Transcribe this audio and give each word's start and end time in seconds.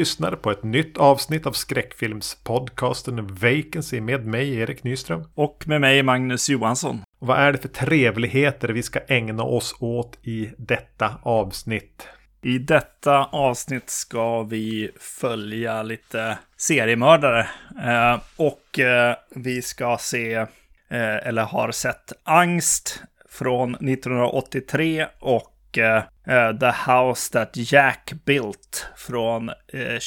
Lyssnar 0.00 0.36
på 0.36 0.50
ett 0.50 0.62
nytt 0.62 0.98
avsnitt 0.98 1.46
av 1.46 1.52
skräckfilmspodcasten 1.52 3.26
Vacancy 3.26 4.00
med 4.00 4.26
mig, 4.26 4.54
Erik 4.54 4.84
Nyström. 4.84 5.24
Och 5.34 5.64
med 5.66 5.80
mig, 5.80 6.02
Magnus 6.02 6.48
Johansson. 6.48 7.02
Och 7.20 7.26
vad 7.26 7.38
är 7.38 7.52
det 7.52 7.58
för 7.58 7.68
trevligheter 7.68 8.68
vi 8.68 8.82
ska 8.82 9.00
ägna 9.08 9.42
oss 9.42 9.74
åt 9.80 10.18
i 10.22 10.50
detta 10.58 11.14
avsnitt? 11.22 12.08
I 12.42 12.58
detta 12.58 13.24
avsnitt 13.24 13.90
ska 13.90 14.42
vi 14.42 14.90
följa 15.00 15.82
lite 15.82 16.38
seriemördare. 16.56 17.46
Eh, 17.84 18.20
och 18.36 18.78
eh, 18.78 19.16
vi 19.34 19.62
ska 19.62 19.96
se, 20.00 20.34
eh, 20.34 20.46
eller 21.26 21.42
har 21.42 21.72
sett, 21.72 22.12
Angst 22.24 23.02
från 23.28 23.74
1983 23.74 25.06
och 25.18 25.78
eh, 25.78 26.02
The 26.60 26.90
House 26.90 27.32
That 27.32 27.72
Jack 27.72 28.12
Built 28.24 28.86
från 28.96 29.50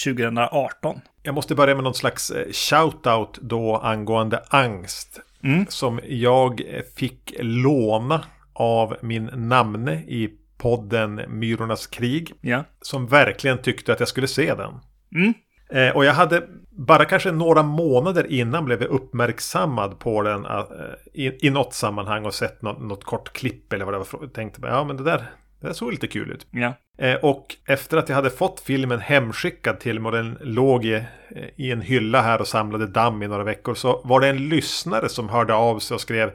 2018. 0.05 1.01
Jag 1.23 1.35
måste 1.35 1.55
börja 1.55 1.75
med 1.75 1.83
någon 1.83 1.93
slags 1.93 2.31
shout-out 2.51 3.39
då 3.41 3.77
angående 3.77 4.43
angst. 4.47 5.19
Mm. 5.43 5.65
Som 5.69 5.99
jag 6.03 6.61
fick 6.95 7.33
låna 7.39 8.23
av 8.53 8.97
min 9.01 9.29
namne 9.33 9.93
i 9.93 10.29
podden 10.57 11.21
Myrornas 11.27 11.87
krig. 11.87 12.33
Ja. 12.41 12.63
Som 12.81 13.07
verkligen 13.07 13.57
tyckte 13.57 13.93
att 13.93 13.99
jag 13.99 14.09
skulle 14.09 14.27
se 14.27 14.53
den. 14.55 14.73
Mm. 15.15 15.33
Eh, 15.69 15.95
och 15.95 16.05
jag 16.05 16.13
hade 16.13 16.43
bara 16.71 17.05
kanske 17.05 17.31
några 17.31 17.63
månader 17.63 18.31
innan 18.31 18.65
blev 18.65 18.81
jag 18.81 18.91
uppmärksammad 18.91 19.99
på 19.99 20.21
den 20.21 20.45
i, 21.13 21.47
i 21.47 21.49
något 21.49 21.73
sammanhang 21.73 22.25
och 22.25 22.33
sett 22.33 22.61
något, 22.61 22.81
något 22.81 23.03
kort 23.03 23.33
klipp 23.33 23.73
eller 23.73 23.85
vad 23.85 23.93
det 23.93 23.97
var. 23.97 24.07
Jag 24.21 24.33
tänkte 24.33 24.61
ja 24.63 24.83
men 24.83 24.97
det 24.97 25.03
där, 25.03 25.25
det 25.67 25.73
såg 25.73 25.91
lite 25.91 26.07
kul 26.07 26.31
ut. 26.31 26.47
Ja. 26.51 26.73
Eh, 26.97 27.15
och 27.15 27.55
efter 27.67 27.97
att 27.97 28.09
jag 28.09 28.15
hade 28.15 28.29
fått 28.29 28.59
filmen 28.59 28.99
hemskickad 28.99 29.79
till 29.79 29.99
mig 29.99 30.09
och 30.09 30.15
den 30.15 30.37
låg 30.41 30.85
i, 30.85 31.03
i 31.55 31.71
en 31.71 31.81
hylla 31.81 32.21
här 32.21 32.41
och 32.41 32.47
samlade 32.47 32.87
damm 32.87 33.23
i 33.23 33.27
några 33.27 33.43
veckor 33.43 33.75
så 33.75 34.01
var 34.03 34.19
det 34.19 34.27
en 34.27 34.49
lyssnare 34.49 35.09
som 35.09 35.29
hörde 35.29 35.53
av 35.53 35.79
sig 35.79 35.95
och 35.95 36.01
skrev 36.01 36.31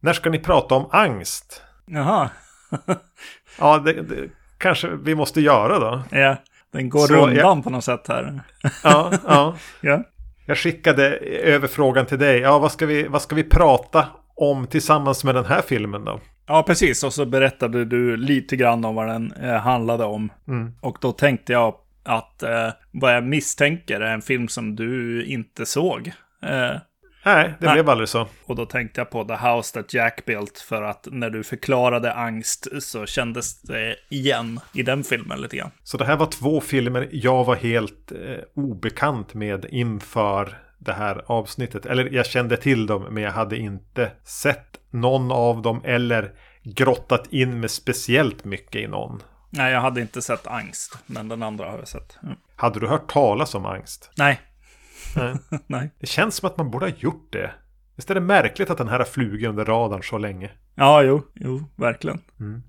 När 0.00 0.12
ska 0.12 0.30
ni 0.30 0.38
prata 0.38 0.74
om 0.74 0.88
angst? 0.92 1.62
Jaha. 1.86 2.30
ja, 3.58 3.78
det, 3.78 3.92
det, 3.92 4.28
kanske 4.58 4.88
vi 4.88 5.14
måste 5.14 5.40
göra 5.40 5.78
då. 5.78 6.02
Ja, 6.10 6.36
den 6.72 6.88
går 6.88 7.06
så 7.06 7.14
rundan 7.14 7.34
jag, 7.34 7.64
på 7.64 7.70
något 7.70 7.84
sätt 7.84 8.08
här. 8.08 8.40
ja, 8.82 9.12
ja. 9.26 9.56
ja. 9.80 10.02
Jag 10.46 10.58
skickade 10.58 11.08
över 11.26 11.68
frågan 11.68 12.06
till 12.06 12.18
dig. 12.18 12.40
Ja, 12.40 12.58
vad 12.58 12.72
ska, 12.72 12.86
vi, 12.86 13.08
vad 13.08 13.22
ska 13.22 13.34
vi 13.34 13.44
prata 13.44 14.06
om 14.36 14.66
tillsammans 14.66 15.24
med 15.24 15.34
den 15.34 15.44
här 15.44 15.62
filmen 15.62 16.04
då? 16.04 16.20
Ja, 16.46 16.62
precis. 16.62 17.04
Och 17.04 17.12
så 17.12 17.26
berättade 17.26 17.84
du 17.84 18.16
lite 18.16 18.56
grann 18.56 18.84
om 18.84 18.94
vad 18.94 19.08
den 19.08 19.32
eh, 19.32 19.54
handlade 19.54 20.04
om. 20.04 20.32
Mm. 20.48 20.72
Och 20.80 20.98
då 21.00 21.12
tänkte 21.12 21.52
jag 21.52 21.74
att 22.04 22.42
eh, 22.42 22.68
vad 22.90 23.14
jag 23.14 23.24
misstänker 23.24 24.00
är 24.00 24.14
en 24.14 24.22
film 24.22 24.48
som 24.48 24.76
du 24.76 25.24
inte 25.24 25.66
såg. 25.66 26.12
Eh, 26.42 26.76
Nej, 27.26 27.54
det 27.60 27.66
Nej. 27.66 27.74
blev 27.74 27.90
aldrig 27.90 28.08
så. 28.08 28.28
Och 28.44 28.56
då 28.56 28.66
tänkte 28.66 29.00
jag 29.00 29.10
på 29.10 29.24
The 29.24 29.34
House 29.34 29.74
That 29.74 29.94
Jack 29.94 30.24
Built 30.24 30.58
för 30.58 30.82
att 30.82 31.08
när 31.10 31.30
du 31.30 31.44
förklarade 31.44 32.12
angst 32.12 32.82
så 32.82 33.06
kändes 33.06 33.62
det 33.62 33.96
igen 34.10 34.60
i 34.74 34.82
den 34.82 35.04
filmen 35.04 35.40
lite 35.40 35.56
grann. 35.56 35.70
Så 35.82 35.96
det 35.96 36.04
här 36.04 36.16
var 36.16 36.26
två 36.26 36.60
filmer 36.60 37.08
jag 37.12 37.44
var 37.44 37.56
helt 37.56 38.12
eh, 38.12 38.18
obekant 38.54 39.34
med 39.34 39.66
inför 39.70 40.58
det 40.78 40.92
här 40.92 41.22
avsnittet. 41.26 41.86
Eller 41.86 42.10
jag 42.10 42.26
kände 42.26 42.56
till 42.56 42.86
dem 42.86 43.06
men 43.10 43.22
jag 43.22 43.32
hade 43.32 43.56
inte 43.56 44.10
sett 44.24 44.75
någon 45.00 45.32
av 45.32 45.62
dem 45.62 45.80
eller 45.84 46.32
grottat 46.62 47.32
in 47.32 47.60
mig 47.60 47.68
speciellt 47.68 48.44
mycket 48.44 48.82
i 48.82 48.86
någon. 48.86 49.22
Nej, 49.50 49.72
jag 49.72 49.80
hade 49.80 50.00
inte 50.00 50.22
sett 50.22 50.46
angst, 50.46 50.98
men 51.06 51.28
den 51.28 51.42
andra 51.42 51.70
har 51.70 51.78
jag 51.78 51.88
sett. 51.88 52.18
Mm. 52.22 52.34
Hade 52.56 52.80
du 52.80 52.86
hört 52.86 53.12
talas 53.12 53.54
om 53.54 53.66
angst? 53.66 54.10
Nej, 54.16 54.40
Nej. 55.16 55.34
Nej. 55.66 55.90
Det 56.00 56.06
känns 56.06 56.36
som 56.36 56.46
att 56.46 56.56
man 56.56 56.70
borde 56.70 56.86
ha 56.86 56.92
gjort 56.98 57.32
det. 57.32 57.50
Visst 57.96 58.10
är 58.10 58.14
det 58.14 58.20
märkligt 58.20 58.70
att 58.70 58.78
den 58.78 58.88
här 58.88 58.98
har 58.98 59.04
flugit 59.04 59.48
under 59.48 59.64
radarn 59.64 60.02
så 60.02 60.18
länge? 60.18 60.50
Ja, 60.74 61.02
jo, 61.02 61.22
jo, 61.34 61.64
verkligen. 61.76 62.20
Mm. 62.40 62.62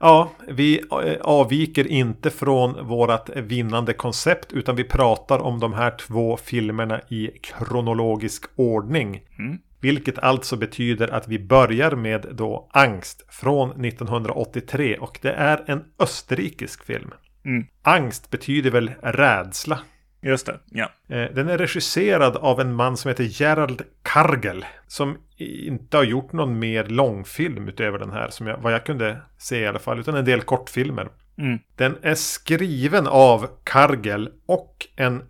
Ja, 0.00 0.30
vi 0.48 0.78
eh, 0.78 1.20
avviker 1.20 1.86
inte 1.86 2.30
från 2.30 2.86
vårt 2.86 3.28
vinnande 3.36 3.92
koncept 3.92 4.52
utan 4.52 4.76
vi 4.76 4.84
pratar 4.84 5.38
om 5.38 5.60
de 5.60 5.72
här 5.72 5.90
två 5.90 6.36
filmerna 6.36 7.00
i 7.08 7.30
kronologisk 7.42 8.44
ordning. 8.56 9.22
Mm. 9.38 9.58
Vilket 9.80 10.18
alltså 10.18 10.56
betyder 10.56 11.08
att 11.08 11.28
vi 11.28 11.38
börjar 11.38 11.96
med 11.96 12.26
då 12.32 12.70
Angst 12.72 13.24
från 13.28 13.84
1983 13.84 14.96
och 14.98 15.18
det 15.22 15.32
är 15.32 15.64
en 15.66 15.84
österrikisk 15.98 16.84
film. 16.84 17.10
Mm. 17.44 17.66
Angst 17.82 18.30
betyder 18.30 18.70
väl 18.70 18.90
rädsla. 19.02 19.78
Just 20.22 20.46
det, 20.46 20.60
ja. 20.70 20.90
Eh, 21.08 21.34
den 21.34 21.48
är 21.48 21.58
regisserad 21.58 22.36
av 22.36 22.60
en 22.60 22.74
man 22.74 22.96
som 22.96 23.08
heter 23.08 23.40
Gerald 23.42 23.82
Kargel. 24.02 24.64
Som 24.86 25.16
inte 25.36 25.96
har 25.96 26.04
gjort 26.04 26.32
någon 26.32 26.58
mer 26.58 26.84
långfilm 26.84 27.68
utöver 27.68 27.98
den 27.98 28.10
här. 28.10 28.30
Som 28.30 28.46
jag, 28.46 28.58
vad 28.58 28.72
jag 28.72 28.86
kunde 28.86 29.20
se 29.38 29.60
i 29.60 29.66
alla 29.66 29.78
fall. 29.78 30.00
Utan 30.00 30.14
en 30.14 30.24
del 30.24 30.40
kortfilmer. 30.40 31.08
Mm. 31.38 31.58
Den 31.76 31.96
är 32.02 32.14
skriven 32.14 33.06
av 33.06 33.46
Kargel 33.64 34.30
och 34.46 34.86
en 34.96 35.22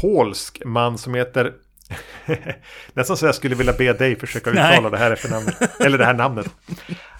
polsk 0.00 0.62
man 0.64 0.98
som 0.98 1.14
heter 1.14 1.54
Nästan 2.92 3.16
så 3.16 3.26
jag 3.26 3.34
skulle 3.34 3.54
vilja 3.54 3.72
be 3.72 3.92
dig 3.92 4.16
försöka 4.16 4.50
uttala 4.50 4.80
Nej. 4.80 4.90
det 4.90 4.98
här 4.98 5.10
efternamnet. 5.10 5.80
Eller 5.80 5.98
det 5.98 6.04
här 6.04 6.14
namnet. 6.14 6.46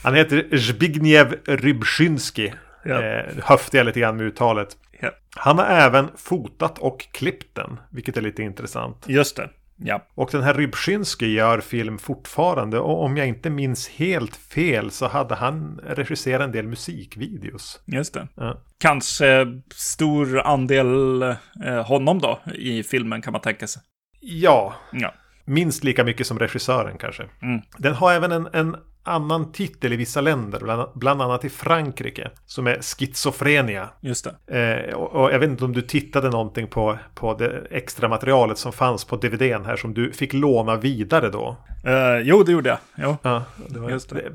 Han 0.03 0.15
heter 0.15 0.57
Zbigniew 0.57 1.37
Rybczynski. 1.47 2.53
Ja. 2.85 3.03
Eh, 3.03 3.25
höftar 3.45 3.79
jag 3.79 3.85
lite 3.85 4.01
grann 4.01 4.17
med 4.17 4.27
uttalet. 4.27 4.77
Ja. 5.01 5.11
Han 5.37 5.59
har 5.59 5.67
även 5.67 6.09
fotat 6.17 6.79
och 6.79 7.13
klippt 7.13 7.55
den, 7.55 7.81
vilket 7.91 8.17
är 8.17 8.23
lite 8.23 8.43
intressant. 8.43 9.05
Just 9.07 9.37
det. 9.37 9.51
Ja. 9.77 10.07
Och 10.15 10.29
den 10.33 10.43
här 10.43 10.55
Rybczynski 10.55 11.27
gör 11.27 11.61
film 11.61 11.99
fortfarande. 11.99 12.79
Och 12.79 13.03
om 13.03 13.17
jag 13.17 13.27
inte 13.27 13.51
minns 13.51 13.89
helt 13.89 14.37
fel 14.37 14.91
så 14.91 15.07
hade 15.09 15.35
han 15.35 15.81
regisserat 15.87 16.43
en 16.43 16.53
del 16.53 16.67
musikvideos. 16.67 17.81
Just 17.85 18.15
det. 18.15 18.29
Ja. 18.35 18.63
Kanske 18.79 19.47
stor 19.75 20.41
andel 20.41 21.23
eh, 21.65 21.87
honom 21.87 22.19
då 22.19 22.41
i 22.55 22.83
filmen 22.83 23.23
kan 23.23 23.33
man 23.33 23.41
tänka 23.41 23.67
sig. 23.67 23.83
Ja. 24.25 24.75
ja. 24.93 25.15
Minst 25.45 25.85
lika 25.85 26.05
mycket 26.05 26.27
som 26.27 26.39
regissören 26.39 26.99
kanske. 26.99 27.23
Mm. 27.43 27.61
Den 27.79 27.95
har 27.95 28.13
även 28.13 28.33
en, 28.33 28.49
en 28.53 28.77
annan 29.05 29.53
titel 29.53 29.93
i 29.93 29.97
vissa 29.97 30.21
länder, 30.21 30.61
bland, 30.61 30.89
bland 30.95 31.23
annat 31.23 31.45
i 31.45 31.51
Frankrike, 31.51 32.31
som 32.47 32.67
är 32.67 32.83
Schizofrenia. 32.83 33.89
Just 34.01 34.29
det. 34.47 34.87
Eh, 34.89 34.95
och, 34.95 35.13
och, 35.13 35.33
jag 35.33 35.39
vet 35.39 35.51
inte 35.51 35.65
om 35.65 35.73
du 35.73 35.83
tittade 35.83 36.31
någonting 36.31 36.67
på, 36.67 36.99
på 37.15 37.35
det 37.35 37.67
extra 37.71 38.09
materialet 38.09 38.59
som 38.59 38.73
fanns 38.73 39.05
på 39.05 39.17
DVDn 39.17 39.65
här 39.65 39.77
som 39.77 39.95
du 39.95 40.13
fick 40.13 40.33
låna 40.33 40.77
vidare 40.77 41.31
då. 41.31 41.57
Eh, 41.85 42.19
jo, 42.23 42.43
det 42.43 42.53
gjorde 42.53 42.69
jag. 42.69 42.79
Jo. 42.97 43.17
Ja, 43.23 43.45
det 43.69 43.79
var 43.79 43.91
Just 43.91 44.11
det. 44.11 44.33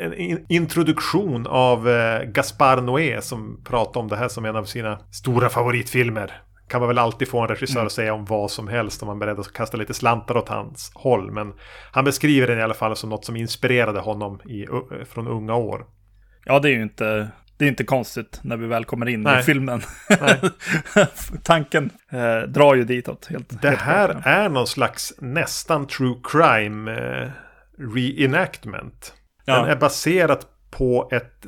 en 0.00 0.14
in, 0.14 0.46
introduktion 0.48 1.46
av 1.46 1.88
eh, 1.88 2.22
Gaspar 2.22 2.80
Noé 2.80 3.20
som 3.20 3.60
pratade 3.64 3.98
om 3.98 4.08
det 4.08 4.16
här 4.16 4.28
som 4.28 4.44
en 4.44 4.56
av 4.56 4.64
sina 4.64 4.98
stora 5.10 5.48
favoritfilmer 5.48 6.42
kan 6.72 6.80
man 6.80 6.88
väl 6.88 6.98
alltid 6.98 7.28
få 7.28 7.40
en 7.40 7.48
regissör 7.48 7.76
mm. 7.76 7.86
att 7.86 7.92
säga 7.92 8.14
om 8.14 8.24
vad 8.24 8.50
som 8.50 8.68
helst 8.68 9.02
om 9.02 9.06
man 9.06 9.16
är 9.16 9.20
beredd 9.20 9.38
att 9.38 9.52
kasta 9.52 9.76
lite 9.76 9.94
slantar 9.94 10.36
åt 10.36 10.48
hans 10.48 10.92
håll. 10.94 11.30
Men 11.32 11.52
han 11.92 12.04
beskriver 12.04 12.46
den 12.46 12.58
i 12.58 12.62
alla 12.62 12.74
fall 12.74 12.96
som 12.96 13.10
något 13.10 13.24
som 13.24 13.36
inspirerade 13.36 14.00
honom 14.00 14.40
i, 14.40 14.66
från 15.04 15.28
unga 15.28 15.54
år. 15.54 15.86
Ja, 16.44 16.58
det 16.58 16.68
är 16.68 16.72
ju 16.72 16.82
inte, 16.82 17.28
det 17.58 17.64
är 17.64 17.68
inte 17.68 17.84
konstigt 17.84 18.40
när 18.42 18.56
vi 18.56 18.66
väl 18.66 18.84
kommer 18.84 19.08
in 19.08 19.22
Nej. 19.22 19.40
i 19.40 19.42
filmen. 19.42 19.82
Tanken 21.42 21.90
eh, 22.12 22.48
drar 22.48 22.74
ju 22.74 22.84
ditåt. 22.84 23.26
Helt, 23.26 23.62
det 23.62 23.68
helt 23.68 23.80
här 23.80 24.08
klart. 24.08 24.26
är 24.26 24.48
någon 24.48 24.66
slags 24.66 25.14
nästan 25.18 25.86
true 25.86 26.16
crime 26.24 26.92
eh, 26.92 27.30
reenactment. 27.94 29.14
Ja. 29.44 29.56
Den 29.56 29.70
är 29.70 29.76
baserad 29.76 30.44
på 30.70 31.08
ett, 31.12 31.46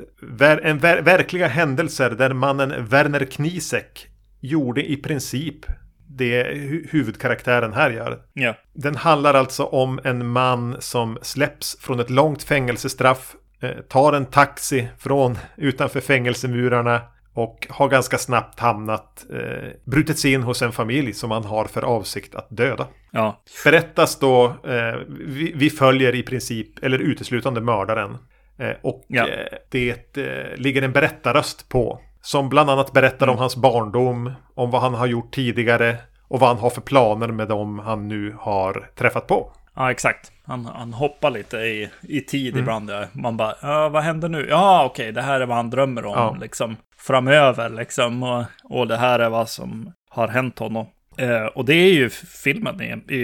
en 0.62 0.78
ver, 0.78 1.02
verkliga 1.02 1.46
händelser 1.46 2.10
där 2.10 2.32
mannen 2.32 2.86
Werner 2.86 3.24
Knisek 3.24 4.10
gjorde 4.44 4.90
i 4.90 4.96
princip 4.96 5.66
det 6.08 6.42
huvudkaraktären 6.90 7.72
här 7.72 7.90
gör. 7.90 8.18
Ja. 8.32 8.54
Den 8.72 8.96
handlar 8.96 9.34
alltså 9.34 9.64
om 9.64 10.00
en 10.04 10.26
man 10.26 10.76
som 10.78 11.18
släpps 11.22 11.76
från 11.80 12.00
ett 12.00 12.10
långt 12.10 12.42
fängelsestraff, 12.42 13.34
eh, 13.60 13.70
tar 13.70 14.12
en 14.12 14.26
taxi 14.26 14.88
från 14.98 15.38
utanför 15.56 16.00
fängelsemurarna 16.00 17.00
och 17.34 17.66
har 17.70 17.88
ganska 17.88 18.18
snabbt 18.18 18.60
hamnat, 18.60 19.26
eh, 19.32 19.70
brutit 19.84 20.18
sig 20.18 20.32
in 20.32 20.42
hos 20.42 20.62
en 20.62 20.72
familj 20.72 21.12
som 21.12 21.30
han 21.30 21.44
har 21.44 21.64
för 21.64 21.82
avsikt 21.82 22.34
att 22.34 22.46
döda. 22.50 22.86
Ja. 23.10 23.42
Berättas 23.64 24.18
då, 24.18 24.44
eh, 24.46 24.94
vi, 25.08 25.52
vi, 25.56 25.70
följer 25.70 26.14
i 26.14 26.22
princip, 26.22 26.84
eller 26.84 26.98
uteslutande 26.98 27.60
mördaren. 27.60 28.18
Eh, 28.58 28.72
och 28.82 29.04
ja. 29.08 29.28
Eh, 29.28 29.58
det 29.70 30.16
eh, 30.16 30.56
ligger 30.56 30.82
en 30.82 30.92
berättarröst 30.92 31.68
på 31.68 32.00
som 32.24 32.48
bland 32.48 32.70
annat 32.70 32.92
berättar 32.92 33.28
om 33.28 33.38
hans 33.38 33.56
barndom, 33.56 34.32
om 34.54 34.70
vad 34.70 34.80
han 34.82 34.94
har 34.94 35.06
gjort 35.06 35.34
tidigare 35.34 35.96
och 36.28 36.40
vad 36.40 36.48
han 36.48 36.58
har 36.58 36.70
för 36.70 36.80
planer 36.80 37.28
med 37.28 37.48
dem 37.48 37.78
han 37.78 38.08
nu 38.08 38.36
har 38.40 38.88
träffat 38.94 39.26
på. 39.26 39.52
Ja, 39.76 39.90
exakt. 39.90 40.32
Han, 40.46 40.64
han 40.66 40.92
hoppar 40.92 41.30
lite 41.30 41.56
i, 41.56 41.90
i 42.02 42.20
tid 42.20 42.48
Mm. 42.52 42.60
ibland. 42.62 42.90
Ja. 42.90 43.04
Man 43.12 43.36
bara, 43.36 43.54
ja, 43.62 43.88
vad 43.88 44.02
händer 44.02 44.28
nu? 44.28 44.46
Ja, 44.50 44.84
okej, 44.84 45.12
det 45.12 45.22
här 45.22 45.40
är 45.40 45.46
vad 45.46 45.56
han 45.56 45.70
drömmer 45.70 46.04
om 46.06 46.12
Ja. 46.16 46.36
liksom, 46.40 46.76
framöver. 46.98 47.68
Liksom, 47.68 48.22
och, 48.22 48.44
och 48.64 48.88
det 48.88 48.96
här 48.96 49.18
är 49.18 49.28
vad 49.28 49.48
som 49.48 49.92
har 50.10 50.28
hänt 50.28 50.58
honom. 50.58 50.86
Eh, 51.18 51.44
och 51.44 51.64
det 51.64 51.74
är 51.74 51.92
ju 51.92 52.10
filmen 52.44 52.80
i, 52.82 53.14
i, 53.14 53.16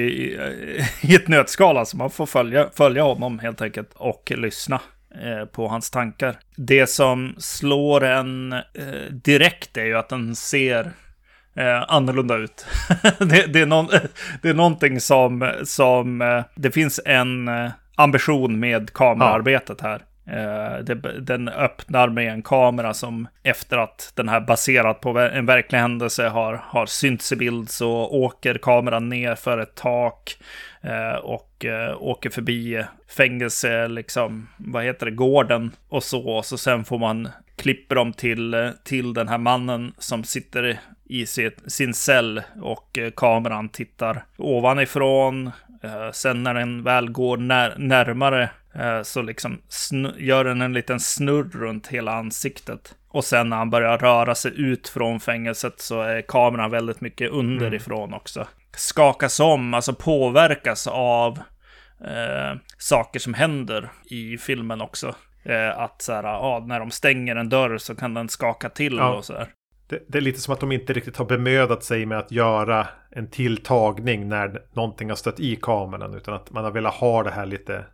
i, 1.03 1.15
ett 1.15 1.29
nötskal. 1.29 1.77
Alltså 1.79 1.97
man 1.97 2.11
får 2.11 2.27
följa, 2.27 2.69
följa 2.75 3.03
honom 3.03 3.39
helt 3.39 3.63
enkelt 3.63 3.91
och 3.95 4.33
lyssna 4.37 4.81
på 5.53 5.69
hans 5.69 5.91
tankar. 5.91 6.37
Det 6.57 6.87
som 6.87 7.35
slår 7.39 8.05
en 8.05 8.53
eh, 8.53 9.11
direkt 9.11 9.77
är 9.77 9.85
ju 9.85 9.99
att 9.99 10.09
den 10.09 10.37
ser 10.37 10.93
eh, 11.57 11.83
annorlunda 11.89 12.37
ut. 12.37 12.67
det, 13.19 13.47
det, 13.47 13.61
är 13.61 13.67
någon, 13.67 13.89
det 14.43 14.49
är 14.49 14.55
någonting 14.55 15.01
som, 15.01 15.53
som 15.65 16.23
eh, 16.23 16.45
det 16.55 16.71
finns 16.71 17.01
en 17.05 17.49
eh, 17.49 17.71
ambition 17.95 18.61
med 18.61 18.93
kameraarbetet 18.93 19.81
här. 19.81 20.03
Eh, 20.27 20.85
det, 20.85 20.95
den 21.21 21.49
öppnar 21.49 22.09
med 22.09 22.33
en 22.33 22.43
kamera 22.43 22.95
som 22.95 23.29
efter 23.43 23.79
att 23.79 24.13
den 24.15 24.29
här 24.29 24.41
baserat 24.41 25.01
på 25.01 25.19
en 25.19 25.47
verklig 25.47 25.79
händelse 25.79 26.29
har, 26.29 26.61
har 26.65 26.87
synts 26.87 27.33
i 27.33 27.37
bild 27.37 27.71
så 27.71 27.91
åker 27.93 28.55
kameran 28.55 29.09
ner 29.09 29.35
för 29.35 29.59
ett 29.59 29.75
tak 29.75 30.37
eh, 30.39 30.70
och 31.23 31.65
eh, 31.65 32.03
åker 32.03 32.31
förbi 32.31 32.85
fängelse, 33.17 33.89
liksom, 33.89 34.49
vad 34.57 34.85
heter 34.85 35.07
det, 35.07 35.13
gården 35.13 35.71
och 35.89 36.03
så. 36.03 36.29
Och 36.29 36.45
så 36.45 36.59
sen 36.59 36.85
får 36.85 36.99
man 36.99 37.29
klipper 37.61 37.95
dem 37.95 38.13
till, 38.13 38.55
eh, 38.55 38.71
till 38.85 39.15
den 39.15 39.29
här 39.29 39.39
mannen 39.39 39.93
som 39.99 40.25
sitter 40.25 40.81
i 41.05 41.27
sin 41.67 41.95
cell 41.95 42.43
och 42.63 42.99
eh, 42.99 43.11
kameran 43.11 43.69
tittar 43.69 44.25
ovanifrån. 44.37 45.47
Eh, 45.83 46.11
sen 46.13 46.43
när 46.43 46.55
den 46.55 46.83
väl 46.83 47.11
går 47.11 47.37
när, 47.37 47.79
närmare 47.79 48.51
eh, 48.75 49.03
så 49.03 49.23
liksom 49.23 49.59
gör 50.19 50.45
den 50.45 50.61
en 50.61 50.73
liten 50.73 51.01
snurr 51.01 51.51
runt 51.53 51.87
hela 51.87 52.13
ansiktet. 52.15 52.95
Och 53.09 53.25
sen 53.25 53.49
när 53.49 53.57
han 53.57 53.71
börjar 53.71 53.99
röra 53.99 54.35
sig 54.35 54.53
ut 54.57 54.89
från 54.89 55.21
fängelset 55.21 55.81
så 55.81 56.03
är 56.03 56.23
kameran 56.23 56.71
väldigt 56.71 57.01
mycket 57.01 57.31
underifrån 57.31 58.15
också. 58.15 58.47
Skakas 58.77 59.41
om, 59.41 59.75
alltså 59.75 59.95
påverkas 59.95 60.87
av 60.87 61.39
eh, 62.05 62.59
saker 62.79 63.21
som 63.21 63.35
händer 63.35 63.91
i 64.05 64.39
filmen 64.39 64.81
också. 64.81 65.15
Eh, 65.45 65.79
att 65.79 66.03
så 66.03 66.13
här, 66.13 66.23
ja, 66.23 66.65
när 66.67 66.81
de 66.81 66.91
stänger 66.91 67.37
en 67.37 67.49
dörr 67.49 67.79
så 67.79 67.95
kan 67.95 68.15
den 68.15 68.29
skaka 68.29 68.69
till 68.69 68.97
Ja. 68.97 69.15
och 69.15 69.25
så 69.25 69.33
här. 69.37 69.49
Det, 69.89 70.03
det 70.09 70.19
är 70.19 70.23
lite 70.23 70.41
som 70.41 70.55
att 70.55 70.61
de 70.61 70.73
inte 70.73 70.93
riktigt 70.93 71.17
har 71.17 71.25
bemödat 71.25 71.85
sig 71.85 72.07
med 72.07 72.19
att 72.19 72.33
göra 72.33 72.87
en 73.11 73.31
tilltagning 73.31 74.29
när 74.29 74.63
någonting 74.73 75.09
har 75.09 75.17
stött 75.17 75.41
i 75.41 75.57
kameran. 75.57 76.15
Utan 76.15 76.35
att 76.35 76.51
man 76.51 76.65
har 76.65 76.71
velat 76.71 76.95
ha 76.95 77.23
det 77.23 77.31
här 77.31 77.47
lite... 77.47 77.85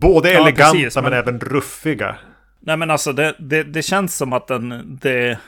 Både 0.00 0.32
Ja, 0.32 0.40
eleganta 0.42 0.72
precis, 0.72 0.94
men 0.96 1.04
men- 1.04 1.12
även 1.12 1.40
ruffiga. 1.40 2.16
Nej 2.62 2.76
men 2.76 2.90
alltså 2.90 3.12
det, 3.12 3.34
det, 3.38 3.62
det 3.62 3.82
känns 3.82 4.16
som 4.16 4.32
att 4.32 4.46
den, 4.48 4.98
det 5.02 5.38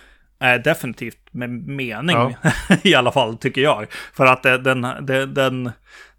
är 0.42 0.58
definitivt 0.58 1.18
med 1.30 1.50
mening 1.50 2.16
Ja. 2.16 2.32
i 2.82 2.94
alla 2.94 3.12
fall 3.12 3.36
tycker 3.36 3.60
jag. 3.60 3.86
För 4.14 4.26
att 4.26 4.42
det, 4.42 4.58
den, 4.58 4.80
det, 5.00 5.26
den, 5.26 5.70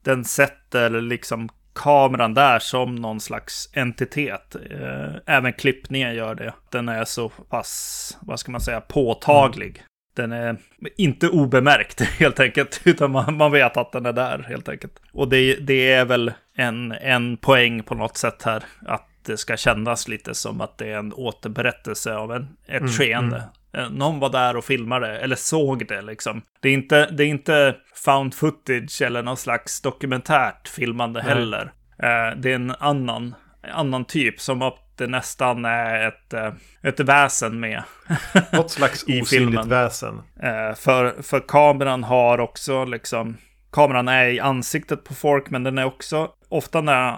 den 0.04 0.26
sätter 0.26 0.90
liksom 1.02 1.50
kameran 1.76 2.34
där 2.34 2.60
som 2.60 2.96
någon 2.96 3.20
slags 3.20 3.70
entitet. 3.74 4.56
Eh, 4.56 5.16
även 5.26 5.54
klippningen 5.54 6.16
gör 6.16 6.36
det. 6.36 6.54
Den 6.70 6.90
är 6.90 7.06
så 7.06 7.30
pass, 7.30 8.18
vad 8.22 8.40
ska 8.40 8.52
man 8.52 8.62
säga, 8.62 8.82
påtaglig. 8.82 9.84
Den 10.16 10.32
är 10.32 10.58
inte 10.98 11.30
obemärkt 11.30 12.02
helt 12.20 12.40
enkelt, 12.40 12.82
utan 12.84 13.12
man, 13.12 13.38
man 13.38 13.52
vet 13.52 13.78
att 13.78 13.92
den 13.92 14.06
är 14.06 14.14
där 14.14 14.46
helt 14.50 14.70
enkelt. 14.70 15.02
Och 15.12 15.30
det, 15.30 15.56
det 15.56 15.92
är 15.92 16.06
väl 16.06 16.34
en, 16.56 16.92
en 16.92 17.38
poäng 17.38 17.84
på 17.84 17.96
något 17.96 18.18
sätt 18.18 18.44
här, 18.44 18.64
att 18.86 19.08
det 19.26 19.38
ska 19.38 19.58
kännas 19.58 20.08
lite 20.08 20.36
som 20.36 20.62
att 20.62 20.78
det 20.78 20.92
är 20.92 20.98
en 20.98 21.14
återberättelse 21.14 22.16
av 22.16 22.32
en, 22.32 22.48
ett 22.68 22.98
skeende. 22.98 23.38
Eh, 23.38 23.44
Någon 23.92 24.20
var 24.20 24.30
där 24.30 24.56
och 24.56 24.66
filmade, 24.66 25.18
eller 25.20 25.36
såg 25.36 25.88
det 25.88 26.02
liksom. 26.02 26.42
Det 26.62 26.70
är 26.70 26.74
inte, 26.74 27.06
det 27.12 27.24
är 27.24 27.28
inte 27.28 27.76
found 28.06 28.34
footage 28.34 29.02
eller 29.02 29.24
någon 29.24 29.38
slags 29.38 29.82
dokumentärt 29.82 30.68
filmande 30.68 31.24
Nej. 31.24 31.30
heller. 31.34 31.72
Eh, 32.04 32.38
Det 32.38 32.52
är 32.52 32.56
en 32.56 32.76
annan, 32.80 33.36
annan 33.74 34.06
typ, 34.06 34.40
som 34.40 34.62
att 34.62 34.80
det 34.98 35.08
nästan 35.08 35.66
är 35.66 36.08
ett, 36.08 36.34
eh, 36.34 36.52
ett 36.82 37.00
väsen 37.00 37.60
med. 37.60 37.84
Något 38.52 38.72
slags 38.72 39.04
osynligt 39.04 39.30
filmen. 39.30 39.70
väsen. 39.70 40.22
Eh, 40.44 40.76
för, 40.76 41.22
för 41.22 41.40
kameran 41.40 42.04
har 42.04 42.40
också 42.40 42.86
liksom, 42.86 43.38
kameran 43.72 44.08
är 44.08 44.26
i 44.26 44.40
ansiktet 44.40 45.04
på 45.04 45.14
folk, 45.14 45.50
men 45.50 45.64
den 45.64 45.78
är 45.78 45.86
också, 45.86 46.30
ofta 46.50 46.82
när 46.82 47.10
eh, 47.10 47.18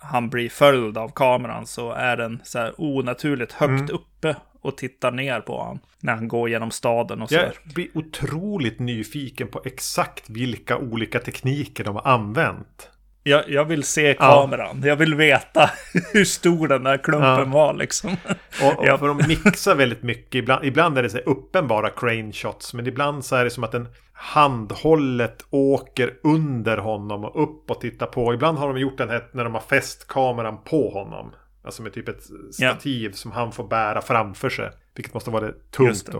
han 0.00 0.30
blir 0.30 0.48
följd 0.48 0.98
av 0.98 1.08
kameran 1.14 1.66
så 1.66 1.92
är 1.92 2.16
den 2.16 2.40
så 2.44 2.58
här 2.58 2.74
onaturligt 2.78 3.52
högt 3.52 3.90
uppe 3.90 4.36
och 4.62 4.76
tittar 4.76 5.10
ner 5.10 5.40
på 5.40 5.58
honom. 5.58 5.80
När 6.00 6.14
han 6.14 6.28
går 6.28 6.48
genom 6.50 6.70
staden 6.70 7.22
och 7.22 7.28
så. 7.28 7.34
Jag 7.34 7.52
blir 7.74 7.88
otroligt 7.94 8.78
nyfiken 8.78 9.48
på 9.48 9.62
exakt 9.64 10.30
vilka 10.30 10.78
olika 10.78 11.18
tekniker 11.18 11.84
de 11.84 11.94
har 11.94 12.06
använt. 12.06 12.90
Jag, 13.22 13.50
jag 13.50 13.64
vill 13.64 13.82
se 13.84 14.14
kameran. 14.14 14.82
Jag 14.84 14.96
vill 14.96 15.14
veta 15.14 15.70
hur 16.12 16.24
stor 16.24 16.68
den 16.68 16.84
där 16.84 16.98
klumpen 16.98 17.28
Ja. 17.30 17.44
var 17.44 17.74
liksom. 17.74 18.16
Och, 18.62 18.78
och 18.78 18.86
Ja. 18.86 18.98
För 18.98 19.08
de 19.08 19.16
mixar 19.16 19.74
väldigt 19.74 20.02
mycket. 20.02 20.34
Ibland, 20.34 20.64
ibland 20.64 20.98
är 20.98 21.02
det 21.02 21.10
så 21.10 21.18
uppenbara 21.18 21.90
crane 21.90 22.32
shots. 22.32 22.74
Men 22.74 22.86
ibland 22.86 23.24
så 23.24 23.36
är 23.36 23.44
det 23.44 23.50
som 23.50 23.64
att 23.64 23.72
den 23.72 23.88
handhållet 24.12 25.44
åker 25.50 26.14
under 26.22 26.76
honom 26.76 27.24
och 27.24 27.42
upp 27.42 27.70
och 27.70 27.80
tittar 27.80 28.06
på. 28.06 28.34
Ibland 28.34 28.58
har 28.58 28.68
de 28.68 28.80
gjort 28.80 28.98
den 28.98 29.08
här 29.08 29.24
när 29.32 29.44
de 29.44 29.54
har 29.54 29.60
fäst 29.60 30.08
kameran 30.08 30.58
på 30.64 30.90
honom. 30.90 31.32
Alltså 31.64 31.82
med 31.82 31.92
typ 31.92 32.08
ett 32.08 32.22
stativ 32.52 33.12
som 33.12 33.32
han 33.32 33.52
får 33.52 33.68
bära 33.68 34.02
framför 34.02 34.50
sig. 34.50 34.70
Vilket 34.94 35.14
måste 35.14 35.30
vara 35.30 35.46
det 35.46 35.70
tungt 35.70 36.08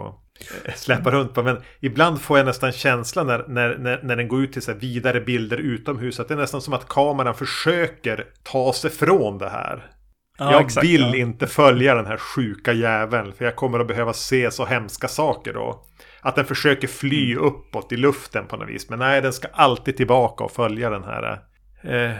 att 0.69 0.79
släppa 0.79 1.11
runt 1.11 1.35
på. 1.35 1.43
Men 1.43 1.59
ibland 1.81 2.21
får 2.21 2.39
jag 2.39 2.47
nästan 2.47 2.73
känslan 2.73 3.27
när, 3.27 3.45
när, 3.49 3.79
när, 3.79 4.03
när 4.03 4.17
den 4.17 4.29
går 4.29 4.43
ut 4.43 4.53
till 4.53 4.63
så 4.63 4.73
vidare 4.73 5.21
bilder 5.21 5.57
utomhus. 5.57 6.21
Att 6.21 6.29
det 6.29 6.35
är 6.35 6.39
nästan 6.39 6.63
som 6.63 6.75
att 6.75 6.89
kameran 6.89 7.35
försöker 7.35 8.27
ta 8.43 8.73
sig 8.73 8.91
från 8.91 9.39
det 9.39 9.49
här. 9.49 9.91
Ja, 10.39 10.53
jag 10.53 10.63
exakt, 10.63 10.87
vill 10.87 11.01
ja. 11.01 11.17
inte 11.17 11.47
följa 11.47 11.95
den 11.95 12.07
här 12.07 12.17
sjuka 12.17 12.73
jäveln. 12.73 13.33
För 13.33 13.45
jag 13.45 13.57
kommer 13.57 13.81
att 13.81 13.87
behöva 13.87 14.13
se 14.13 14.51
så 14.51 14.65
hemska 14.65 15.09
saker 15.09 15.53
då. 15.53 15.85
Att 16.21 16.37
den 16.37 16.45
försöker 16.45 16.89
fly 16.89 17.33
Mm. 17.33 17.45
uppåt 17.45 17.93
i 17.93 17.97
luften 17.97 18.47
på 18.47 18.57
något 18.57 18.69
vis. 18.69 18.89
Men 18.91 18.99
nej, 18.99 19.21
den 19.21 19.33
ska 19.33 19.49
alltid 19.53 19.97
tillbaka 19.97 20.45
och 20.45 20.53
följa 20.53 20.91
den 20.91 21.05
här 21.05 21.43
eh, 21.83 22.17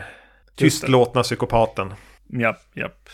tystlåtna 0.55 1.23
psykopaten. 1.23 1.93
Japp, 2.33 2.61
japp. 2.73 3.09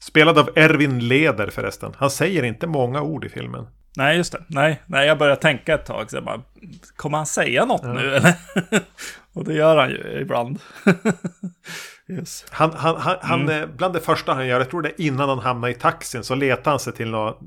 Spelad 0.00 0.38
av 0.38 0.50
Erwin 0.56 0.98
Leder 1.08 1.46
förresten. 1.50 1.92
Han 1.96 2.10
säger 2.10 2.42
inte 2.42 2.66
många 2.66 3.02
ord 3.02 3.24
i 3.24 3.28
filmen. 3.28 3.66
Nej, 3.96 4.16
just 4.16 4.32
det. 4.32 4.44
Nej, 4.46 4.82
nej 4.86 5.06
jag 5.06 5.18
började 5.18 5.40
tänka 5.40 5.74
ett 5.74 5.86
tag. 5.86 6.10
Så 6.10 6.20
bara, 6.20 6.42
kommer 6.96 7.16
han 7.16 7.26
säga 7.26 7.64
något 7.64 7.82
nu 7.82 8.14
eller? 8.14 8.34
och 9.32 9.44
det 9.44 9.54
gör 9.54 9.76
han 9.76 9.90
ju 9.90 10.18
ibland. 10.20 10.58
yes. 12.08 12.44
Han, 12.50 12.72
han, 12.76 12.96
han, 12.96 13.16
han 13.20 13.42
Mm. 13.42 13.62
eh, 13.62 13.68
bland 13.76 13.94
det 13.94 14.00
första 14.00 14.34
han 14.34 14.46
gör, 14.46 14.58
jag 14.58 14.70
tror 14.70 14.82
det 14.82 14.88
är 14.88 15.00
innan 15.06 15.28
han 15.28 15.38
hamnar 15.38 15.68
i 15.68 15.74
taxin, 15.74 16.24
så 16.24 16.34
letar 16.34 16.70
han 16.70 16.80
sig 16.80 16.92
till 16.92 17.10
något 17.10 17.40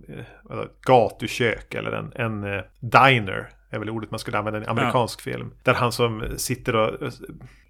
eh, 0.49 0.57
gatukök 0.85 1.73
eller 1.73 1.91
en, 1.91 2.11
en 2.15 2.43
eh, 2.53 2.61
diner. 2.79 3.49
är 3.69 3.79
väl 3.79 3.89
ordet 3.89 4.11
man 4.11 4.19
skulle 4.19 4.37
använda 4.37 4.59
i 4.59 4.63
en 4.63 4.69
amerikansk 4.69 5.21
film. 5.21 5.51
Där 5.63 5.73
han 5.73 5.91
som 5.91 6.23
sitter 6.37 6.75
och 6.75 7.11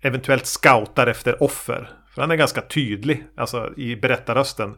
eventuellt 0.01 0.45
scoutar 0.45 1.07
efter 1.07 1.43
offer. 1.43 1.89
För 2.15 2.22
han 2.22 2.32
är 2.32 2.36
ganska 2.36 2.62
tydlig, 2.62 3.24
alltså 3.38 3.74
i 3.77 3.96
berättarrösten. 3.96 4.75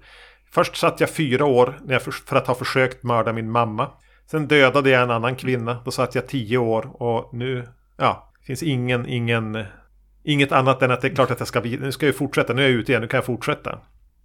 Först 0.52 0.76
satt 0.78 1.00
jag 1.00 1.10
fyra 1.10 1.46
år 1.46 1.80
när 1.86 1.94
jag 1.94 2.02
för, 2.02 2.36
att 2.36 2.48
ha 2.48 2.56
försökt 2.56 3.04
mörda 3.04 3.34
min 3.34 3.52
mamma. 3.52 3.90
Sen 4.32 4.48
dödade 4.48 4.90
jag 4.90 5.02
en 5.04 5.12
annan 5.12 5.36
kvinna. 5.36 5.82
Då 5.86 5.92
satt 5.92 6.16
jag 6.16 6.28
tio 6.28 6.58
år 6.58 7.02
och 7.04 7.34
nu, 7.34 7.68
ja, 7.98 8.32
finns 8.48 8.64
ingen, 8.64 9.06
ingen, 9.08 9.64
inget 10.24 10.52
annat 10.52 10.82
än 10.82 10.92
att 10.92 11.02
det 11.02 11.08
är 11.08 11.16
klart 11.16 11.32
att 11.32 11.40
jag 11.40 11.48
ska, 11.48 11.60
nu 11.60 11.92
ska 11.92 12.06
jag 12.06 12.16
fortsätta, 12.16 12.54
nu 12.54 12.62
är 12.62 12.70
jag 12.70 12.76
ute 12.80 12.92
igen, 12.92 13.02
nu 13.02 13.08
kan 13.08 13.18
jag 13.18 13.26
fortsätta. 13.26 13.80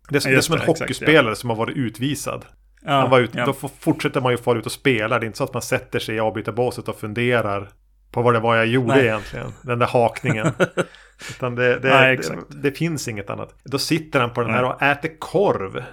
Det 0.09 0.17
är, 0.17 0.21
som- 0.21 0.31
det 0.33 0.37
är 0.37 0.41
som 0.41 0.55
en 0.55 0.61
hockeyspelare 0.67 1.37
som 1.37 1.51
har 1.51 1.57
varit 1.57 1.77
utvisad. 1.77 2.45
Ja, 2.85 2.93
Han 2.93 3.11
var 3.11 3.21
ute, 3.21 3.39
ja. 3.39 3.47
Då 3.47 3.53
fortsätter 3.81 4.21
man 4.21 4.33
ju 4.33 4.39
fara 4.39 4.59
ut 4.59 4.67
och 4.67 4.73
spela. 4.73 5.19
Det 5.19 5.25
är 5.25 5.27
inte 5.27 5.39
så 5.39 5.45
att 5.45 5.53
man 5.53 5.63
sätter 5.63 5.99
sig 5.99 6.15
i 6.17 6.21
avbytarbåset 6.21 6.89
och 6.89 7.01
funderar 7.01 7.71
på 8.13 8.23
vad 8.23 8.35
det 8.35 8.41
var 8.41 8.57
jag 8.57 8.67
gjorde 8.67 8.95
Nej. 8.95 9.05
egentligen. 9.07 9.53
Den 9.63 9.79
där 9.79 9.87
hakningen. 9.87 10.53
Utan 11.31 11.55
det, 11.55 11.79
det, 11.79 11.89
Nej, 11.89 12.17
det, 12.17 12.63
det 12.63 12.73
finns 12.73 13.09
inget 13.09 13.31
annat. 13.31 13.55
Då 13.65 13.79
sitter 13.79 14.21
han 14.21 14.33
på 14.33 14.41
den 14.43 14.51
här 14.51 14.65
och 14.65 14.83
äter 14.83 15.11
korv. 15.19 15.85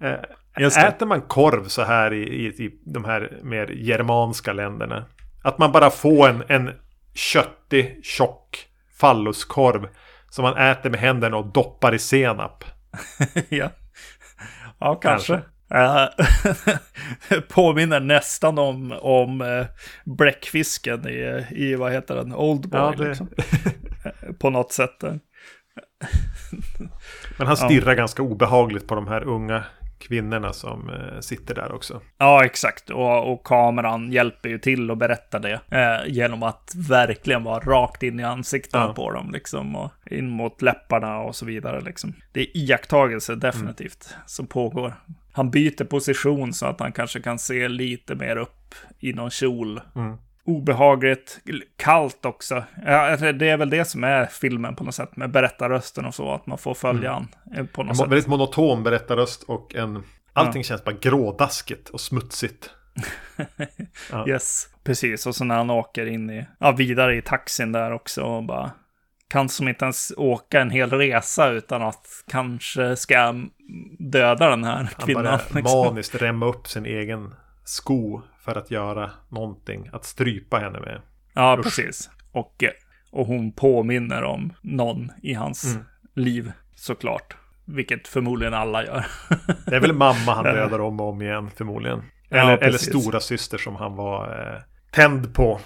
Eh. 0.00 0.84
Äter 0.84 1.06
man 1.06 1.20
korv 1.20 1.64
så 1.68 1.82
här 1.82 2.12
i, 2.12 2.22
i, 2.22 2.46
i 2.46 2.80
de 2.84 3.04
här 3.04 3.38
mer 3.42 3.66
germanska 3.66 4.52
länderna? 4.52 5.04
Att 5.42 5.58
man 5.58 5.72
bara 5.72 5.90
får 5.90 6.28
en, 6.28 6.42
en 6.48 6.70
köttig, 7.14 8.00
tjock 8.02 8.66
falluskorv 9.00 9.88
som 10.30 10.42
man 10.42 10.56
äter 10.56 10.90
med 10.90 11.00
händerna 11.00 11.36
och 11.36 11.46
doppar 11.52 11.94
i 11.94 11.98
senap. 11.98 12.64
ja. 13.48 13.70
ja, 14.78 14.94
kanske. 14.94 15.40
Eh, 15.70 16.06
påminner 17.48 18.00
nästan 18.00 18.58
om, 18.58 18.92
om 19.00 19.40
uh, 19.40 19.66
bläckfisken 20.04 21.08
i, 21.08 21.46
i, 21.50 21.74
vad 21.74 21.92
heter 21.92 22.14
den, 22.14 22.34
Oldboy. 22.34 22.80
Ja, 22.80 22.94
det- 22.98 23.08
liksom. 23.08 23.28
på 24.38 24.50
något 24.50 24.72
sätt. 24.72 25.02
Men 27.38 27.46
han 27.46 27.56
stirrar 27.56 27.92
ja. 27.92 27.94
ganska 27.94 28.22
obehagligt 28.22 28.86
på 28.86 28.94
de 28.94 29.06
här 29.06 29.24
unga 29.24 29.64
kvinnorna 29.98 30.52
som 30.52 30.90
eh, 30.90 31.20
sitter 31.20 31.54
där 31.54 31.72
också. 31.72 32.00
Ja, 32.18 32.44
exakt. 32.44 32.90
Och, 32.90 33.32
och 33.32 33.46
kameran 33.46 34.12
hjälper 34.12 34.48
ju 34.48 34.58
till 34.58 34.90
att 34.90 34.98
berätta 34.98 35.38
det. 35.38 35.60
Eh, 35.70 36.12
genom 36.12 36.42
att 36.42 36.72
verkligen 36.76 37.44
vara 37.44 37.58
rakt 37.58 38.02
in 38.02 38.20
i 38.20 38.22
ansiktet 38.22 38.72
ja. 38.74 38.92
på 38.96 39.12
dem. 39.12 39.30
Liksom, 39.32 39.76
och 39.76 39.90
in 40.10 40.28
mot 40.28 40.62
läpparna 40.62 41.18
och 41.18 41.36
så 41.36 41.46
vidare. 41.46 41.80
Liksom. 41.80 42.12
Det 42.32 42.40
är 42.40 42.56
iakttagelse 42.56 43.34
definitivt 43.34 44.08
mm. 44.12 44.22
som 44.26 44.46
pågår. 44.46 44.94
Han 45.32 45.50
byter 45.50 45.84
position 45.84 46.52
så 46.52 46.66
att 46.66 46.80
han 46.80 46.92
kanske 46.92 47.20
kan 47.20 47.38
se 47.38 47.68
lite 47.68 48.14
mer 48.14 48.36
upp 48.36 48.74
i 48.98 49.12
någon 49.12 49.30
kjol. 49.30 49.80
Mm 49.96 50.16
obehagligt, 50.46 51.40
kallt 51.76 52.24
också. 52.24 52.64
Ja, 52.86 53.16
det 53.16 53.48
är 53.48 53.56
väl 53.56 53.70
det 53.70 53.84
som 53.84 54.04
är 54.04 54.26
filmen 54.26 54.76
på 54.76 54.84
något 54.84 54.94
sätt 54.94 55.16
med 55.16 55.30
berättarrösten 55.30 56.04
och 56.04 56.14
så, 56.14 56.34
att 56.34 56.46
man 56.46 56.58
får 56.58 56.74
följa 56.74 57.10
mm. 57.10 57.28
han 57.54 57.66
på 57.66 57.82
något 57.82 57.90
en 57.90 57.96
sätt. 57.96 58.08
Väldigt 58.08 58.26
monoton 58.26 58.82
berättarröst 58.82 59.42
och 59.42 59.74
en... 59.74 60.02
Allting 60.32 60.60
ja. 60.60 60.64
känns 60.64 60.84
bara 60.84 60.96
grådaskigt 61.00 61.88
och 61.88 62.00
smutsigt. 62.00 62.70
ja. 64.10 64.28
Yes, 64.28 64.68
precis. 64.84 65.26
Och 65.26 65.34
så 65.34 65.44
när 65.44 65.56
han 65.56 65.70
åker 65.70 66.06
in 66.06 66.30
i, 66.30 66.46
ja, 66.58 66.72
vidare 66.72 67.16
i 67.16 67.22
taxin 67.22 67.72
där 67.72 67.92
också 67.92 68.22
och 68.22 68.44
bara 68.44 68.70
kan 69.28 69.48
som 69.48 69.68
inte 69.68 69.84
ens 69.84 70.12
åka 70.16 70.60
en 70.60 70.70
hel 70.70 70.90
resa 70.90 71.48
utan 71.48 71.82
att 71.82 72.06
kanske 72.28 72.96
ska 72.96 73.34
döda 73.98 74.50
den 74.50 74.64
här 74.64 74.88
kvinnan. 74.98 75.26
Han 75.26 75.38
bara 75.52 75.60
liksom. 75.60 75.86
maniskt 75.86 76.14
remma 76.14 76.46
upp 76.46 76.68
sin 76.68 76.86
egen 76.86 77.34
sko 77.64 78.22
för 78.46 78.58
att 78.58 78.70
göra 78.70 79.10
någonting, 79.28 79.90
att 79.92 80.04
strypa 80.04 80.58
henne 80.58 80.80
med. 80.80 81.00
Ja, 81.34 81.56
Usch. 81.58 81.64
precis. 81.64 82.10
Och, 82.32 82.64
och 83.10 83.26
hon 83.26 83.52
påminner 83.52 84.22
om 84.22 84.52
någon 84.62 85.12
i 85.22 85.34
hans 85.34 85.64
mm. 85.74 85.86
liv, 86.14 86.52
såklart. 86.74 87.36
Vilket 87.64 88.08
förmodligen 88.08 88.54
alla 88.54 88.84
gör. 88.84 89.06
det 89.66 89.76
är 89.76 89.80
väl 89.80 89.92
mamma 89.92 90.34
han 90.34 90.44
dödar 90.54 90.80
om 90.80 91.00
och 91.00 91.08
om 91.08 91.22
igen, 91.22 91.50
förmodligen. 91.50 92.02
Eller, 92.30 92.50
ja, 92.50 92.56
eller 92.56 92.78
stora 92.78 93.20
syster 93.20 93.58
som 93.58 93.76
han 93.76 93.96
var 93.96 94.54
eh, 94.54 94.62
tänd 94.90 95.34
på. 95.34 95.60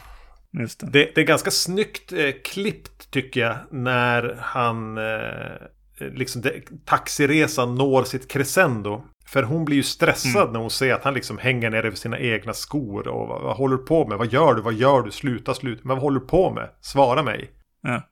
Det. 0.51 0.93
Det, 0.93 1.15
det 1.15 1.21
är 1.21 1.25
ganska 1.25 1.51
snyggt 1.51 2.13
eh, 2.13 2.31
klippt 2.45 3.11
tycker 3.11 3.41
jag 3.41 3.57
när 3.71 4.37
han 4.41 4.99
eh, 4.99 5.67
liksom 6.01 6.43
det, 6.43 6.63
taxiresan 6.85 7.75
når 7.75 8.05
sitt 8.05 8.31
crescendo. 8.31 9.03
För 9.27 9.43
hon 9.43 9.65
blir 9.65 9.77
ju 9.77 9.83
stressad 9.83 10.43
mm. 10.43 10.53
när 10.53 10.61
hon 10.61 10.71
ser 10.71 10.95
att 10.95 11.05
han 11.05 11.15
liksom 11.15 11.39
hänger 11.39 11.71
ner 11.71 11.85
över 11.85 11.97
sina 11.97 12.19
egna 12.19 12.53
skor. 12.53 13.09
Och 13.09 13.29
vad, 13.29 13.43
vad, 13.43 13.57
håller 13.57 13.77
du 13.77 13.85
på 13.85 14.07
med? 14.07 14.19
Vad 14.19 14.33
gör 14.33 14.55
du? 14.55 14.63
Vad 14.63 14.75
gör 14.75 15.03
du? 15.03 15.11
Sluta, 15.11 15.55
sluta. 15.55 15.81
Men 15.85 15.97
vad 15.97 16.03
håller 16.03 16.21
du 16.21 16.27
på 16.27 16.51
med? 16.51 16.71
Svara 16.81 17.23
mig. 17.23 17.51
Ja. 17.83 18.03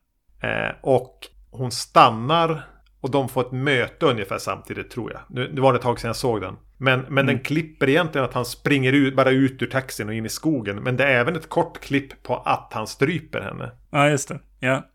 Eh, 0.48 0.74
och 0.80 1.18
hon 1.50 1.70
stannar 1.70 2.66
och 3.00 3.10
de 3.10 3.28
får 3.28 3.40
ett 3.40 3.52
möte 3.52 4.06
ungefär 4.06 4.38
samtidigt 4.38 4.90
tror 4.90 5.12
jag. 5.12 5.20
Nu, 5.28 5.50
nu 5.52 5.60
var 5.60 5.72
det 5.72 5.76
ett 5.76 5.82
tag 5.82 6.00
sedan 6.00 6.08
jag 6.08 6.16
såg 6.16 6.40
den. 6.40 6.56
Men, 6.76 7.00
men 7.00 7.08
mm. 7.08 7.26
den 7.26 7.40
klipper 7.40 7.88
egentligen 7.88 8.24
att 8.24 8.34
han 8.34 8.44
springer 8.44 8.92
ut, 8.92 9.16
bara 9.16 9.30
ut 9.30 9.62
ur 9.62 9.66
taxin 9.66 10.08
och 10.08 10.14
in 10.14 10.26
i 10.26 10.28
skogen. 10.28 10.76
Men 10.76 10.96
det 10.96 11.04
är 11.04 11.20
även 11.20 11.36
ett 11.36 11.48
kort 11.48 11.80
klipp 11.80 12.22
på 12.22 12.36
att 12.36 12.70
han 12.72 12.86
stryper 12.86 13.40
henne. 13.40 13.70
Ja, 13.90 14.08
just 14.08 14.28
det. 14.28 14.40
Ja. 14.58 14.86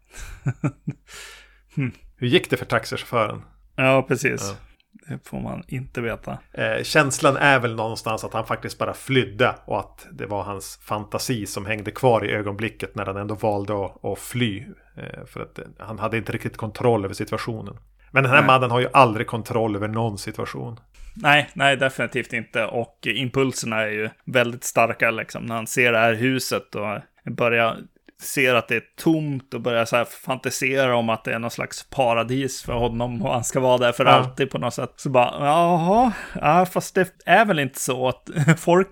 hm. 1.75 1.91
Hur 2.23 2.29
gick 2.29 2.49
det 2.49 2.57
för 2.57 2.65
taxichauffören? 2.65 3.41
Ja, 3.75 4.05
precis. 4.07 4.41
Ja. 4.41 5.15
Det 5.15 5.27
får 5.29 5.39
man 5.39 5.63
inte 5.67 6.01
veta. 6.01 6.37
Eh, 6.51 6.83
känslan 6.83 7.37
är 7.37 7.59
väl 7.59 7.75
någonstans 7.75 8.23
att 8.23 8.33
han 8.33 8.45
faktiskt 8.45 8.77
bara 8.77 8.93
flydde 8.93 9.55
och 9.65 9.79
att 9.79 10.07
det 10.11 10.25
var 10.25 10.43
hans 10.43 10.79
fantasi 10.83 11.45
som 11.45 11.65
hängde 11.65 11.91
kvar 11.91 12.25
i 12.25 12.31
ögonblicket 12.31 12.95
när 12.95 13.05
han 13.05 13.17
ändå 13.17 13.35
valde 13.35 13.85
att, 13.85 14.05
att 14.05 14.19
fly. 14.19 14.63
Eh, 14.97 15.25
för 15.25 15.41
att 15.41 15.59
han 15.79 15.99
hade 15.99 16.17
inte 16.17 16.31
riktigt 16.31 16.57
kontroll 16.57 17.05
över 17.05 17.13
situationen. 17.13 17.77
Men 18.11 18.23
den 18.23 18.31
här 18.31 18.39
nej. 18.39 18.47
mannen 18.47 18.71
har 18.71 18.79
ju 18.79 18.87
aldrig 18.93 19.27
kontroll 19.27 19.75
över 19.75 19.87
någon 19.87 20.17
situation. 20.17 20.79
Nej, 21.15 21.49
nej, 21.53 21.77
definitivt 21.77 22.33
inte. 22.33 22.65
Och 22.65 23.07
impulserna 23.07 23.81
är 23.81 23.89
ju 23.89 24.09
väldigt 24.25 24.63
starka 24.63 25.11
liksom. 25.11 25.45
När 25.45 25.55
han 25.55 25.67
ser 25.67 25.91
det 25.91 25.97
här 25.97 26.13
huset 26.13 26.75
och 26.75 27.01
börjar 27.31 27.77
ser 28.23 28.55
att 28.55 28.67
det 28.67 28.75
är 28.75 28.83
tomt 28.97 29.53
och 29.53 29.61
börjar 29.61 29.85
så 29.85 29.95
här 29.95 30.05
fantisera 30.05 30.95
om 30.95 31.09
att 31.09 31.23
det 31.23 31.33
är 31.33 31.39
någon 31.39 31.51
slags 31.51 31.83
paradis 31.89 32.63
för 32.63 32.73
honom 32.73 33.21
och 33.21 33.33
han 33.33 33.43
ska 33.43 33.59
vara 33.59 33.77
där 33.77 33.91
för 33.91 34.05
ja. 34.05 34.11
alltid 34.11 34.49
på 34.49 34.57
något 34.57 34.73
sätt. 34.73 34.93
Så 34.95 35.09
bara, 35.09 35.45
jaha, 35.45 36.11
ja, 36.41 36.65
fast 36.65 36.95
det 36.95 37.13
är 37.25 37.45
väl 37.45 37.59
inte 37.59 37.79
så 37.79 38.07
att 38.07 38.29
folk, 38.57 38.89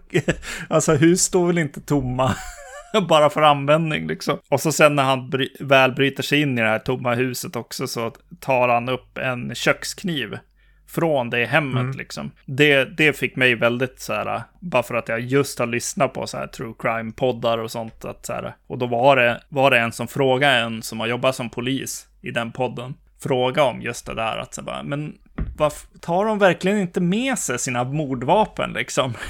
alltså 0.69 0.93
hus 0.93 1.21
står 1.21 1.47
väl 1.47 1.57
inte 1.57 1.81
tomma 1.81 2.35
bara 3.09 3.29
för 3.29 3.41
användning 3.41 4.07
liksom. 4.07 4.39
Och 4.49 4.61
så 4.61 4.71
sen 4.71 4.95
när 4.95 5.03
han 5.03 5.29
bry 5.29 5.49
väl 5.59 5.91
bryter 5.91 6.23
sig 6.23 6.41
in 6.41 6.57
i 6.57 6.61
det 6.61 6.67
här 6.67 6.79
tomma 6.79 7.15
huset 7.15 7.55
också 7.55 7.87
så 7.87 8.11
tar 8.39 8.69
han 8.69 8.89
upp 8.89 9.17
en 9.17 9.55
kökskniv 9.55 10.37
från 10.91 11.29
det 11.29 11.45
hemmet 11.45 11.81
mm. 11.81 11.97
liksom. 11.97 12.31
Det, 12.45 12.85
det 12.97 13.13
fick 13.13 13.35
mig 13.35 13.55
väldigt 13.55 13.99
så 13.99 14.13
här, 14.13 14.41
bara 14.59 14.83
för 14.83 14.95
att 14.95 15.09
jag 15.09 15.19
just 15.19 15.59
har 15.59 15.67
lyssnat 15.67 16.13
på 16.13 16.27
så 16.27 16.37
här 16.37 16.47
true 16.47 16.73
crime-poddar 16.79 17.57
och 17.57 17.71
sånt. 17.71 18.05
Att, 18.05 18.25
så 18.25 18.33
här, 18.33 18.55
och 18.67 18.77
då 18.77 18.85
var 18.87 19.15
det, 19.15 19.41
var 19.49 19.71
det 19.71 19.79
en 19.79 19.91
som 19.91 20.07
frågade 20.07 20.53
en 20.53 20.81
som 20.81 20.99
har 20.99 21.07
jobbat 21.07 21.35
som 21.35 21.49
polis 21.49 22.07
i 22.21 22.31
den 22.31 22.51
podden. 22.51 22.93
Fråga 23.23 23.63
om 23.63 23.81
just 23.81 24.05
det 24.05 24.15
där 24.15 24.37
att 24.37 24.53
så 24.53 24.61
bara, 24.61 24.83
men 24.83 25.13
varför 25.57 25.87
tar 25.99 26.25
de 26.25 26.39
verkligen 26.39 26.77
inte 26.77 27.01
med 27.01 27.37
sig 27.37 27.59
sina 27.59 27.83
mordvapen 27.83 28.73
liksom? 28.73 29.13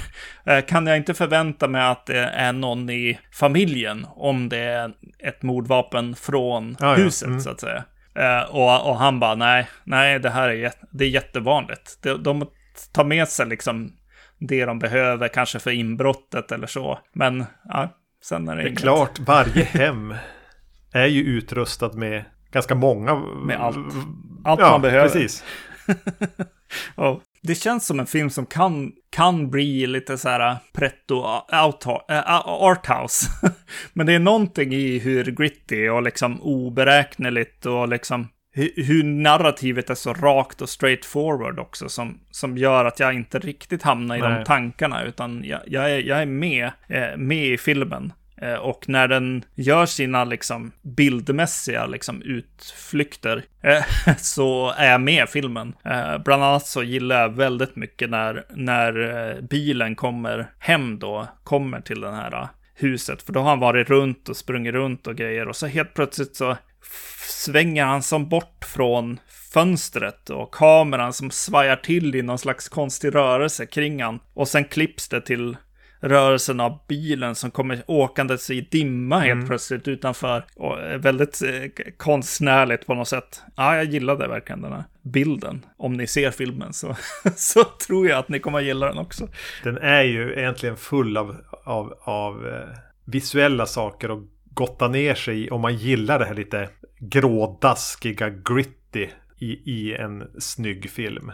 Eh, 0.44 0.64
kan 0.64 0.86
jag 0.86 0.96
inte 0.96 1.14
förvänta 1.14 1.68
mig 1.68 1.82
att 1.82 2.06
det 2.06 2.18
är 2.18 2.52
någon 2.52 2.90
i 2.90 3.18
familjen 3.32 4.06
om 4.10 4.48
det 4.48 4.58
är 4.58 4.92
ett 5.18 5.42
mordvapen 5.42 6.14
från 6.14 6.76
ah, 6.80 6.94
huset 6.94 7.26
ja. 7.26 7.30
mm. 7.30 7.40
så 7.40 7.50
att 7.50 7.60
säga? 7.60 7.84
Uh, 8.18 8.54
och, 8.54 8.90
och, 8.90 8.96
han 8.96 9.20
bara, 9.20 9.34
nej, 9.34 9.68
nej, 9.84 10.18
det 10.18 10.30
här 10.30 10.48
är, 10.48 10.72
det 10.90 11.04
är 11.04 11.08
jättevanligt. 11.08 11.98
De, 12.02 12.22
de 12.22 12.46
tar 12.92 13.04
med 13.04 13.28
sig 13.28 13.46
liksom 13.46 13.92
det 14.38 14.64
de 14.64 14.78
behöver, 14.78 15.28
kanske 15.28 15.58
för 15.58 15.70
inbrottet 15.70 16.52
eller 16.52 16.66
så. 16.66 16.98
Men 17.12 17.44
ja, 17.64 17.88
sen 18.22 18.48
är 18.48 18.56
det 18.56 18.62
Det 18.62 18.66
är 18.66 18.68
inget. 18.68 18.80
klart, 18.80 19.18
varje 19.18 19.64
hem 19.72 20.14
är 20.92 21.06
ju 21.06 21.22
utrustad 21.22 21.92
med 21.92 22.24
ganska 22.50 22.74
många... 22.74 23.14
Med 23.46 23.60
allt. 23.60 23.76
Allt 24.44 24.60
ja, 24.60 24.70
man 24.70 24.82
behöver. 24.82 25.08
precis. 25.08 25.44
och 26.94 27.22
det 27.42 27.54
känns 27.54 27.86
som 27.86 28.00
en 28.00 28.06
film 28.06 28.30
som 28.30 28.46
kan, 28.46 28.92
kan 29.10 29.50
bli 29.50 29.86
lite 29.86 30.18
så 30.18 30.28
här 30.28 30.56
pretto 30.72 31.22
arthouse. 32.46 33.26
Men 33.92 34.06
det 34.06 34.12
är 34.12 34.18
någonting 34.18 34.72
i 34.72 34.98
hur 34.98 35.24
gritty 35.24 35.88
och 35.88 36.02
liksom 36.02 36.42
oberäkneligt 36.42 37.66
och 37.66 37.88
liksom 37.88 38.28
hur 38.54 39.04
narrativet 39.04 39.90
är 39.90 39.94
så 39.94 40.12
rakt 40.12 40.62
och 40.62 40.68
straightforward 40.68 41.58
också 41.58 41.88
som, 41.88 42.20
som 42.30 42.58
gör 42.58 42.84
att 42.84 43.00
jag 43.00 43.14
inte 43.14 43.38
riktigt 43.38 43.82
hamnar 43.82 44.16
i 44.16 44.20
Nej. 44.20 44.38
de 44.38 44.44
tankarna 44.44 45.04
utan 45.04 45.44
jag, 45.44 45.60
jag, 45.66 45.90
är, 45.90 45.98
jag 45.98 46.22
är 46.22 46.26
med, 46.26 46.70
eh, 46.86 47.16
med 47.16 47.46
i 47.46 47.58
filmen. 47.58 48.12
Eh, 48.42 48.54
och 48.54 48.88
när 48.88 49.08
den 49.08 49.44
gör 49.54 49.86
sina 49.86 50.24
liksom 50.24 50.72
bildmässiga 50.82 51.86
liksom 51.86 52.22
utflykter 52.22 53.44
eh, 53.62 54.14
så 54.18 54.72
är 54.76 54.90
jag 54.90 55.00
med 55.00 55.24
i 55.24 55.26
filmen. 55.26 55.74
Eh, 55.84 56.18
bland 56.18 56.44
annat 56.44 56.66
så 56.66 56.82
gillar 56.82 57.20
jag 57.20 57.28
väldigt 57.28 57.76
mycket 57.76 58.10
när, 58.10 58.44
när 58.50 59.42
bilen 59.42 59.94
kommer 59.94 60.50
hem 60.58 60.98
då, 60.98 61.28
kommer 61.44 61.80
till 61.80 62.00
den 62.00 62.14
här 62.14 62.48
huset. 62.74 63.22
För 63.22 63.32
då 63.32 63.40
har 63.40 63.48
han 63.48 63.60
varit 63.60 63.90
runt 63.90 64.28
och 64.28 64.36
sprungit 64.36 64.74
runt 64.74 65.06
och 65.06 65.16
grejer. 65.16 65.48
Och 65.48 65.56
så 65.56 65.66
helt 65.66 65.94
plötsligt 65.94 66.36
så 66.36 66.56
svänger 67.28 67.84
han 67.84 68.02
som 68.02 68.28
bort 68.28 68.64
från 68.64 69.20
fönstret 69.52 70.30
och 70.30 70.54
kameran 70.54 71.12
som 71.12 71.30
svajar 71.30 71.76
till 71.76 72.14
i 72.14 72.22
någon 72.22 72.38
slags 72.38 72.68
konstig 72.68 73.14
rörelse 73.14 73.66
kring 73.66 74.02
han. 74.02 74.20
Och 74.34 74.48
sen 74.48 74.64
klipps 74.64 75.08
det 75.08 75.20
till 75.20 75.56
rörelsen 76.02 76.60
av 76.60 76.78
bilen 76.88 77.34
som 77.34 77.50
kommer 77.50 77.82
åkandes 77.86 78.50
i 78.50 78.60
dimma 78.60 79.18
helt 79.18 79.32
mm. 79.32 79.46
plötsligt 79.46 79.88
utanför. 79.88 80.44
Och 80.56 80.78
väldigt 80.96 81.42
eh, 81.42 81.84
konstnärligt 81.96 82.86
på 82.86 82.94
något 82.94 83.08
sätt. 83.08 83.42
Ja, 83.56 83.76
jag 83.76 83.84
gillade 83.84 84.28
verkligen 84.28 84.62
den 84.62 84.72
här 84.72 84.84
bilden. 85.02 85.64
Om 85.76 85.92
ni 85.92 86.06
ser 86.06 86.30
filmen 86.30 86.72
så, 86.72 86.96
så 87.36 87.64
tror 87.64 88.08
jag 88.08 88.18
att 88.18 88.28
ni 88.28 88.38
kommer 88.38 88.58
att 88.58 88.64
gilla 88.64 88.86
den 88.86 88.98
också. 88.98 89.28
Den 89.64 89.78
är 89.78 90.02
ju 90.02 90.32
egentligen 90.32 90.76
full 90.76 91.16
av, 91.16 91.36
av, 91.64 91.94
av 92.02 92.48
eh, 92.48 92.78
visuella 93.04 93.66
saker 93.66 94.10
och 94.10 94.22
gotta 94.44 94.88
ner 94.88 95.14
sig 95.14 95.46
i 95.46 95.50
om 95.50 95.60
man 95.60 95.76
gillar 95.76 96.18
det 96.18 96.24
här 96.24 96.34
lite 96.34 96.68
grådaskiga, 96.98 98.30
gritty 98.30 99.08
i, 99.38 99.72
i 99.72 99.94
en 99.94 100.40
snygg 100.40 100.90
film. 100.90 101.32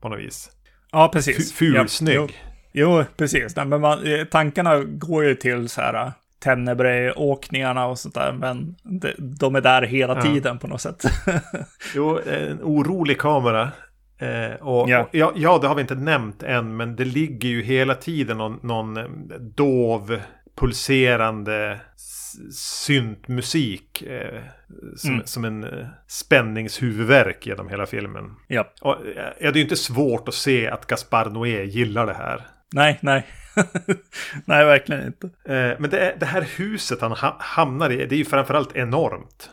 På 0.00 0.08
något 0.08 0.20
vis. 0.20 0.50
Ja, 0.92 1.08
precis. 1.12 1.52
Fulsnygg. 1.52 2.16
Ja, 2.16 2.51
Jo, 2.72 3.04
precis. 3.16 3.56
Nej, 3.56 3.66
men 3.66 3.80
man, 3.80 4.06
eh, 4.06 4.24
tankarna 4.24 4.78
går 4.84 5.24
ju 5.24 5.34
till 5.34 5.68
så 5.68 5.80
här 5.80 5.94
äh, 5.94 6.12
Tenebrae-åkningarna 6.44 7.86
och 7.86 7.98
sånt 7.98 8.14
där, 8.14 8.32
men 8.32 8.76
de, 8.82 9.12
de 9.18 9.54
är 9.54 9.60
där 9.60 9.82
hela 9.82 10.14
ja. 10.14 10.22
tiden 10.22 10.58
på 10.58 10.66
något 10.66 10.80
sätt. 10.80 11.04
jo, 11.94 12.18
en 12.26 12.60
orolig 12.62 13.18
kamera. 13.18 13.70
Eh, 14.18 14.52
och, 14.60 14.90
ja. 14.90 15.02
Och, 15.02 15.08
ja, 15.12 15.32
ja, 15.36 15.58
det 15.58 15.68
har 15.68 15.74
vi 15.74 15.80
inte 15.80 15.94
nämnt 15.94 16.42
än, 16.42 16.76
men 16.76 16.96
det 16.96 17.04
ligger 17.04 17.48
ju 17.48 17.62
hela 17.62 17.94
tiden 17.94 18.38
någon, 18.38 18.58
någon 18.62 18.96
eh, 18.96 19.04
dov 19.40 20.20
pulserande 20.56 21.80
syntmusik. 22.52 24.02
Eh, 24.02 24.42
som, 24.96 25.10
mm. 25.10 25.26
som 25.26 25.44
en 25.44 25.64
eh, 25.64 25.86
spänningshuvudverk 26.06 27.46
genom 27.46 27.68
hela 27.68 27.86
filmen. 27.86 28.30
Ja. 28.48 28.72
Och, 28.80 29.06
eh, 29.06 29.32
det 29.38 29.48
är 29.48 29.54
ju 29.54 29.62
inte 29.62 29.76
svårt 29.76 30.28
att 30.28 30.34
se 30.34 30.68
att 30.68 30.86
Gaspar 30.86 31.30
Noé 31.30 31.64
gillar 31.64 32.06
det 32.06 32.14
här. 32.14 32.46
Nej, 32.72 32.98
nej. 33.00 33.26
nej, 34.44 34.64
verkligen 34.64 35.06
inte. 35.06 35.26
Eh, 35.26 35.76
men 35.78 35.90
det, 35.90 36.16
det, 36.20 36.26
här 36.26 36.46
huset 36.56 37.00
han 37.00 37.12
ha, 37.12 37.36
hamnar 37.40 37.90
i, 37.90 37.96
det 38.06 38.14
är 38.14 38.18
ju 38.18 38.24
framförallt 38.24 38.76
enormt. 38.76 39.50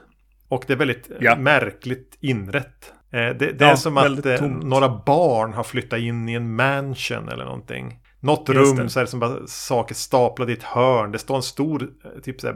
Och 0.47 0.63
det 0.67 0.73
är 0.73 0.77
väldigt 0.77 1.11
ja. 1.19 1.35
märkligt 1.35 2.17
inrätt. 2.19 2.93
Eh, 3.11 3.19
det, 3.19 3.33
det 3.33 3.55
ja, 3.59 3.71
är 3.71 3.75
som 3.75 3.97
att 3.97 4.25
eh, 4.25 4.41
några 4.41 4.89
barn 5.05 5.53
har 5.53 5.63
flyttat 5.63 5.99
in 5.99 6.29
i 6.29 6.33
en 6.33 6.55
mansion 6.55 7.29
eller 7.29 7.45
någonting. 7.45 7.99
Något 8.21 8.49
rum 8.49 8.75
det. 8.75 8.89
så 8.89 8.99
är 8.99 9.03
det 9.03 9.09
som 9.09 9.19
bara 9.19 9.47
saker 9.47 9.95
staplade 9.95 10.51
i 10.51 10.55
ett 10.55 10.63
hörn. 10.63 11.11
Det 11.11 11.19
står 11.19 11.35
en 11.35 11.43
stor 11.43 11.83
eh, 11.83 12.21
typ 12.21 12.41
så 12.41 12.47
här, 12.47 12.55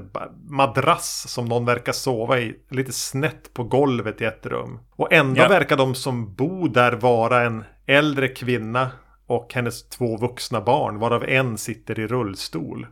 madrass 0.50 1.26
som 1.30 1.46
någon 1.46 1.66
verkar 1.66 1.92
sova 1.92 2.40
i. 2.40 2.56
Lite 2.70 2.92
snett 2.92 3.54
på 3.54 3.64
golvet 3.64 4.22
i 4.22 4.26
ett 4.26 4.46
rum. 4.46 4.80
Och 4.96 5.14
ändå 5.14 5.42
ja. 5.42 5.48
verkar 5.48 5.78
de 5.78 5.96
som 5.96 6.36
bor 6.36 6.70
där 6.70 6.92
vara 6.92 7.42
en 7.42 7.64
äldre 7.86 8.28
kvinna 8.28 8.92
och 9.36 9.54
hennes 9.54 9.90
två 9.90 10.18
vuxna 10.18 10.62
barn. 10.62 11.00
Varav 11.00 11.24
en 11.24 11.58
sitter 11.58 12.00
i 12.00 12.08
rullstol. 12.08 12.88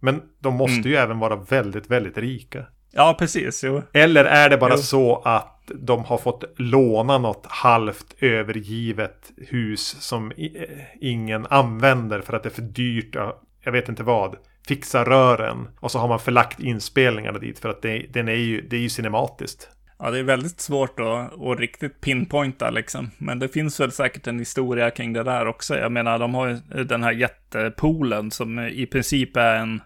Men 0.00 0.22
de 0.38 0.54
måste 0.54 0.74
mm. 0.74 0.90
ju 0.90 0.96
även 0.96 1.18
vara 1.18 1.36
väldigt, 1.36 1.90
väldigt 1.90 2.18
rika. 2.18 2.66
Ja, 2.92 3.16
precis. 3.18 3.64
Jo. 3.64 3.82
Eller 3.92 4.24
är 4.24 4.50
det 4.50 4.56
bara 4.56 4.74
jo. 4.76 4.82
så 4.82 5.22
att 5.24 5.70
de 5.74 6.04
har 6.04 6.18
fått 6.18 6.44
låna 6.56 7.18
något 7.18 7.46
halvt 7.48 8.14
övergivet 8.18 9.32
hus 9.36 9.96
som 10.00 10.32
ingen 11.00 11.46
använder 11.46 12.20
för 12.20 12.32
att 12.32 12.42
det 12.42 12.48
är 12.48 12.50
för 12.50 12.62
dyrt. 12.62 13.16
Jag 13.64 13.72
vet 13.72 13.88
inte 13.88 14.02
vad. 14.02 14.36
Fixa 14.68 15.04
rören. 15.04 15.68
Och 15.80 15.90
så 15.90 15.98
har 15.98 16.08
man 16.08 16.20
förlagt 16.20 16.60
inspelningarna 16.60 17.38
dit 17.38 17.58
för 17.58 17.68
att 17.68 17.82
det, 17.82 18.06
den 18.12 18.28
är 18.28 18.32
ju, 18.32 18.60
det 18.60 18.76
är 18.76 18.80
ju 18.80 18.88
cinematiskt. 18.88 19.68
Ja, 20.02 20.10
det 20.10 20.18
är 20.18 20.22
väldigt 20.22 20.60
svårt 20.60 21.00
att, 21.00 21.42
att 21.42 21.58
riktigt 21.58 22.00
pinpointa 22.00 22.70
liksom. 22.70 23.10
Men 23.18 23.38
det 23.38 23.48
finns 23.48 23.80
väl 23.80 23.92
säkert 23.92 24.26
en 24.26 24.38
historia 24.38 24.90
kring 24.90 25.12
det 25.12 25.22
där 25.22 25.46
också. 25.46 25.76
Jag 25.76 25.92
menar, 25.92 26.18
de 26.18 26.34
har 26.34 26.48
ju 26.48 26.84
den 26.84 27.02
här 27.02 27.12
jättepoolen 27.12 28.30
som 28.30 28.58
i 28.58 28.86
princip 28.86 29.36
är 29.36 29.54
en, 29.54 29.80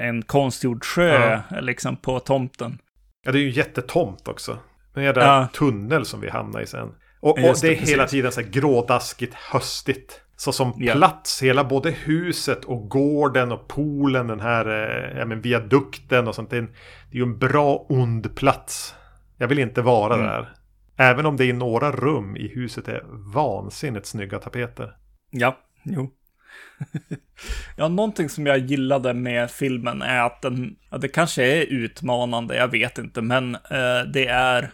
en 0.00 0.22
konstgjord 0.22 0.84
sjö 0.84 1.40
ja. 1.50 1.60
liksom 1.60 1.96
på 1.96 2.20
tomten. 2.20 2.78
Ja, 3.24 3.32
det 3.32 3.38
är 3.38 3.42
ju 3.42 3.50
jättetomt 3.50 4.28
också. 4.28 4.58
En 4.94 5.02
jävla 5.02 5.24
ja. 5.24 5.48
tunnel 5.52 6.04
som 6.04 6.20
vi 6.20 6.30
hamnar 6.30 6.60
i 6.60 6.66
sen. 6.66 6.88
Och, 7.20 7.30
och 7.30 7.36
det, 7.36 7.60
det 7.62 7.68
är 7.68 7.86
hela 7.86 8.06
tiden 8.06 8.32
så 8.32 8.40
här 8.40 8.48
grådaskigt, 8.48 9.34
höstigt. 9.34 10.20
Så 10.36 10.52
som 10.52 10.74
ja. 10.76 10.92
plats, 10.92 11.42
hela 11.42 11.64
både 11.64 11.90
huset 11.90 12.64
och 12.64 12.88
gården 12.88 13.52
och 13.52 13.68
poolen, 13.68 14.26
den 14.26 14.40
här 14.40 14.66
eh, 14.66 15.18
ja, 15.18 15.24
men 15.24 15.40
viadukten 15.40 16.28
och 16.28 16.34
sånt. 16.34 16.50
Det 16.50 16.56
är, 16.56 16.68
ju 17.10 17.22
en 17.22 17.38
bra 17.38 17.86
ond 17.88 18.36
plats. 18.36 18.94
Jag 19.38 19.48
vill 19.48 19.58
inte 19.58 19.82
vara 19.82 20.14
mm. 20.14 20.26
där. 20.26 20.48
Även 20.96 21.26
om 21.26 21.36
det 21.36 21.44
i 21.44 21.52
några 21.52 21.92
rum 21.92 22.36
i 22.36 22.48
huset 22.48 22.88
är 22.88 23.02
vansinnigt 23.34 24.06
snygga 24.06 24.38
tapeter. 24.38 24.96
Ja, 25.30 25.58
jo. 25.82 26.10
ja, 27.76 27.88
någonting 27.88 28.28
som 28.28 28.46
jag 28.46 28.58
gillade 28.58 29.14
med 29.14 29.50
filmen 29.50 30.02
är 30.02 30.22
att 30.22 30.42
den, 30.42 30.76
ja, 30.90 30.98
det 30.98 31.08
kanske 31.08 31.44
är 31.44 31.62
utmanande, 31.62 32.56
jag 32.56 32.68
vet 32.68 32.98
inte, 32.98 33.22
men 33.22 33.54
eh, 33.54 34.02
det 34.12 34.26
är 34.26 34.70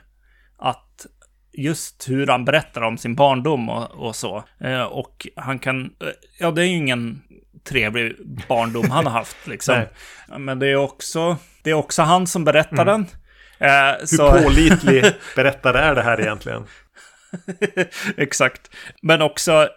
att 0.59 1.07
just 1.53 2.09
hur 2.09 2.27
han 2.27 2.45
berättar 2.45 2.83
om 2.83 2.99
sin 2.99 3.15
barndom 3.15 3.69
och, 3.69 3.91
och 3.91 4.17
så. 4.17 4.45
Eh, 4.61 4.83
och 4.83 5.27
han 5.37 5.59
kan, 5.59 5.85
eh, 5.85 6.09
ja 6.39 6.51
det 6.51 6.63
är 6.63 6.67
ju 6.67 6.77
ingen 6.77 7.23
trevlig 7.65 8.17
barndom 8.49 8.91
han 8.91 9.07
har 9.07 9.13
haft 9.13 9.47
liksom. 9.47 9.83
Men 10.39 10.59
det 10.59 10.67
är 10.67 10.77
också, 10.77 11.37
det 11.63 11.71
är 11.71 11.75
också 11.75 12.03
han 12.03 12.27
som 12.27 12.45
berättar 12.45 12.83
mm. 12.83 12.87
den. 12.87 13.07
Eh, 13.63 13.99
hur 13.99 14.07
så... 14.07 14.33
pålitlig 14.33 15.05
berättare 15.37 15.79
är 15.79 15.95
det 15.95 16.03
här 16.03 16.21
egentligen? 16.21 16.65
Exakt. 18.17 18.71
Men 19.03 19.23
också, 19.23 19.69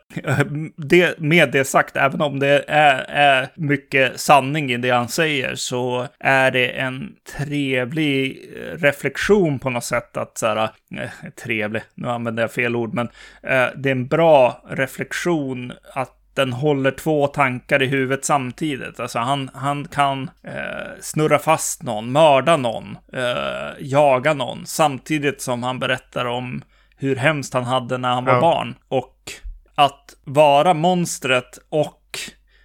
det, 0.77 1.19
med 1.19 1.51
det 1.51 1.65
sagt, 1.65 1.95
även 1.95 2.21
om 2.21 2.39
det 2.39 2.63
är, 2.67 3.05
är, 3.07 3.47
mycket 3.55 4.19
sanning 4.19 4.71
i 4.71 4.77
det 4.77 4.89
han 4.89 5.07
säger, 5.07 5.55
så 5.55 6.07
är 6.19 6.51
det 6.51 6.67
en 6.67 7.15
trevlig 7.37 8.49
reflektion 8.73 9.59
på 9.59 9.69
något 9.69 9.83
sätt 9.83 10.17
att 10.17 10.37
så 10.37 10.47
här, 10.47 10.69
eh, 10.97 11.09
trevlig, 11.43 11.83
nu 11.95 12.07
använder 12.07 12.43
jag 12.43 12.51
fel 12.51 12.75
ord, 12.75 12.93
men 12.93 13.07
eh, 13.43 13.67
det 13.75 13.89
är 13.89 13.95
en 13.95 14.07
bra 14.07 14.65
reflektion 14.69 15.73
att 15.93 16.14
den 16.35 16.53
håller 16.53 16.91
två 16.91 17.27
tankar 17.27 17.81
i 17.81 17.85
huvudet 17.85 18.25
samtidigt. 18.25 18.99
Alltså 18.99 19.19
han, 19.19 19.49
han 19.53 19.87
kan 19.87 20.29
eh, 20.43 20.91
snurra 21.01 21.39
fast 21.39 21.83
någon, 21.83 22.11
mörda 22.11 22.57
någon, 22.57 22.97
eh, 23.13 23.71
jaga 23.79 24.33
någon, 24.33 24.65
samtidigt 24.65 25.41
som 25.41 25.63
han 25.63 25.79
berättar 25.79 26.25
om 26.25 26.63
hur 26.97 27.15
hemskt 27.15 27.53
han 27.53 27.63
hade 27.63 27.97
när 27.97 28.09
han 28.09 28.25
var 28.25 28.33
ja. 28.33 28.41
barn. 28.41 28.75
Och 28.87 29.31
att 29.75 30.15
vara 30.23 30.73
monstret 30.73 31.59
och 31.69 32.19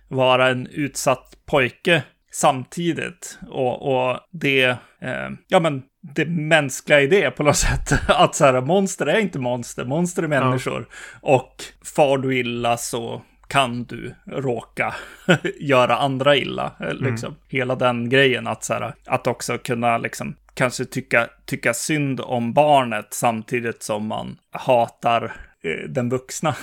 vara 0.09 0.49
en 0.49 0.67
utsatt 0.67 1.37
pojke 1.47 2.03
samtidigt. 2.33 3.39
Och, 3.51 3.95
och 3.95 4.19
det, 4.31 4.65
eh, 5.01 5.31
ja 5.49 5.61
men 5.61 5.83
det 6.15 6.27
mänskliga 6.27 7.01
i 7.01 7.07
det 7.07 7.31
på 7.31 7.43
något 7.43 7.57
sätt. 7.69 7.93
Att 8.09 8.35
så 8.35 8.45
här, 8.45 8.61
monster 8.61 9.07
är 9.07 9.19
inte 9.19 9.39
monster, 9.39 9.85
monster 9.85 10.23
är 10.23 10.29
människor. 10.29 10.89
Ja. 11.23 11.29
Och 11.35 11.65
far 11.95 12.19
du 12.19 12.39
illa 12.39 12.77
så 12.77 13.23
kan 13.51 13.85
du 13.85 14.15
råka 14.27 14.95
göra 15.61 15.97
andra 15.97 16.37
illa. 16.37 16.73
Eh, 16.81 16.91
mm. 16.91 17.05
Liksom. 17.05 17.29
Mm. 17.29 17.41
Hela 17.49 17.75
den 17.75 18.09
grejen 18.09 18.47
att, 18.47 18.65
så 18.65 18.75
här, 18.75 18.95
att 19.07 19.27
också 19.27 19.59
kunna 19.59 19.99
liksom, 19.99 20.37
kanske 20.55 20.85
tycka, 20.85 21.29
tycka 21.45 21.75
synd 21.75 22.21
om 22.21 22.53
barnet 22.53 23.07
samtidigt 23.11 23.83
som 23.83 24.07
man 24.07 24.39
hatar 24.51 25.33
eh, 25.63 25.89
den 25.89 26.09
vuxna. 26.09 26.57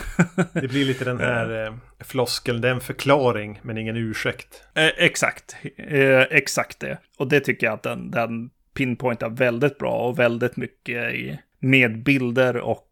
det 0.54 0.68
blir 0.68 0.86
lite 0.86 1.06
den 1.06 1.20
här 1.20 1.66
eh, 1.66 1.74
floskeln, 2.00 2.62
det 2.62 2.68
är 2.68 2.74
en 2.74 2.82
förklaring 2.82 3.60
men 3.62 3.78
ingen 3.78 3.98
ursäkt. 3.98 4.64
Eh, 4.74 4.92
exakt, 4.98 5.56
eh, 5.78 6.22
exakt 6.22 6.80
det. 6.80 6.98
Och 7.18 7.28
det 7.28 7.40
tycker 7.40 7.68
jag 7.68 7.74
att 7.74 7.84
den, 7.84 8.12
den 8.12 8.50
pinpointar 8.74 9.30
väldigt 9.30 9.78
bra 9.78 9.94
och 9.94 10.20
väldigt 10.20 10.58
mycket 10.58 11.14
i, 11.14 11.40
med 11.60 12.04
bilder 12.04 12.58
och 12.58 12.88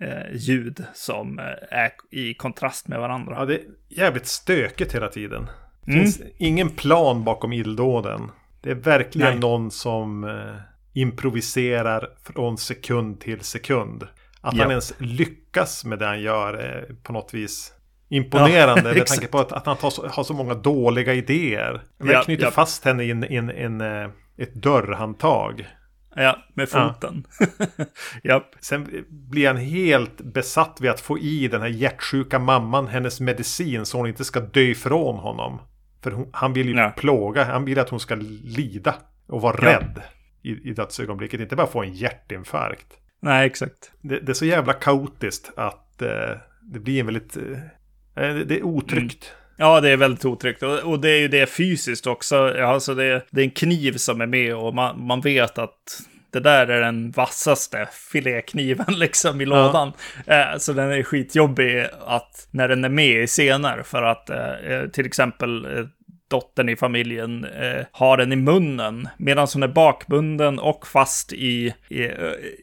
eh, 0.00 0.36
ljud 0.36 0.84
som 0.94 1.38
eh, 1.38 1.44
är 1.70 1.90
i 2.10 2.34
kontrast 2.34 2.88
med 2.88 3.00
varandra. 3.00 3.34
Ja, 3.38 3.44
det 3.44 3.54
är 3.54 3.60
jävligt 3.88 4.26
stökigt 4.26 4.94
hela 4.94 5.08
tiden. 5.08 5.46
Det 5.84 5.92
mm. 5.92 6.04
finns 6.04 6.22
ingen 6.38 6.70
plan 6.70 7.24
bakom 7.24 7.52
illdåden. 7.52 8.30
Det 8.60 8.70
är 8.70 8.74
verkligen 8.74 9.30
Nej. 9.30 9.40
någon 9.40 9.70
som 9.70 10.24
eh, 10.24 10.56
improviserar 10.92 12.08
från 12.22 12.58
sekund 12.58 13.20
till 13.20 13.40
sekund. 13.40 14.02
Att 14.40 14.54
ja. 14.54 14.62
han 14.62 14.70
ens 14.70 14.94
lyckas 14.98 15.84
med 15.84 15.98
det 15.98 16.06
han 16.06 16.20
gör 16.20 16.54
är 16.54 16.94
på 17.02 17.12
något 17.12 17.34
vis 17.34 17.72
imponerande. 18.08 18.88
Ja, 18.88 18.94
med 18.94 19.06
tanke 19.06 19.26
på 19.26 19.38
att, 19.38 19.52
att 19.52 19.66
han 19.66 19.90
så, 19.90 20.08
har 20.08 20.24
så 20.24 20.34
många 20.34 20.54
dåliga 20.54 21.14
idéer. 21.14 21.82
Han 21.98 22.08
ja, 22.08 22.22
knyter 22.22 22.44
ja. 22.44 22.50
fast 22.50 22.84
henne 22.84 23.04
i 23.04 23.10
en, 23.10 23.24
en, 23.24 23.50
en, 23.50 23.80
eh, 23.80 24.10
ett 24.38 24.54
dörrhandtag. 24.54 25.68
Ja, 26.14 26.38
med 26.54 26.68
foten. 26.68 27.26
Ja. 27.78 27.84
Japp. 28.22 28.54
Sen 28.60 29.04
blir 29.08 29.46
han 29.46 29.56
helt 29.56 30.20
besatt 30.20 30.78
vid 30.80 30.90
att 30.90 31.00
få 31.00 31.18
i 31.18 31.48
den 31.48 31.60
här 31.60 31.68
hjärtsjuka 31.68 32.38
mamman 32.38 32.86
hennes 32.86 33.20
medicin 33.20 33.86
så 33.86 33.98
hon 33.98 34.06
inte 34.06 34.24
ska 34.24 34.40
dö 34.40 34.60
ifrån 34.60 35.16
honom. 35.16 35.60
För 36.02 36.10
hon, 36.10 36.30
han 36.32 36.52
vill 36.52 36.68
ju 36.68 36.74
ja. 36.74 36.92
plåga, 36.96 37.44
han 37.44 37.64
vill 37.64 37.78
att 37.78 37.88
hon 37.88 38.00
ska 38.00 38.14
lida 38.44 38.94
och 39.26 39.40
vara 39.40 39.56
ja. 39.62 39.68
rädd 39.68 40.02
i, 40.42 40.70
i 40.70 40.72
dödsögonblicket. 40.72 41.40
Inte 41.40 41.56
bara 41.56 41.66
få 41.66 41.82
en 41.82 41.92
hjärtinfarkt. 41.92 42.98
Nej, 43.22 43.46
exakt. 43.46 43.92
Det, 44.00 44.20
det 44.20 44.32
är 44.32 44.34
så 44.34 44.44
jävla 44.46 44.72
kaotiskt 44.72 45.50
att 45.56 46.02
eh, 46.02 46.36
det 46.62 46.80
blir 46.80 47.00
en 47.00 47.06
väldigt... 47.06 47.36
Eh, 47.36 48.34
det 48.34 48.58
är 48.58 48.62
otryggt. 48.62 49.24
Mm. 49.24 49.39
Ja, 49.60 49.80
det 49.80 49.90
är 49.90 49.96
väldigt 49.96 50.24
otryggt. 50.24 50.62
Och, 50.62 50.78
och, 50.78 51.00
det 51.00 51.10
är 51.10 51.18
ju 51.18 51.28
det 51.28 51.46
fysiskt 51.46 52.06
också. 52.06 52.54
Alltså 52.64 52.94
det, 52.94 53.26
det 53.30 53.40
är 53.40 53.44
en 53.44 53.50
kniv 53.50 53.96
som 53.96 54.20
är 54.20 54.26
med 54.26 54.54
och 54.54 54.74
man, 54.74 55.06
man 55.06 55.20
vet 55.20 55.58
att 55.58 56.02
det 56.30 56.40
där 56.40 56.66
är 56.66 56.80
den 56.80 57.10
vassaste 57.10 57.88
filékniven 58.12 58.86
liksom 58.98 59.40
i 59.40 59.46
lådan. 59.46 59.92
Ja. 60.26 60.52
Eh, 60.52 60.58
så 60.58 60.72
den 60.72 60.90
är 60.90 61.02
skitjobbig 61.02 61.86
att 62.06 62.48
när 62.50 62.68
den 62.68 62.84
är 62.84 62.88
med 62.88 63.22
i 63.22 63.26
scener 63.26 63.82
för 63.82 64.02
att 64.02 64.30
eh, 64.30 64.50
eh 64.50 64.88
till 64.88 65.06
exempel 65.06 65.64
eh, 65.64 65.86
dottern 66.30 66.68
i 66.68 66.76
familjen 66.76 67.44
eh, 67.44 67.86
har 67.92 68.16
den 68.16 68.32
i 68.32 68.36
munnen 68.36 69.08
medan 69.16 69.46
hon 69.52 69.62
är 69.62 69.68
bakbunden 69.68 70.58
och 70.58 70.86
fast 70.86 71.32
i, 71.32 71.74
i, 71.88 72.02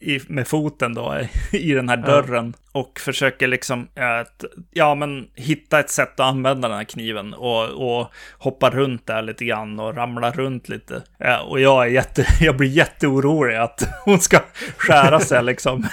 i 0.01 0.21
med 0.27 0.47
foten 0.47 0.93
då 0.93 1.17
i 1.51 1.73
den 1.73 1.89
här 1.89 1.97
dörren 1.97 2.53
ja. 2.73 2.79
och 2.79 2.99
försöker 2.99 3.47
liksom 3.47 3.87
att, 3.95 4.43
ja 4.71 4.95
men 4.95 5.27
hitta 5.35 5.79
ett 5.79 5.89
sätt 5.89 6.19
att 6.19 6.19
använda 6.19 6.67
den 6.67 6.77
här 6.77 6.83
kniven 6.83 7.33
och, 7.33 7.63
och 7.63 8.07
hoppa 8.37 8.69
runt 8.69 9.07
där 9.07 9.21
lite 9.21 9.45
grann 9.45 9.79
och 9.79 9.95
ramla 9.95 10.31
runt 10.31 10.69
lite. 10.69 11.03
Eh, 11.19 11.37
och 11.37 11.59
jag 11.59 11.85
är 11.85 11.89
jätte, 11.89 12.25
jag 12.39 12.57
blir 12.57 12.69
jätteorolig 12.69 13.55
att 13.55 13.87
hon 14.05 14.19
ska 14.19 14.39
skära 14.77 15.19
sig 15.19 15.43
liksom. 15.43 15.87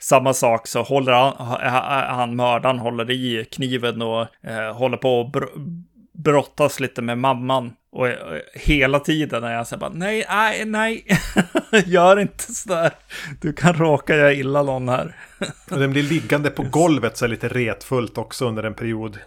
Samma 0.00 0.34
sak 0.34 0.66
så 0.66 0.82
håller 0.82 1.12
han, 1.12 1.34
han 2.16 2.36
mördaren 2.36 2.78
håller 2.78 3.10
i 3.10 3.44
kniven 3.52 4.02
och 4.02 4.26
eh, 4.46 4.74
håller 4.74 4.96
på 4.96 5.20
att 5.20 5.32
brottas 6.24 6.80
lite 6.80 7.02
med 7.02 7.18
mamman. 7.18 7.72
Och 7.92 8.08
hela 8.54 9.00
tiden 9.00 9.44
är 9.44 9.52
jag 9.52 9.66
så 9.66 9.74
här 9.74 9.80
bara, 9.80 9.90
nej, 9.94 10.26
nej, 10.28 10.64
nej, 10.66 11.06
gör 11.86 12.18
inte 12.18 12.54
sådär. 12.54 12.92
Du 13.40 13.52
kan 13.52 13.74
råka 13.74 14.16
göra 14.16 14.32
illa 14.32 14.62
någon 14.62 14.88
här. 14.88 15.16
och 15.70 15.78
den 15.78 15.90
blir 15.90 16.02
liggande 16.02 16.50
på 16.50 16.62
golvet 16.62 17.16
så 17.16 17.26
lite 17.26 17.48
retfullt 17.48 18.18
också 18.18 18.48
under 18.48 18.62
en 18.62 18.74
period. 18.74 19.18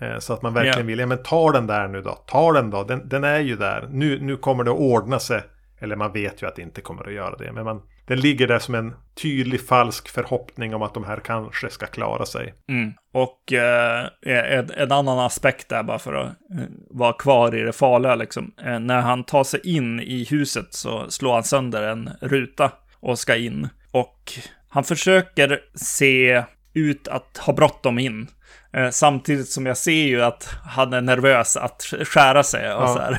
Eh, 0.00 0.18
så 0.18 0.32
att 0.32 0.42
man 0.42 0.54
verkligen 0.54 0.78
yeah. 0.78 0.86
vill, 0.86 0.98
ja 0.98 1.06
men 1.06 1.22
ta 1.22 1.52
den 1.52 1.66
där 1.66 1.88
nu 1.88 2.02
då, 2.02 2.12
ta 2.26 2.52
den 2.52 2.70
då, 2.70 2.84
den, 2.84 3.08
den 3.08 3.24
är 3.24 3.40
ju 3.40 3.56
där, 3.56 3.88
nu, 3.90 4.20
nu 4.20 4.36
kommer 4.36 4.64
det 4.64 4.70
att 4.70 4.78
ordna 4.78 5.18
sig. 5.18 5.42
Eller 5.78 5.96
man 5.96 6.12
vet 6.12 6.42
ju 6.42 6.46
att 6.46 6.56
det 6.56 6.62
inte 6.62 6.80
kommer 6.80 7.06
att 7.06 7.14
göra 7.14 7.36
det, 7.36 7.52
men 7.52 7.64
man, 7.64 7.82
den 8.06 8.20
ligger 8.20 8.46
där 8.46 8.58
som 8.58 8.74
en 8.74 8.94
tydlig 9.22 9.66
falsk 9.66 10.08
förhoppning 10.08 10.74
om 10.74 10.82
att 10.82 10.94
de 10.94 11.04
här 11.04 11.20
kanske 11.24 11.70
ska 11.70 11.86
klara 11.86 12.26
sig. 12.26 12.54
Mm. 12.68 12.92
Och 13.12 13.52
eh, 13.52 14.06
en, 14.22 14.70
en, 14.70 14.92
annan 14.92 15.18
aspekt 15.18 15.68
där, 15.68 15.82
bara 15.82 15.98
för 15.98 16.14
att 16.14 16.26
eh, 16.26 16.64
vara 16.90 17.12
kvar 17.12 17.54
i 17.54 17.60
det 17.60 17.72
farliga, 17.72 18.14
liksom. 18.14 18.52
Eh, 18.64 18.78
när 18.78 19.00
han 19.00 19.24
tar 19.24 19.44
sig 19.44 19.60
in 19.64 20.00
i 20.00 20.24
huset 20.30 20.74
så 20.74 21.10
slår 21.10 21.34
han 21.34 21.44
sönder 21.44 21.82
en 21.82 22.10
ruta 22.20 22.72
och 23.00 23.18
ska 23.18 23.36
in. 23.36 23.68
Och 23.90 24.32
han 24.68 24.84
försöker 24.84 25.60
se 25.74 26.44
ut 26.74 27.08
att 27.08 27.38
ha 27.38 27.52
bråttom 27.52 27.98
in. 27.98 28.28
Eh, 28.74 28.90
samtidigt 28.90 29.48
som 29.48 29.66
jag 29.66 29.76
ser 29.76 30.04
ju 30.04 30.22
att 30.22 30.48
han 30.64 30.92
är 30.92 31.00
nervös 31.00 31.56
att 31.56 31.82
skära 31.82 32.42
sig 32.42 32.74
och 32.74 32.82
ja. 32.82 32.94
så 32.94 33.00
här, 33.00 33.18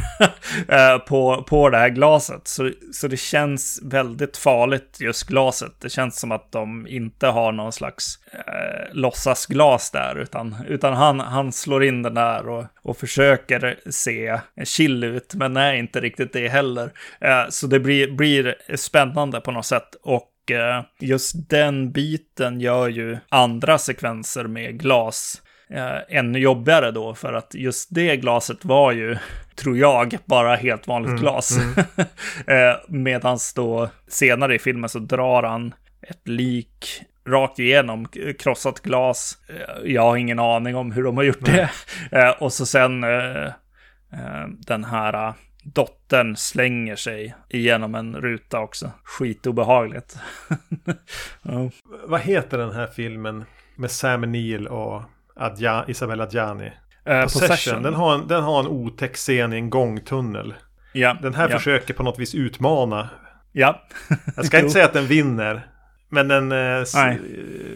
eh, 0.94 1.00
på, 1.00 1.44
på 1.44 1.70
det 1.70 1.78
här 1.78 1.89
glaset. 1.89 2.48
Så, 2.48 2.72
så 2.94 3.08
det 3.08 3.18
känns 3.18 3.80
väldigt 3.84 4.38
farligt 4.38 4.98
just 5.00 5.28
glaset. 5.28 5.72
Det 5.82 5.89
känns 5.89 6.20
som 6.20 6.32
att 6.32 6.52
de 6.52 6.88
inte 6.88 7.28
har 7.28 7.52
någon 7.52 7.72
slags 7.72 8.20
eh, 8.32 8.94
låtsasglas 8.94 9.91
där, 9.91 10.15
utan, 10.15 10.56
utan 10.68 10.94
han, 10.94 11.20
han 11.20 11.52
slår 11.52 11.84
in 11.84 12.04
den 12.04 12.13
där 12.13 12.48
och, 12.48 12.65
och 12.82 12.98
försöker 12.98 13.80
se 13.89 14.39
chill 14.63 15.04
ut, 15.04 15.34
men 15.36 15.58
är 15.58 15.74
inte 15.74 16.02
riktigt 16.02 16.34
det 16.34 16.48
heller. 16.48 16.91
Eh, 17.22 17.44
så 17.50 17.68
det 17.68 17.80
blir, 17.80 18.12
blir 18.12 18.56
spännande 18.76 19.41
på 19.41 19.52
något 19.52 19.65
sätt. 19.65 19.96
Och 20.04 20.52
eh, 20.52 20.84
just 21.00 21.50
den 21.50 21.91
biten 21.91 22.60
gör 22.60 22.88
ju 22.88 23.18
andra 23.30 23.78
sekvenser 23.78 24.44
med 24.44 24.80
glas 24.80 25.41
eh, 25.69 26.17
ännu 26.17 26.39
jobbigare 26.39 26.91
då, 26.91 27.13
för 27.13 27.34
att 27.34 27.56
just 27.56 27.88
det 27.91 28.17
glaset 28.17 28.65
var 28.65 28.91
ju, 28.91 29.17
tror 29.56 29.78
jag, 29.78 30.17
bara 30.25 30.56
helt 30.56 30.88
vanligt 30.88 31.10
mm, 31.10 31.21
glas. 31.21 31.58
Mm. 31.58 31.86
eh, 32.71 32.78
Medan 32.88 33.38
då 33.56 33.89
senare 34.08 34.56
i 34.56 34.60
filmen 34.60 34.89
så 34.89 34.99
drar 34.99 35.43
han 35.43 35.73
ett 36.01 36.28
lik 36.28 37.01
rakt 37.28 37.60
igenom, 37.60 38.08
krossat 38.39 38.80
glas. 38.80 39.38
Eh, 39.49 39.91
jag 39.91 40.01
har 40.01 40.17
ingen 40.17 40.39
aning 40.39 40.75
om 40.75 40.91
hur 40.91 41.04
de 41.04 41.17
har 41.17 41.23
gjort 41.23 41.45
det. 41.45 41.69
Eh, 42.12 42.30
och 42.30 42.54
så 42.54 42.65
sen 42.65 43.04
eh, 43.04 43.51
den 44.58 44.84
här 44.84 45.34
dottern 45.63 46.36
slänger 46.36 46.95
sig 46.95 47.36
igenom 47.49 47.95
en 47.95 48.15
ruta 48.15 48.60
också. 48.60 48.91
Skitobehagligt. 49.04 50.17
ja. 51.41 51.69
Vad 52.04 52.21
heter 52.21 52.58
den 52.58 52.71
här 52.71 52.88
filmen 52.88 53.45
med 53.75 53.91
Sam 53.91 54.21
Neill 54.21 54.67
och 54.67 55.01
Adja, 55.36 55.86
Isabella 55.88 56.24
Adjani. 56.24 56.65
Uh, 56.65 57.21
Possession, 57.24 57.48
Possession. 57.48 57.84
Den, 57.84 57.93
har 57.93 58.15
en, 58.15 58.28
den 58.28 58.43
har 58.43 58.60
en 58.60 58.67
otäck 58.67 59.15
scen 59.15 59.54
i 59.54 59.56
en 59.56 59.69
gångtunnel. 59.69 60.54
Ja, 60.93 61.17
den 61.21 61.34
här 61.34 61.50
ja. 61.50 61.58
försöker 61.58 61.93
på 61.93 62.04
något 62.04 62.19
vis 62.19 62.36
utmana. 62.36 63.10
Ja. 63.52 63.82
Jag 64.36 64.45
ska 64.45 64.60
inte 64.60 64.69
säga 64.74 64.86
att 64.86 64.93
den 64.93 65.08
vinner. 65.08 65.67
Men 66.10 66.28
den 66.28 66.52
eh, 66.52 66.84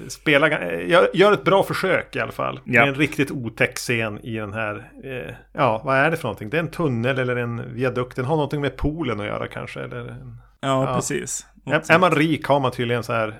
spelar, 0.08 0.50
gör, 0.72 1.10
gör 1.13 1.34
ett 1.34 1.43
bra 1.43 1.63
försök 1.63 2.15
i 2.15 2.19
alla 2.19 2.32
fall. 2.32 2.60
Ja. 2.65 2.82
Det 2.82 2.88
är 2.88 2.88
en 2.88 2.95
riktigt 2.95 3.32
otäck 3.32 3.78
scen 3.78 4.19
i 4.26 4.36
den 4.36 4.54
här. 4.54 4.91
Eh, 5.04 5.34
ja, 5.54 5.82
vad 5.86 5.98
är 5.98 6.12
det 6.12 6.17
för 6.17 6.24
någonting? 6.24 6.50
Det 6.50 6.58
är 6.58 6.62
en 6.62 6.72
tunnel 6.72 7.19
eller 7.19 7.36
en 7.36 7.74
viadukt. 7.74 8.15
Den 8.15 8.26
har 8.26 8.36
någonting 8.36 8.62
med 8.62 8.78
poolen 8.78 9.19
att 9.19 9.26
göra 9.26 9.48
kanske. 9.48 9.80
Eller 9.80 10.00
en, 10.00 10.38
ja, 10.62 10.86
ja, 10.86 10.95
precis. 10.95 11.45
Är, 11.65 11.91
är, 11.91 12.00
man 12.00 12.12
rik 12.12 12.45
har 12.45 12.60
man 12.60 12.72
tydligen 12.72 13.04
så 13.04 13.13
här 13.13 13.39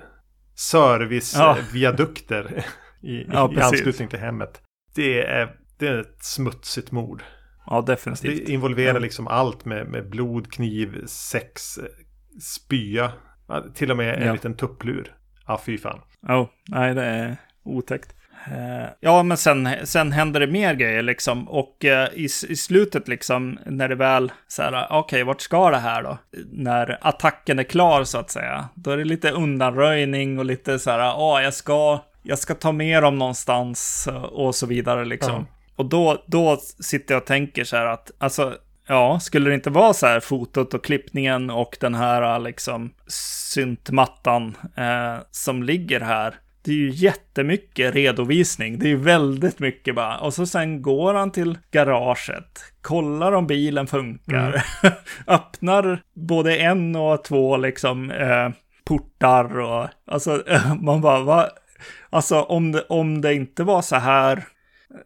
serviceviadukter. 0.54 2.52
Ja. 2.56 2.62
i, 3.02 3.26
ja, 3.32 3.52
i 3.56 3.60
anslutning 3.60 4.08
till 4.08 4.18
hemmet. 4.18 4.62
Det 4.94 5.26
är, 5.26 5.56
det 5.78 5.88
är 5.88 5.98
ett 5.98 6.24
smutsigt 6.24 6.90
mord. 6.90 7.22
Ja, 7.66 7.80
definitivt. 7.80 8.46
Det 8.46 8.52
involverar 8.52 8.94
ja. 8.94 8.98
liksom 8.98 9.26
allt 9.26 9.64
med, 9.64 9.86
med 9.86 10.10
blod, 10.10 10.52
kniv, 10.52 11.06
sex, 11.06 11.78
spya. 12.40 13.12
Till 13.74 13.90
och 13.90 13.96
med 13.96 14.14
en 14.14 14.26
ja. 14.26 14.32
liten 14.32 14.56
tupplur. 14.56 15.14
Ja, 15.46 15.60
fy 15.66 15.78
fan. 15.78 16.00
Ja, 16.26 16.40
oh, 16.40 16.48
nej 16.68 16.94
det 16.94 17.04
är 17.04 17.36
otäckt. 17.64 18.14
Uh, 18.48 18.88
ja, 19.00 19.22
men 19.22 19.36
sen, 19.36 19.68
sen 19.84 20.12
händer 20.12 20.40
det 20.40 20.46
mer 20.46 20.74
grejer 20.74 21.02
liksom. 21.02 21.48
Och 21.48 21.84
uh, 21.84 21.90
i, 21.90 22.24
i 22.24 22.56
slutet 22.56 23.08
liksom, 23.08 23.58
när 23.66 23.88
det 23.88 23.94
väl 23.94 24.32
så 24.48 24.62
här, 24.62 24.86
okej, 24.90 24.98
okay, 24.98 25.22
vart 25.22 25.40
ska 25.40 25.70
det 25.70 25.76
här 25.76 26.02
då? 26.02 26.18
När 26.52 26.98
attacken 27.00 27.58
är 27.58 27.62
klar 27.62 28.04
så 28.04 28.18
att 28.18 28.30
säga. 28.30 28.68
Då 28.74 28.90
är 28.90 28.96
det 28.96 29.04
lite 29.04 29.30
undanröjning 29.30 30.38
och 30.38 30.44
lite 30.44 30.78
så 30.78 30.90
här, 30.90 30.98
ja, 30.98 31.38
oh, 31.38 31.42
jag 31.42 31.54
ska 31.54 32.00
jag 32.22 32.38
ska 32.38 32.54
ta 32.54 32.72
med 32.72 33.02
dem 33.02 33.18
någonstans 33.18 34.08
eh, 34.08 34.22
och 34.22 34.54
så 34.54 34.66
vidare 34.66 35.04
liksom. 35.04 35.46
Ja. 35.48 35.56
Och 35.76 35.86
då, 35.86 36.24
då 36.26 36.56
sitter 36.80 37.14
jag 37.14 37.20
och 37.20 37.26
tänker 37.26 37.64
så 37.64 37.76
här 37.76 37.86
att, 37.86 38.10
alltså, 38.18 38.54
ja, 38.86 39.20
skulle 39.20 39.50
det 39.50 39.54
inte 39.54 39.70
vara 39.70 39.92
så 39.92 40.06
här 40.06 40.20
fotot 40.20 40.74
och 40.74 40.84
klippningen 40.84 41.50
och 41.50 41.76
den 41.80 41.94
här 41.94 42.34
eh, 42.34 42.42
liksom 42.42 42.90
syntmattan 43.52 44.56
eh, 44.76 45.16
som 45.30 45.62
ligger 45.62 46.00
här. 46.00 46.34
Det 46.62 46.70
är 46.70 46.76
ju 46.76 46.90
jättemycket 46.90 47.94
redovisning. 47.94 48.78
Det 48.78 48.86
är 48.86 48.88
ju 48.88 48.96
väldigt 48.96 49.58
mycket 49.58 49.94
bara. 49.94 50.18
Och 50.18 50.34
så 50.34 50.46
sen 50.46 50.82
går 50.82 51.14
han 51.14 51.32
till 51.32 51.58
garaget, 51.70 52.60
kollar 52.80 53.32
om 53.32 53.46
bilen 53.46 53.86
funkar, 53.86 54.64
mm. 54.82 54.96
öppnar 55.26 56.02
både 56.14 56.56
en 56.56 56.96
och 56.96 57.24
två 57.24 57.56
liksom 57.56 58.10
eh, 58.10 58.50
portar 58.84 59.58
och 59.58 59.88
alltså 60.06 60.42
man 60.80 61.00
bara, 61.00 61.20
vad, 61.20 61.50
Alltså 62.10 62.40
om 62.40 62.72
det, 62.72 62.82
om 62.88 63.20
det 63.20 63.34
inte 63.34 63.64
var 63.64 63.82
så 63.82 63.96
här 63.96 64.44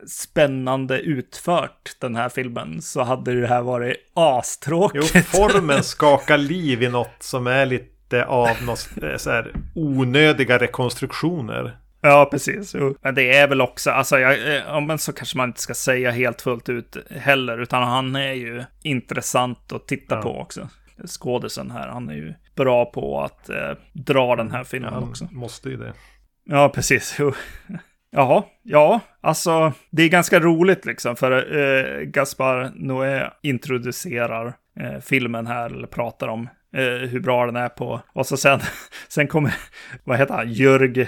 spännande 0.07 0.99
utfört, 1.01 1.97
den 2.01 2.17
här 2.17 2.29
filmen, 2.29 2.83
så 2.83 3.03
hade 3.03 3.41
det 3.41 3.47
här 3.47 3.63
varit 3.63 3.97
astråkigt. 4.15 5.11
Jo, 5.15 5.21
formen 5.23 5.83
skakar 5.83 6.39
liv 6.39 6.83
i 6.83 6.89
något 6.89 7.17
som 7.23 7.47
är 7.47 7.67
lite 7.67 8.25
av 8.25 8.49
något 8.67 8.89
eh, 9.03 9.17
så 9.17 9.31
här 9.31 9.53
onödiga 9.75 10.59
rekonstruktioner. 10.59 11.79
Ja, 12.01 12.29
precis. 12.31 12.75
Jo. 12.75 12.95
Men 13.03 13.15
det 13.15 13.37
är 13.37 13.49
väl 13.49 13.61
också, 13.61 13.91
alltså, 13.91 14.19
jag, 14.19 14.33
eh, 14.33 14.63
ja, 14.67 14.81
men 14.81 14.99
så 14.99 15.13
kanske 15.13 15.37
man 15.37 15.49
inte 15.49 15.61
ska 15.61 15.75
säga 15.75 16.11
helt 16.11 16.43
fullt 16.43 16.69
ut 16.69 16.97
heller, 17.11 17.59
utan 17.59 17.83
han 17.83 18.17
är 18.17 18.33
ju 18.33 18.65
intressant 18.83 19.73
att 19.73 19.89
titta 19.89 20.15
ja. 20.15 20.23
på 20.23 20.39
också. 20.41 20.69
Skådisen 21.07 21.71
här, 21.71 21.89
han 21.89 22.09
är 22.09 22.15
ju 22.15 22.35
bra 22.57 22.85
på 22.85 23.21
att 23.21 23.49
eh, 23.49 23.71
dra 23.93 24.37
den 24.37 24.51
här 24.51 24.65
filmen 24.65 24.91
ja, 24.93 25.01
han 25.01 25.09
också. 25.09 25.29
måste 25.31 25.69
ju 25.69 25.77
det. 25.77 25.93
Ja, 26.45 26.69
precis. 26.69 27.19
Jaha, 28.11 28.45
ja, 28.63 29.01
alltså 29.21 29.73
det 29.91 30.03
är 30.03 30.09
ganska 30.09 30.41
roligt 30.41 30.85
liksom 30.85 31.17
för 31.17 31.59
eh, 31.59 32.01
Gaspar 32.01 32.73
Noé 32.75 33.31
introducerar 33.43 34.55
eh, 34.81 35.01
filmen 35.01 35.47
här 35.47 35.71
eller 35.71 35.87
pratar 35.87 36.29
om 36.29 36.49
eh, 36.77 37.09
hur 37.09 37.21
bra 37.21 37.47
den 37.47 37.57
är 37.57 37.69
på. 37.69 38.01
Och 38.13 38.27
så 38.27 38.37
sen, 38.37 38.61
sen 39.09 39.29
kommer, 39.29 39.55
vad 40.05 40.19
heter 40.19 40.35
han, 40.35 40.53
Jörg 40.53 41.01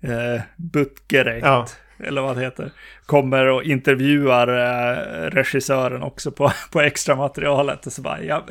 eh, 0.00 0.40
Butgereit. 0.56 1.44
Ja. 1.44 1.66
Eller 2.04 2.22
vad 2.22 2.36
det 2.36 2.42
heter. 2.42 2.70
Kommer 3.06 3.46
och 3.46 3.62
intervjuar 3.62 4.48
eh, 4.48 5.30
regissören 5.30 6.02
också 6.02 6.30
på, 6.30 6.52
på 6.72 6.80
extra 6.80 7.16
materialet. 7.16 7.86
Och 7.86 7.92
så 7.92 8.02
bara, 8.02 8.22
ja, 8.22 8.44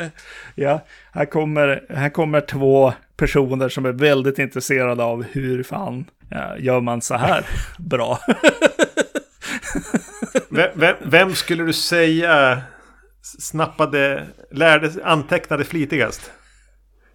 ja 0.55 0.85
här, 1.11 1.25
kommer, 1.25 1.85
här 1.89 2.09
kommer 2.09 2.41
två 2.41 2.93
personer 3.17 3.69
som 3.69 3.85
är 3.85 3.91
väldigt 3.91 4.39
intresserade 4.39 5.03
av 5.03 5.23
hur 5.23 5.63
fan 5.63 6.05
ja, 6.29 6.57
gör 6.57 6.81
man 6.81 7.01
så 7.01 7.15
här 7.15 7.45
bra? 7.77 8.19
vem, 10.49 10.95
vem, 11.01 11.35
skulle 11.35 11.63
du 11.63 11.73
säga 11.73 12.61
snappade, 13.21 14.27
lärde, 14.51 14.91
antecknade 15.03 15.63
flitigast? 15.63 16.31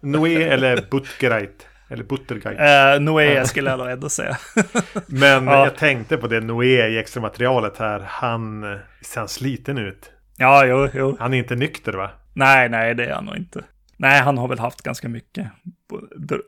Noé 0.01 0.43
eller 0.43 0.87
Butgereit? 0.91 1.67
Eller 1.89 2.03
Butterguide? 2.03 2.59
Uh, 2.59 3.01
Noé 3.01 3.45
skulle 3.45 3.69
jag 3.69 3.91
ändå 3.91 4.09
säga. 4.09 4.37
Men 5.07 5.47
ja. 5.47 5.63
jag 5.63 5.75
tänkte 5.75 6.17
på 6.17 6.27
det, 6.27 6.39
Noé 6.39 6.87
i 6.87 6.97
extra 6.97 7.21
materialet 7.21 7.77
här. 7.77 7.99
Han 8.07 8.61
ser 9.01 9.19
han 9.19 9.29
sliten 9.29 9.77
ut? 9.77 10.11
Ja, 10.37 10.65
jo, 10.65 10.89
jo. 10.93 11.17
Han 11.19 11.33
är 11.33 11.37
inte 11.37 11.55
nykter 11.55 11.93
va? 11.93 12.09
Nej, 12.33 12.69
nej, 12.69 12.95
det 12.95 13.05
är 13.05 13.13
han 13.13 13.25
nog 13.25 13.35
inte. 13.35 13.63
Nej, 14.03 14.21
han 14.21 14.37
har 14.37 14.47
väl 14.47 14.59
haft 14.59 14.81
ganska 14.81 15.09
mycket 15.09 15.47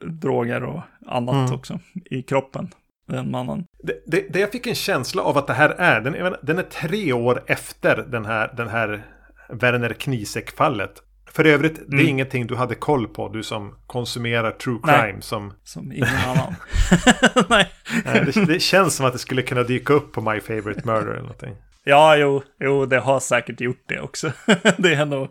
droger 0.01 0.63
och 0.63 0.81
annat 1.07 1.35
mm. 1.35 1.53
också 1.53 1.79
i 2.05 2.21
kroppen. 2.21 2.69
Den 3.07 3.31
mannen. 3.31 3.65
Det, 3.83 4.03
det, 4.05 4.25
det, 4.29 4.39
jag 4.39 4.51
fick 4.51 4.67
en 4.67 4.75
känsla 4.75 5.21
av 5.21 5.37
att 5.37 5.47
det 5.47 5.53
här 5.53 5.69
är, 5.69 6.01
den, 6.01 6.35
den 6.41 6.57
är 6.57 6.63
tre 6.63 7.13
år 7.13 7.43
efter 7.47 7.95
den 7.97 8.25
här, 8.25 8.53
den 8.57 8.67
här 8.67 9.05
Werner 9.49 9.93
Knisek-fallet. 9.93 10.91
För 11.31 11.45
övrigt, 11.45 11.77
mm. 11.77 11.89
det 11.89 11.95
är 11.95 11.99
mm. 11.99 12.09
ingenting 12.09 12.47
du 12.47 12.55
hade 12.55 12.75
koll 12.75 13.07
på, 13.07 13.29
du 13.29 13.43
som 13.43 13.75
konsumerar 13.87 14.51
true 14.51 14.79
crime 14.83 14.97
Nej, 14.97 15.15
som... 15.19 15.53
Som 15.63 15.91
ingen 15.91 16.07
annan. 16.27 16.55
Nej. 17.49 17.71
det, 18.03 18.45
det, 18.45 18.59
känns 18.59 18.95
som 18.95 19.05
att 19.05 19.13
det 19.13 19.19
skulle 19.19 19.41
kunna 19.41 19.63
dyka 19.63 19.93
upp 19.93 20.13
på 20.13 20.21
My 20.21 20.39
Favorite 20.39 20.81
Murder 20.85 21.11
eller 21.11 21.21
någonting. 21.21 21.55
Ja, 21.87 22.15
jo, 22.15 22.43
jo, 22.59 22.85
det 22.85 22.99
har 22.99 23.19
säkert 23.19 23.61
gjort 23.61 23.83
det 23.87 23.99
också. 23.99 24.31
det 24.77 24.93
är 24.93 25.05
nog 25.05 25.27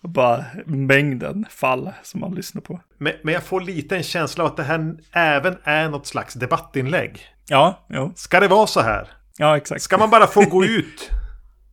bara 0.00 0.44
mängden 0.66 1.46
fall 1.50 1.92
som 2.02 2.20
man 2.20 2.34
lyssnar 2.34 2.62
på. 2.62 2.80
Men, 2.98 3.12
men 3.22 3.34
jag 3.34 3.42
får 3.42 3.60
lite 3.60 3.96
en 3.96 4.02
känsla 4.02 4.44
av 4.44 4.50
att 4.50 4.56
det 4.56 4.62
här 4.62 4.96
även 5.12 5.56
är 5.64 5.88
något 5.88 6.06
slags 6.06 6.34
debattinlägg. 6.34 7.26
Ja, 7.48 7.86
jo. 7.88 8.12
Ska 8.16 8.40
det 8.40 8.48
vara 8.48 8.66
så 8.66 8.80
här? 8.80 9.08
Ja, 9.38 9.56
exakt. 9.56 9.82
Ska 9.82 9.98
man 9.98 10.10
bara 10.10 10.26
få 10.26 10.42
gå 10.44 10.64
ut 10.64 11.10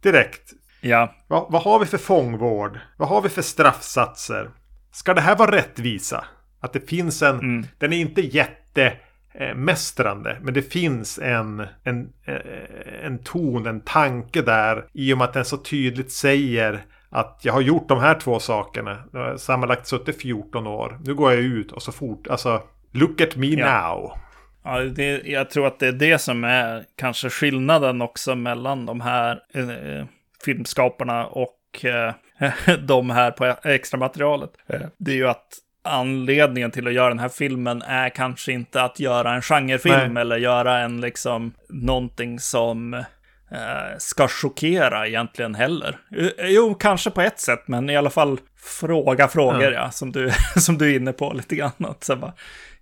direkt? 0.02 0.54
Ja. 0.82 1.16
Vad, 1.28 1.52
vad 1.52 1.62
har 1.62 1.80
vi 1.80 1.86
för 1.86 1.98
fångvård? 1.98 2.80
Vad 2.98 3.10
har 3.10 3.22
vi 3.22 3.30
för 3.30 3.42
straffsatser? 3.42 4.50
Ska 4.92 5.14
det 5.14 5.22
här 5.22 5.36
vara 5.36 5.52
rättvisa? 5.52 6.26
Att 6.60 6.74
det 6.74 6.90
finns 6.90 7.22
en... 7.22 7.40
Mm. 7.40 7.68
Den 7.78 7.94
är 7.94 7.98
inte 7.98 8.22
jätte 8.22 8.94
eh, 9.34 9.56
mästrande. 9.56 10.38
Men 10.42 10.54
det 10.54 10.62
finns 10.62 11.20
en, 11.20 11.68
en, 11.84 12.10
eh, 12.26 13.06
en 13.06 13.24
ton, 13.24 13.66
en 13.68 13.82
tanke 13.82 14.42
där. 14.42 14.86
I 14.94 15.14
och 15.14 15.18
med 15.18 15.26
att 15.26 15.34
den 15.34 15.46
så 15.46 15.58
tydligt 15.58 16.12
säger 16.12 16.82
att 17.10 17.40
jag 17.44 17.54
har 17.54 17.62
gjort 17.62 17.88
de 17.90 18.00
här 18.00 18.16
två 18.20 18.40
sakerna. 18.40 19.04
Jag 19.14 19.20
har 19.20 19.38
sammanlagt 19.38 19.88
suttit 19.88 20.22
14 20.22 20.68
år. 20.68 21.00
Nu 21.06 21.16
går 21.16 21.32
jag 21.34 21.42
ut 21.42 21.72
och 21.72 21.82
så 21.82 21.92
fort. 21.92 22.28
Alltså, 22.28 22.62
look 22.94 23.22
at 23.22 23.36
me 23.36 23.48
Ja. 23.48 23.90
now. 23.90 24.12
Ja, 24.64 24.80
det, 24.80 25.22
jag 25.26 25.50
tror 25.50 25.68
att 25.68 25.80
det 25.80 25.88
är 25.88 25.92
det 25.92 26.20
som 26.20 26.44
är 26.44 26.84
kanske 26.98 27.30
skillnaden 27.30 28.02
också 28.02 28.36
mellan 28.36 28.86
de 28.86 29.02
här 29.02 29.40
eh, 29.54 30.06
filmskaparna 30.46 31.26
och 31.28 31.86
eh, 31.86 32.14
de 32.80 33.10
här 33.10 33.32
på 33.32 33.56
extra 33.64 34.00
materialet. 34.00 34.50
Det 34.98 35.12
är 35.12 35.16
ju 35.16 35.28
att 35.28 35.48
anledningen 35.84 36.72
till 36.72 36.88
att 36.88 36.94
göra 36.94 37.10
den 37.10 37.20
här 37.20 37.30
filmen 37.30 37.82
är 37.82 38.10
kanske 38.10 38.52
inte 38.52 38.82
att 38.82 39.00
göra 39.00 39.34
en 39.34 39.42
genrefilm 39.42 40.14
Nej. 40.14 40.22
eller 40.22 40.38
göra 40.38 40.80
en 40.80 41.02
liksom 41.02 41.54
någonting 41.70 42.40
som 42.40 42.94
eh, 42.94 43.04
ska 43.98 44.28
chockera 44.28 45.08
egentligen 45.08 45.56
heller. 45.56 45.98
Eh, 46.18 46.28
Jo, 46.50 46.76
kanske 46.76 47.12
på 47.12 47.22
ett 47.22 47.40
sätt, 47.40 47.64
men 47.68 47.90
i 47.90 47.98
alla 47.98 48.10
fall 48.10 48.40
fråga 48.80 49.28
frågor, 49.28 49.64
ja, 49.64 49.72
Ja. 49.72 49.92
som, 49.92 50.12
du, 50.12 50.32
som 50.56 50.78
du 50.78 50.92
är 50.92 50.96
inne 51.00 51.14
på 51.14 51.34
lite 51.34 51.56
grann. 51.56 51.72
Att 51.78 52.04
så 52.04 52.16
bara, 52.16 52.34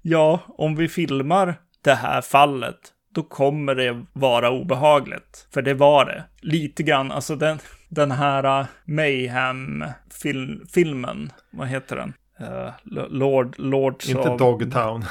ja, 0.02 0.40
om 0.48 0.76
vi 0.76 0.88
filmar 0.88 1.56
det 1.84 1.96
här 1.96 2.22
fallet, 2.22 2.78
då 3.16 3.24
kommer 3.24 3.76
det 3.76 4.06
vara 4.14 4.50
obehagligt. 4.50 5.48
För 5.54 5.62
det 5.62 5.74
var 5.74 6.06
det. 6.06 6.24
Lite 6.42 6.84
grann, 6.84 7.12
alltså 7.12 7.36
den, 7.36 7.60
den 7.90 8.12
här 8.12 8.60
uh, 8.62 8.66
Mayhem-filmen, 8.86 11.32
vad 11.52 11.68
heter 11.68 11.96
den? 11.96 12.14
Uh, 12.41 12.69
Lord, 13.10 13.56
Lords 13.58 14.10
Inte 14.10 14.30
of... 14.30 14.39
Dogtown. 14.39 15.06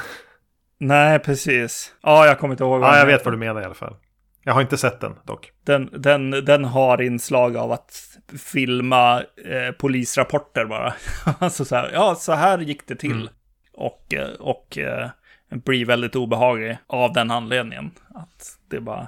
Nej, 0.79 1.19
precis. 1.19 1.93
Ja, 2.03 2.25
jag 2.25 2.39
kommer 2.39 2.53
inte 2.53 2.63
ihåg 2.63 2.81
Ja, 2.81 2.89
den 2.91 2.99
jag 2.99 3.05
vet 3.05 3.25
vad 3.25 3.33
du 3.33 3.37
menar 3.37 3.61
i 3.61 3.65
alla 3.65 3.73
fall. 3.73 3.95
Jag 4.43 4.53
har 4.53 4.61
inte 4.61 4.77
sett 4.77 4.99
den 4.99 5.15
dock. 5.23 5.51
Den, 5.63 5.89
den, 5.93 6.31
den 6.31 6.65
har 6.65 7.01
inslag 7.01 7.57
av 7.57 7.71
att 7.71 8.17
filma 8.39 9.23
eh, 9.45 9.71
polisrapporter 9.77 10.65
bara. 10.65 10.93
alltså 11.39 11.65
så 11.65 11.75
här, 11.75 11.91
ja, 11.93 12.15
så 12.15 12.33
här 12.33 12.59
gick 12.59 12.87
det 12.87 12.95
till. 12.95 13.11
Mm. 13.11 13.27
Och, 13.73 14.13
eh, 14.13 14.29
och 14.39 14.77
eh, 14.77 15.09
blir 15.49 15.85
väldigt 15.85 16.15
obehaglig 16.15 16.77
av 16.87 17.13
den 17.13 17.31
anledningen. 17.31 17.91
Att 18.15 18.57
det 18.69 18.79
bara, 18.79 19.07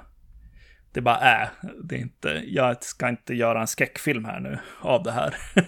det 0.91 1.01
bara 1.01 1.17
är. 1.17 1.49
Det 1.83 1.95
är 1.95 1.99
inte, 1.99 2.43
jag 2.47 2.83
ska 2.83 3.09
inte 3.09 3.33
göra 3.33 3.61
en 3.61 3.67
skräckfilm 3.67 4.25
här 4.25 4.39
nu 4.39 4.59
av 4.81 5.03
det 5.03 5.11
här. 5.11 5.35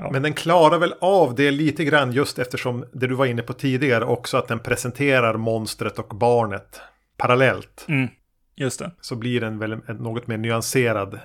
Ja. 0.00 0.10
Men 0.12 0.22
den 0.22 0.32
klarar 0.34 0.78
väl 0.78 0.94
av 1.00 1.34
det 1.34 1.50
lite 1.50 1.84
grann 1.84 2.12
just 2.12 2.38
eftersom 2.38 2.84
det 2.92 3.06
du 3.06 3.14
var 3.14 3.26
inne 3.26 3.42
på 3.42 3.52
tidigare 3.52 4.04
också 4.04 4.36
att 4.36 4.48
den 4.48 4.58
presenterar 4.58 5.36
monstret 5.36 5.98
och 5.98 6.16
barnet 6.16 6.80
parallellt. 7.16 7.86
mm, 7.88 8.08
just 8.56 8.78
det. 8.78 8.90
Så 9.00 9.16
blir 9.16 9.40
den 9.40 9.58
väl 9.58 9.72
en 9.72 9.96
något 9.96 10.26
mer 10.26 10.36
nyanserad 10.38 11.20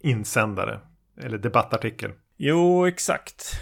insändare. 0.00 0.80
Eller 1.20 1.38
debattartikel. 1.38 2.10
Jo, 2.36 2.86
exakt. 2.86 3.60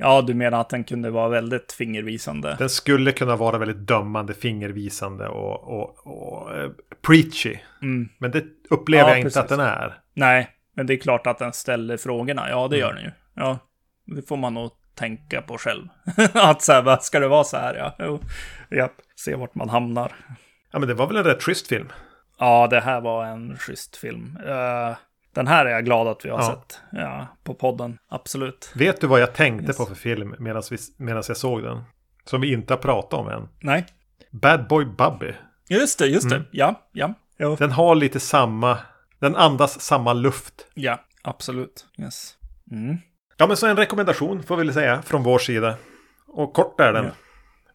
Ja, 0.00 0.22
du 0.22 0.34
menar 0.34 0.60
att 0.60 0.68
den 0.68 0.84
kunde 0.84 1.10
vara 1.10 1.28
väldigt 1.28 1.72
fingervisande. 1.72 2.56
Den 2.58 2.70
skulle 2.70 3.12
kunna 3.12 3.36
vara 3.36 3.58
väldigt 3.58 3.86
dömande, 3.86 4.34
fingervisande 4.34 5.28
och, 5.28 5.80
och, 5.80 6.06
och 6.06 6.56
eh, 6.56 6.70
preachy. 7.06 7.56
Mm. 7.82 8.08
Men 8.18 8.30
det 8.30 8.44
upplever 8.70 9.04
Ja, 9.04 9.08
jag 9.10 9.18
inte 9.18 9.24
precis. 9.26 9.36
att 9.36 9.48
den 9.48 9.60
är. 9.60 9.98
Nej, 10.14 10.48
men 10.76 10.86
det 10.86 10.94
är 10.94 10.98
klart 10.98 11.26
att 11.26 11.38
den 11.38 11.52
ställer 11.52 11.96
frågorna. 11.96 12.50
Ja, 12.50 12.68
det 12.68 12.76
Mm. 12.76 12.88
gör 12.88 12.94
den 12.94 13.04
ju. 13.04 13.10
Ja, 13.34 13.58
det 14.06 14.28
får 14.28 14.36
man 14.36 14.54
nog 14.54 14.70
tänka 14.94 15.42
på 15.42 15.58
själv. 15.58 15.88
att 16.34 16.62
så 16.62 16.72
här, 16.72 16.82
vad 16.82 17.02
ska 17.04 17.20
det 17.20 17.28
vara 17.28 17.44
så 17.44 17.56
här? 17.56 17.74
Ja, 17.74 17.94
jo, 17.98 18.20
japp, 18.70 18.92
se 19.16 19.34
vart 19.34 19.54
man 19.54 19.68
hamnar. 19.68 20.12
Ja, 20.72 20.78
men 20.78 20.88
det 20.88 20.94
var 20.94 21.06
väl 21.06 21.16
en 21.16 21.24
rätt 21.24 21.42
schysst 21.42 21.68
film. 21.68 21.88
Ja, 22.38 22.66
det 22.70 22.80
här 22.80 23.00
var 23.00 23.24
en 23.26 23.56
schysst 23.56 23.96
film. 23.96 24.38
Eh, 24.46 24.96
den 25.34 25.46
här 25.46 25.66
är 25.66 25.70
jag 25.70 25.84
glad 25.84 26.08
att 26.08 26.24
vi 26.24 26.30
har 26.30 26.38
Ja. 26.38 26.46
sett 26.46 26.80
ja, 26.92 27.26
på 27.44 27.54
podden. 27.54 27.98
Absolut. 28.08 28.72
Vet 28.74 29.00
du 29.00 29.06
vad 29.06 29.20
jag 29.20 29.32
tänkte 29.34 29.66
Yes. 29.66 29.76
på 29.76 29.86
för 29.86 29.94
film 29.94 30.34
medan 30.38 30.62
jag 31.28 31.36
såg 31.36 31.62
den? 31.62 31.82
Som 32.24 32.40
vi 32.40 32.52
inte 32.52 32.72
har 32.72 32.78
pratat 32.78 33.20
om 33.20 33.28
än. 33.28 33.48
Nej, 33.60 33.86
Bad 34.30 34.68
Boy 34.68 34.84
Bubby. 34.84 35.32
just 35.68 35.98
det, 35.98 36.06
just 36.06 36.26
Mm. 36.26 36.38
det. 36.38 36.44
Ja, 36.50 36.88
ja, 36.92 37.14
jo. 37.38 37.56
Den 37.58 37.70
har 37.72 37.94
lite 37.94 38.20
samma, 38.20 38.78
den 39.18 39.36
andas 39.36 39.80
samma 39.80 40.12
luft. 40.12 40.54
ja, 40.74 40.98
absolut. 41.22 41.86
Yes. 41.98 42.34
Mm. 42.70 42.96
Ja, 43.36 43.46
men 43.46 43.56
så 43.56 43.66
en 43.66 43.76
rekommendation 43.76 44.42
får 44.42 44.56
vi 44.56 44.64
väl 44.64 44.74
säga 44.74 45.02
från 45.02 45.22
vår 45.22 45.38
sida. 45.38 45.74
Och 46.26 46.52
kort 46.52 46.80
är 46.80 46.92
den. 46.92 47.04
Ja. 47.04 47.10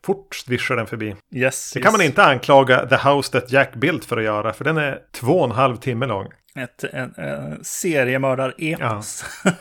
Fort 0.06 0.36
svischar 0.36 0.76
den 0.76 0.88
förbi. 0.88 1.06
Yes, 1.08 1.18
Det 1.32 1.80
yes. 1.80 1.84
kan 1.84 1.92
man 1.92 2.02
inte 2.02 2.24
anklaga 2.24 2.86
The 2.88 3.10
House 3.10 3.32
That 3.40 3.52
Jack 3.52 3.76
Built 3.76 4.06
för 4.06 4.18
att 4.18 4.24
göra, 4.24 4.54
för 4.54 4.64
den 4.64 4.78
är 4.78 5.00
två 5.12 5.40
och 5.40 5.46
en 5.46 5.52
halv 5.52 5.76
timme 5.78 6.06
lång. 6.06 6.28
Ett 6.56 6.84
en, 6.84 7.14
en 7.18 7.64
seriemördar-epos. 7.64 9.26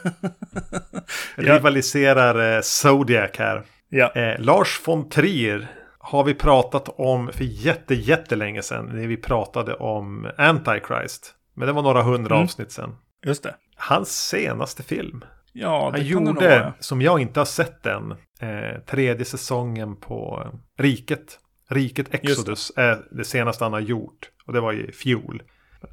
Ja. 1.37 1.54
Rivaliserar 1.57 2.57
eh, 2.57 2.61
Zodiac 2.62 3.30
här. 3.38 3.62
ja. 3.88 4.12
Eh, 4.14 4.40
Lars 4.40 4.80
von 4.87 5.09
Trier 5.09 5.66
har 5.98 6.24
vi 6.24 6.35
pratat 6.35 6.88
om 6.88 7.30
för 7.33 7.44
jätte, 7.44 7.94
jättelänge 7.94 8.62
sedan. 8.62 8.87
När 8.87 9.07
vi 9.07 9.16
pratade 9.16 9.74
om 9.74 10.30
Antichrist. 10.38 11.35
Men 11.57 11.66
det 11.66 11.72
var 11.72 11.83
några 11.83 12.02
hundra 12.02 12.35
Mm. 12.35 12.44
avsnitt 12.44 12.72
sedan. 12.72 12.96
just 13.26 13.42
det. 13.42 13.54
Hans 13.76 14.26
senaste 14.28 14.83
film. 14.83 15.24
Ja, 15.52 15.68
det 15.94 16.02
Han 16.14 16.24
nog 16.24 16.35
gjorde, 16.35 16.59
vara. 16.59 16.74
som 16.80 17.02
jag 17.02 17.20
inte 17.20 17.40
har 17.40 17.44
sett 17.44 17.87
än, 17.87 18.11
eh, 18.40 18.80
tredje 18.87 19.24
säsongen 19.24 19.96
på 19.96 20.42
eh, 20.44 20.83
Riket. 20.83 21.38
Riket 21.70 22.14
Exodus 22.14 22.72
är 22.76 23.02
det 23.11 23.24
senaste 23.24 23.64
han 23.64 23.72
har 23.72 23.80
gjort. 23.80 24.30
Och 24.46 24.52
det 24.52 24.61
var 24.61 24.72
i 24.72 24.92
fjol. 24.92 25.42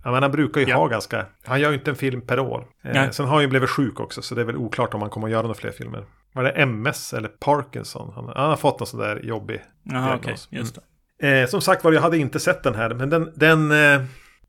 Ja, 0.03 0.11
men 0.11 0.23
han 0.23 0.31
brukar 0.31 0.61
ju 0.61 0.67
Ja. 0.67 0.75
ha 0.77 0.87
ganska... 0.87 1.25
Han 1.45 1.59
gör 1.59 1.69
ju 1.69 1.75
inte 1.77 1.91
en 1.91 1.95
film 1.95 2.21
per 2.21 2.39
år. 2.39 2.65
Eh, 2.83 3.09
sen 3.09 3.25
har 3.25 3.33
han 3.33 3.41
ju 3.41 3.47
blivit 3.47 3.69
sjuk 3.69 3.99
också, 3.99 4.21
så 4.21 4.35
det 4.35 4.41
är 4.41 4.45
väl 4.45 4.57
oklart 4.57 4.93
om 4.93 5.01
han 5.01 5.09
kommer 5.09 5.27
att 5.27 5.31
göra 5.31 5.41
några 5.41 5.53
fler 5.55 5.71
filmer. 5.71 6.05
Var 6.33 6.43
det 6.43 6.49
MS 6.51 7.13
eller 7.13 7.27
Parkinson? 7.29 8.11
Han, 8.15 8.25
han 8.35 8.49
har 8.49 8.55
fått 8.55 8.79
någon 8.79 8.87
sån 8.87 8.99
där 8.99 9.19
jobbig 9.23 9.61
Jaha, 9.83 10.07
okej, 10.15 10.19
diagnos. 10.21 10.47
just 10.51 10.79
det. 11.19 11.41
Eh, 11.41 11.47
som 11.47 11.61
sagt 11.61 11.83
var, 11.83 11.91
jag 11.91 12.01
hade 12.01 12.17
inte 12.17 12.39
sett 12.39 12.63
den 12.63 12.75
här. 12.75 12.93
Men 12.93 13.09
den, 13.09 13.31
den 13.35 13.71
eh, 13.71 14.01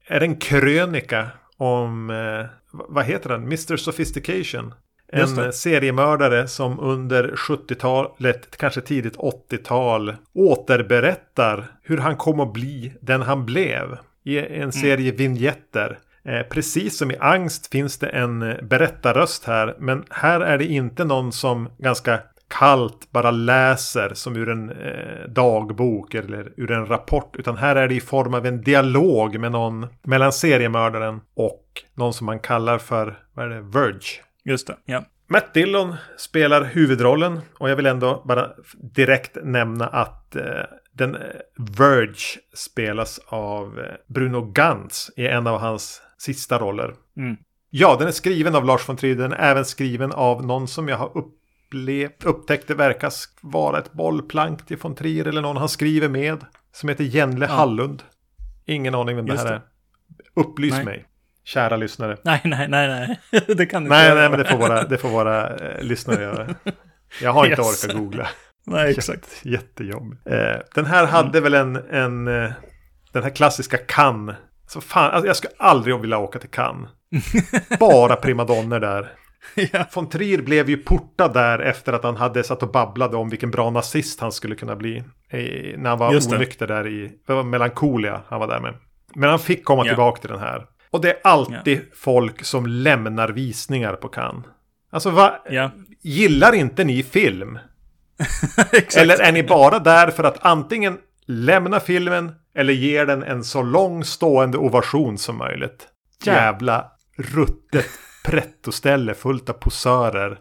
är 0.06 0.20
en 0.20 0.36
krönika 0.36 1.26
om, 1.56 2.10
eh, 2.10 2.46
vad 2.70 3.04
heter 3.04 3.28
den? 3.28 3.42
Mr. 3.42 3.76
Sophistication. 3.76 4.74
En 5.14 5.52
seriemördare 5.52 6.48
som 6.48 6.80
under 6.80 7.28
70-talet, 7.36 8.56
kanske 8.56 8.80
tidigt 8.80 9.16
80-tal, 9.16 10.14
återberättar 10.34 11.66
hur 11.82 11.98
han 11.98 12.16
kom 12.16 12.40
att 12.40 12.52
bli 12.52 12.92
den 13.00 13.22
han 13.22 13.46
blev. 13.46 13.98
I 14.24 14.38
en 14.38 14.72
serie 14.72 15.12
vignetter. 15.12 15.98
Eh, 16.24 16.42
precis 16.42 16.98
som 16.98 17.10
i 17.10 17.16
Angst 17.16 17.66
finns 17.66 17.98
det 17.98 18.08
en 18.08 18.42
eh, 18.42 18.62
berättarröst 18.62 19.44
här. 19.44 19.76
Men 19.78 20.04
här 20.10 20.40
är 20.40 20.58
det 20.58 20.66
inte 20.66 21.04
någon 21.04 21.32
som 21.32 21.68
ganska 21.78 22.20
kallt 22.58 23.12
bara 23.12 23.30
läser 23.30 24.14
som 24.14 24.36
ur 24.36 24.48
en 24.48 24.70
eh, 24.70 25.28
dagbok 25.28 26.14
eller 26.14 26.52
ur 26.56 26.70
en 26.70 26.86
rapport. 26.86 27.36
Utan 27.38 27.56
här 27.56 27.76
är 27.76 27.88
det 27.88 27.94
i 27.94 28.00
form 28.00 28.34
av 28.34 28.46
en 28.46 28.62
dialog 28.62 29.38
med 29.38 29.52
någon 29.52 29.86
mellan 30.02 30.32
seriemördaren 30.32 31.20
och 31.34 31.64
någon 31.94 32.12
som 32.12 32.26
man 32.26 32.38
kallar 32.38 32.78
för, 32.78 33.18
vad 33.34 33.44
är 33.44 33.48
det, 33.48 33.60
Verge. 33.60 34.22
Just 34.44 34.66
det, 34.66 34.76
ja. 34.84 35.04
Matt 35.26 35.54
Dillon 35.54 35.94
spelar 36.16 36.64
huvudrollen 36.64 37.40
och 37.58 37.70
jag 37.70 37.76
vill 37.76 37.86
ändå 37.86 38.22
bara 38.24 38.50
direkt 38.94 39.36
nämna 39.42 39.86
att 39.86 40.36
eh, 40.36 40.42
den 40.92 41.14
eh, 41.16 41.20
Verge 41.58 42.38
spelas 42.54 43.20
av 43.26 43.78
eh, 43.80 43.84
Bruno 44.14 44.52
Gantz 44.52 45.10
i 45.16 45.26
en 45.26 45.46
av 45.46 45.58
hans 45.60 46.02
sista 46.18 46.58
roller. 46.58 46.94
Mm. 47.16 47.36
Ja, 47.70 47.96
den 47.98 48.08
är 48.08 48.12
skriven 48.12 48.54
av 48.54 48.64
Lars 48.64 48.88
von 48.88 48.96
Trier. 48.96 49.16
Den 49.16 49.32
är 49.32 49.50
även 49.50 49.64
skriven 49.64 50.12
av 50.12 50.46
någon 50.46 50.68
som 50.68 50.88
jag 50.88 50.96
har 50.96 51.18
upplevt, 51.18 52.24
upptäckt 52.24 52.68
det 52.68 52.74
verkar 52.74 53.12
vara 53.40 53.78
ett 53.78 53.92
bollplank 53.92 54.66
till 54.66 54.76
von 54.76 54.94
Trier 54.94 55.24
eller 55.24 55.42
någon 55.42 55.56
han 55.56 55.68
skriver 55.68 56.08
med. 56.08 56.44
Som 56.72 56.88
heter 56.88 57.04
Jenle 57.04 57.46
Ja. 57.46 57.52
Hallund. 57.52 58.02
Ingen 58.66 58.94
aning 58.94 59.16
vem 59.16 59.26
det 59.26 59.32
Just 59.32 59.44
här 59.44 59.50
det. 59.52 59.56
är. 59.56 59.62
Upplys 60.42 60.72
Nej. 60.74 60.84
mig, 60.84 61.04
kära 61.44 61.76
lyssnare. 61.76 62.16
Nej, 62.22 62.40
nej, 62.44 62.68
nej, 62.68 62.88
nej. 62.88 63.42
det 63.56 63.66
kan 63.66 63.82
du 63.82 63.86
inte 63.86 63.96
Nej, 63.98 64.14
nej, 64.14 64.30
men 64.30 64.38
det 64.38 64.44
får 64.44 64.58
våra, 64.58 64.82
det 64.84 64.98
får 64.98 65.08
våra 65.08 65.56
eh, 65.56 65.82
lyssnare 65.82 66.22
göra. 66.22 66.48
Jag 67.22 67.32
har 67.32 67.46
inte 67.46 67.60
Yes. 67.62 67.84
orkat 67.84 67.96
googla. 67.96 68.28
Nej, 68.66 68.90
exakt. 68.90 69.40
Jättejobb. 69.42 70.16
Eh, 70.26 70.56
den 70.74 70.86
här 70.86 71.06
hade 71.06 71.40
väl 71.40 71.54
en, 71.54 71.76
en 71.76 72.28
eh, 72.28 72.50
den 73.12 73.22
här 73.22 73.30
klassiska 73.30 73.78
Så 74.66 74.80
fan, 74.80 75.10
alltså, 75.10 75.26
jag 75.26 75.36
skulle 75.36 75.52
aldrig 75.58 76.00
vilja 76.00 76.18
åka 76.18 76.38
till 76.38 76.50
Cannes. 76.50 76.88
Bara 77.80 78.16
primadonner 78.16 78.80
där. 78.80 79.12
ja. 79.72 79.86
Von 79.94 80.08
Trier 80.08 80.42
blev 80.42 80.70
ju 80.70 80.76
portad 80.76 81.32
där 81.34 81.58
efter 81.58 81.92
att 81.92 82.04
han 82.04 82.16
hade 82.16 82.44
satt 82.44 82.62
och 82.62 82.72
babblade 82.72 83.16
om 83.16 83.28
vilken 83.28 83.50
bra 83.50 83.70
nazist 83.70 84.20
han 84.20 84.32
skulle 84.32 84.54
kunna 84.54 84.76
bli. 84.76 84.96
Eh, 85.28 85.78
när 85.78 85.90
han 85.90 85.98
var 85.98 86.12
Just 86.12 86.30
det. 86.30 86.36
onykter 86.36 86.66
där 86.66 86.86
i, 86.88 87.12
det 87.26 87.32
var 87.32 87.42
Melancholia 87.42 88.20
han 88.28 88.40
var 88.40 88.46
där 88.48 88.60
med. 88.60 88.74
Men 89.14 89.30
han 89.30 89.38
fick 89.38 89.64
komma 89.64 89.82
Ja. 89.86 89.90
tillbaka 89.90 90.20
till 90.20 90.30
den 90.30 90.40
här. 90.40 90.66
Och 90.90 91.00
det 91.00 91.10
är 91.10 91.16
alltid 91.24 91.80
folk 91.94 92.44
som 92.44 92.66
lämnar 92.66 93.28
visningar 93.28 93.94
på 93.94 94.08
Cannes. 94.08 94.44
Alltså 94.90 95.10
va, 95.10 95.42
Ja. 95.50 95.70
gillar 96.02 96.52
inte 96.54 96.84
ni 96.84 97.02
film? 97.02 97.58
Eller 98.96 99.20
är 99.20 99.32
ni 99.32 99.42
bara 99.42 99.78
där 99.78 100.10
för 100.10 100.24
att 100.24 100.38
antingen 100.40 100.98
lämna 101.26 101.80
filmen 101.80 102.32
eller 102.56 102.72
ge 102.72 103.04
den 103.04 103.22
en 103.22 103.44
så 103.44 103.62
lång 103.62 104.04
stående 104.04 104.58
ovation 104.58 105.18
som 105.18 105.38
möjligt? 105.38 105.88
Jävla 106.24 106.86
ruttet 107.16 107.86
prettoställe 108.24 109.14
fullt 109.14 109.48
av 109.48 109.52
posörer. 109.52 110.38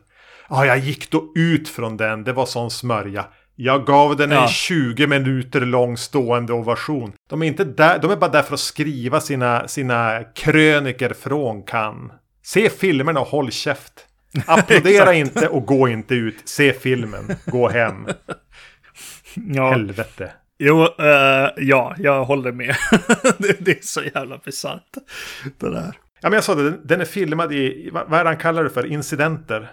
Ja, 0.49 0.65
jag 0.65 0.77
gick 0.77 1.11
då 1.11 1.33
ut 1.35 1.69
från 1.69 1.97
den. 1.97 2.23
Det 2.23 2.33
var 2.33 2.45
sån 2.45 2.71
smörja. 2.71 3.25
Jag 3.55 3.85
gav 3.85 4.15
den 4.15 4.31
en 4.31 4.37
Ja. 4.37 4.47
20 4.47 5.07
minuter 5.07 5.61
lång 5.61 5.97
stående 5.97 6.53
ovation. 6.53 7.13
De 7.29 7.43
är, 7.43 7.47
inte 7.47 7.63
där, 7.63 7.99
de 7.99 8.11
är 8.11 8.15
bara 8.15 8.31
där 8.31 8.41
för 8.41 8.53
att 8.53 8.59
skriva 8.59 9.21
sina, 9.21 9.67
sina 9.67 10.23
kröniker 10.35 11.13
från 11.13 11.63
Cannes. 11.63 12.11
Se 12.43 12.69
filmerna 12.69 13.19
och 13.19 13.27
håll 13.27 13.51
käft. 13.51 13.93
Applådera 14.47 15.13
inte 15.13 15.47
och 15.47 15.65
gå 15.65 15.87
inte 15.87 16.15
ut. 16.15 16.35
Se 16.49 16.73
filmen. 16.73 17.35
Gå 17.45 17.69
hem. 17.69 18.07
ja. 19.35 19.69
Helvete. 19.71 20.31
Jo, 20.59 20.83
eh, 20.83 21.49
ja, 21.57 21.95
jag 21.97 22.25
håller 22.25 22.51
med. 22.51 22.75
det, 23.37 23.65
det 23.65 23.71
är 23.71 23.81
så 23.81 24.01
jävla 24.15 24.37
bisarrt. 24.45 24.97
Det 25.57 25.69
där. 25.69 25.97
Ja, 26.21 26.29
men 26.29 26.33
jag 26.33 26.43
sa 26.43 26.55
det, 26.55 26.77
den- 26.83 27.01
är 27.01 27.05
filmad 27.05 27.53
i, 27.53 27.89
vad 27.93 28.13
är 28.13 28.23
det 28.23 28.29
han 28.29 28.37
kallar 28.37 28.63
det 28.63 28.69
för? 28.69 28.85
Incidenter. 28.85 29.71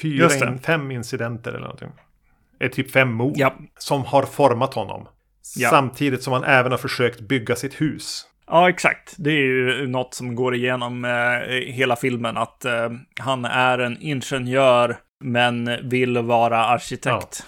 Fyra, 0.00 0.34
in, 0.48 0.58
fem 0.58 0.90
incidenter 0.90 1.50
eller 1.50 1.60
någonting. 1.60 1.90
Det 2.58 2.64
är 2.64 2.68
typ 2.68 2.90
fem 2.90 3.12
mord 3.12 3.32
Ja. 3.36 3.54
som 3.78 4.04
har 4.04 4.22
format 4.22 4.74
honom. 4.74 5.08
Ja. 5.56 5.70
Samtidigt 5.70 6.22
som 6.22 6.32
han 6.32 6.44
även 6.44 6.72
har 6.72 6.78
försökt 6.78 7.20
bygga 7.20 7.56
sitt 7.56 7.80
hus. 7.80 8.24
Ja, 8.50 8.68
exakt. 8.68 9.14
Det 9.18 9.30
är 9.30 9.44
ju 9.44 9.86
något 9.86 10.14
som 10.14 10.34
går 10.34 10.54
igenom 10.54 11.04
eh, 11.04 11.10
hela 11.50 11.96
filmen. 11.96 12.36
Att 12.36 12.64
eh, 12.64 12.90
han 13.20 13.44
är 13.44 13.78
en 13.78 13.96
ingenjör, 14.00 14.96
men 15.20 15.88
vill 15.88 16.18
vara 16.18 16.64
arkitekt. 16.64 17.46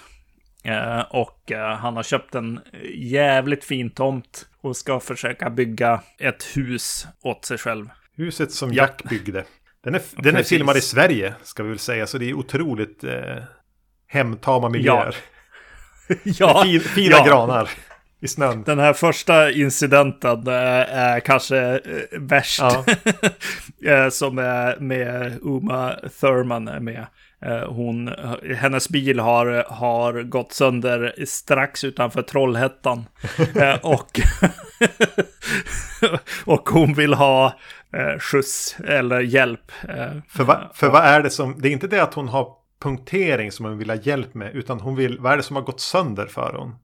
Eh, 0.63 0.99
och 0.99 1.51
eh, 1.51 1.75
han 1.75 1.95
har 1.95 2.03
köpt 2.03 2.35
en 2.35 2.59
jävligt 2.95 3.63
fin 3.63 3.89
tomt 3.89 4.45
och 4.61 4.77
ska 4.77 4.99
försöka 4.99 5.49
bygga 5.49 6.01
ett 6.19 6.43
hus 6.43 7.07
åt 7.23 7.45
sig 7.45 7.57
själv. 7.57 7.89
Huset 8.17 8.51
som 8.51 8.73
Ja. 8.73 8.83
Jack 8.83 9.03
byggde. 9.03 9.43
Den 9.83 9.95
är, 9.95 10.01
den 10.15 10.35
är 10.35 10.43
filmad 10.43 10.77
i 10.77 10.81
Sverige, 10.81 11.33
ska 11.43 11.63
vi 11.63 11.69
väl 11.69 11.79
säga. 11.79 12.07
Så 12.07 12.17
det 12.17 12.29
är 12.29 12.33
otroligt 12.33 13.03
eh, 13.03 13.43
hemtama 14.07 14.69
miljöer. 14.69 15.15
ja, 16.23 16.63
Fin, 16.65 16.79
fina 16.79 17.15
ja. 17.15 17.25
granar 17.25 17.69
i 18.21 18.27
snön. 18.27 18.63
Den 18.63 18.79
här 18.79 18.93
första 18.93 19.51
incidenten 19.51 20.47
eh, 20.47 20.53
är 20.97 21.19
kanske 21.19 21.57
eh, 21.57 22.19
värst. 22.19 22.59
Ja. 22.59 22.85
Eh, 23.85 24.09
som 24.09 24.37
är 24.37 24.79
med 24.79 25.39
Uma 25.41 25.95
Thurman 26.19 26.67
är 26.67 26.79
med. 26.79 27.05
Hon, 27.67 28.11
hennes 28.55 28.89
bil 28.89 29.19
har, 29.19 29.65
har 29.69 30.23
gått 30.23 30.53
sönder 30.53 31.15
strax 31.27 31.83
utanför 31.83 32.21
Trollhättan. 32.21 33.05
Och, 33.81 34.19
och 36.45 36.69
hon 36.69 36.93
vill 36.93 37.13
ha 37.13 37.59
skjuts 38.19 38.77
eller 38.87 39.19
hjälp. 39.19 39.71
För, 40.27 40.43
va, 40.43 40.71
för 40.73 40.89
vad 40.89 41.03
är 41.03 41.21
det 41.21 41.29
som... 41.29 41.55
Det 41.61 41.67
är 41.67 41.71
inte 41.71 41.87
det 41.87 42.03
att 42.03 42.13
hon 42.13 42.27
har 42.27 42.47
punktering 42.81 43.51
som 43.51 43.65
hon 43.65 43.77
vill 43.77 43.89
ha 43.89 43.97
hjälp 43.97 44.33
med. 44.33 44.55
Utan 44.55 44.79
hon 44.79 44.95
vill... 44.95 45.19
Vad 45.19 45.33
är 45.33 45.37
det 45.37 45.43
som 45.43 45.55
har 45.55 45.63
gått 45.63 45.81
sönder 45.81 46.25
för 46.25 46.53
hon? 46.53 46.75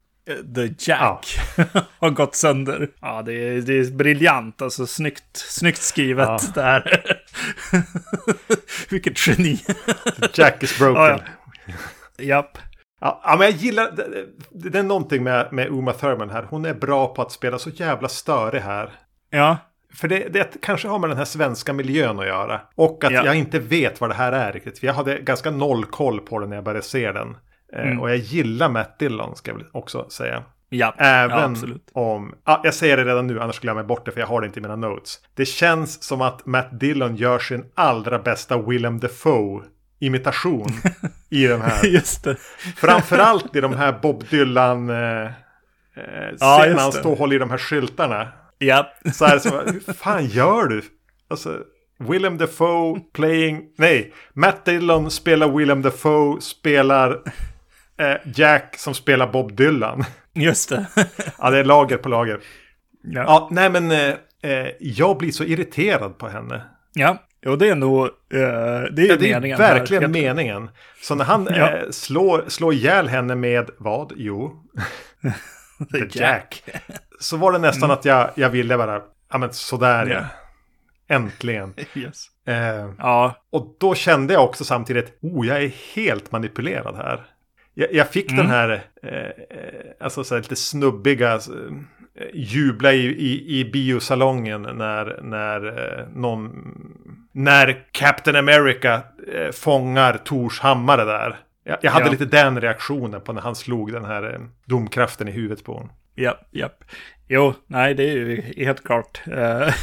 The 0.55 0.73
Jack 0.79 1.39
har 1.99 2.09
gått 2.09 2.35
sönder. 2.35 2.89
Ja, 3.01 3.21
det 3.21 3.33
är, 3.33 3.61
det 3.61 3.73
är 3.79 3.91
briljant. 3.91 4.61
Alltså 4.61 4.87
snyggt, 4.87 5.23
snyggt 5.37 5.81
skrivet 5.81 6.27
Ja. 6.27 6.39
där. 6.55 7.01
Vilket 8.89 9.27
geni. 9.27 9.59
Jack 10.33 10.63
is 10.63 10.79
broken. 10.79 11.03
Ja, 11.03 11.19
ja. 11.65 11.73
Japp. 12.25 12.57
Ja, 13.01 13.21
ja, 13.23 13.35
men 13.37 13.41
jag 13.47 13.51
gillar... 13.57 13.91
Det, 13.91 14.07
det, 14.51 14.69
det 14.69 14.79
är 14.79 14.83
någonting 14.83 15.23
med, 15.23 15.47
med 15.53 15.67
Uma 15.67 15.93
Thurman 15.93 16.29
här. 16.29 16.43
Hon 16.49 16.65
är 16.65 16.73
bra 16.73 17.13
på 17.13 17.21
att 17.21 17.31
spela 17.31 17.59
så 17.59 17.69
jävla 17.69 18.07
störig 18.09 18.59
här. 18.61 18.91
Ja, 19.29 19.57
För 19.93 20.07
det, 20.07 20.27
det 20.33 20.61
kanske 20.61 20.87
har 20.87 20.99
med 20.99 21.09
den 21.09 21.17
här 21.17 21.25
svenska 21.25 21.73
miljön 21.73 22.19
att 22.19 22.25
göra. 22.27 22.61
Och 22.75 23.03
att 23.03 23.11
Ja. 23.11 23.25
jag 23.25 23.35
inte 23.35 23.59
vet 23.59 24.01
vad 24.01 24.09
det 24.09 24.13
här 24.13 24.31
är 24.31 24.53
riktigt. 24.53 24.79
För 24.79 24.87
jag 24.87 24.93
hade 24.93 25.19
ganska 25.19 25.51
noll 25.51 25.85
koll 25.85 26.19
på 26.19 26.39
den 26.39 26.49
när 26.49 26.57
jag 26.57 26.63
började 26.63 26.85
se 26.85 27.11
den. 27.11 27.37
Eh, 27.73 27.81
Mm. 27.87 27.99
Och 27.99 28.09
jag 28.09 28.17
gillar 28.17 28.69
Matt 28.69 28.99
Dillon, 28.99 29.35
ska 29.35 29.51
jag 29.51 29.57
väl 29.57 29.67
också 29.71 30.09
säga. 30.09 30.43
ja. 30.69 30.93
Även 30.97 31.55
ja 31.65 32.01
om... 32.01 32.35
Ja, 32.45 32.61
jag 32.63 32.73
säger 32.73 32.97
det 32.97 33.05
redan 33.05 33.27
nu, 33.27 33.39
annars 33.41 33.59
glömmer 33.59 33.81
jag 33.81 33.87
bort 33.87 34.05
det 34.05 34.11
för 34.11 34.19
jag 34.19 34.27
har 34.27 34.41
det 34.41 34.47
inte 34.47 34.59
i 34.59 34.61
mina 34.61 34.75
notes. 34.75 35.19
Det 35.35 35.45
känns 35.45 36.03
som 36.03 36.21
att 36.21 36.45
Matt 36.45 36.79
Dillon 36.79 37.15
gör 37.15 37.39
sin 37.39 37.65
allra 37.75 38.19
bästa 38.19 38.57
Willem 38.61 38.99
Dafoe-imitation 38.99 40.67
i 41.29 41.47
den 41.47 41.61
här. 41.61 41.85
Just 41.87 42.23
det. 42.23 42.35
Framförallt 42.75 43.55
i 43.55 43.61
de 43.61 43.73
här 43.73 43.99
Bob 44.01 44.23
Dylan... 44.29 44.89
Eh, 44.89 45.25
eh, 45.25 45.31
Ja, 46.39 46.65
när 46.67 46.77
han 46.79 46.91
står 46.91 47.11
och 47.11 47.17
håller 47.17 47.35
i 47.35 47.39
de 47.39 47.49
här 47.49 47.57
skyltarna. 47.57 48.27
Ja. 48.57 48.87
Så 49.13 49.25
är 49.25 49.33
det 49.33 49.39
så, 49.39 49.61
hur 49.61 49.93
fan 49.93 50.25
gör 50.25 50.67
du? 50.67 50.81
Alltså, 51.29 51.59
Willem 51.99 52.37
Dafoe 52.37 52.99
playing... 53.13 53.61
Nej, 53.77 54.13
Matt 54.33 54.65
Dillon 54.65 55.11
spelar 55.11 55.49
Willem 55.57 55.81
Dafoe, 55.81 56.41
spelar 56.41 57.19
Jack 58.35 58.77
som 58.77 58.93
spelar 58.93 59.27
Bob 59.27 59.55
Dylan. 59.55 60.03
Just 60.33 60.69
det. 60.69 60.85
Ja, 61.39 61.49
det 61.49 61.57
är 61.59 61.63
lager 61.63 61.97
på 61.97 62.09
lager. 62.09 62.39
Ja. 63.03 63.23
Ja, 63.23 63.47
nej 63.51 63.69
men 63.69 63.91
eh, 63.91 64.13
eh, 64.51 64.67
jag 64.79 65.17
blir 65.17 65.31
så 65.31 65.43
irriterad 65.43 66.17
på 66.17 66.27
henne. 66.29 66.61
ja. 66.93 67.23
Jo, 67.41 67.55
det 67.55 67.69
är 67.69 67.75
nog... 67.75 68.05
eh, 68.05 68.09
det 68.29 69.01
är 69.01 69.07
Ja, 69.09 69.15
det 69.15 69.31
är 69.51 69.57
här. 69.57 69.57
verkligen 69.57 70.03
Helt- 70.03 70.13
meningen. 70.13 70.69
Så 71.01 71.15
när 71.15 71.25
han 71.25 71.47
Ja. 71.55 71.69
eh, 71.77 71.89
slår, 71.91 72.43
slår 72.47 72.73
ihjäl 72.73 73.07
henne 73.07 73.35
med 73.35 73.69
vad? 73.77 74.13
Jo, 74.15 74.63
The 75.91 76.19
Jack. 76.19 76.63
Så 77.19 77.37
var 77.37 77.51
det 77.51 77.59
nästan 77.59 77.91
att 77.91 78.05
jag, 78.05 78.29
jag 78.35 78.49
ville 78.49 78.77
bara, 78.77 79.01
ja 79.31 79.37
men 79.37 79.53
sådär. 79.53 80.05
Ja. 80.05 80.23
Äntligen. 81.15 81.73
Yes. 81.95 82.25
Eh, 82.47 82.89
Ja, 82.97 83.35
och 83.51 83.75
då 83.79 83.95
kände 83.95 84.33
jag 84.33 84.43
också 84.43 84.63
samtidigt, 84.63 85.17
oh 85.21 85.47
jag 85.47 85.63
är 85.63 85.71
helt 85.95 86.31
manipulerad 86.31 86.95
här. 86.95 87.25
Jag, 87.79 87.93
jag 87.93 88.09
fick 88.09 88.29
den 88.29 88.47
här, 88.47 88.83
eh, 89.03 89.45
alltså 89.99 90.23
så 90.23 90.35
här 90.35 90.41
lite 90.41 90.55
snubbiga, 90.55 91.33
eh, 91.33 91.39
jubla 92.33 92.93
i, 92.93 93.05
i, 93.07 93.59
i 93.59 93.65
biosalongen 93.71 94.61
när, 94.61 95.19
när 95.23 95.65
eh, 95.99 96.07
någon, 96.13 96.51
när 97.31 97.85
Captain 97.91 98.35
America 98.35 99.01
eh, 99.33 99.51
fångar 99.51 100.17
Tors 100.23 100.59
hammare 100.59 101.05
där. 101.05 101.39
Jag, 101.63 101.77
jag 101.81 101.91
hade 101.91 102.05
Ja. 102.05 102.11
lite 102.11 102.25
den 102.25 102.61
reaktionen 102.61 103.21
på 103.21 103.33
när 103.33 103.41
han 103.41 103.55
slog 103.55 103.91
den 103.91 104.05
här 104.05 104.33
eh, 104.33 104.39
domkraften 104.65 105.27
i 105.27 105.31
huvudet 105.31 105.63
på 105.63 105.73
honom. 105.73 105.89
Japp, 106.15 106.47
japp. 106.51 106.83
Jo, 107.27 107.53
nej, 107.67 107.93
det 107.93 108.03
är 108.03 108.13
ju 108.15 108.41
helt 108.41 108.83
klart. 108.83 109.21
Eh, 109.31 109.73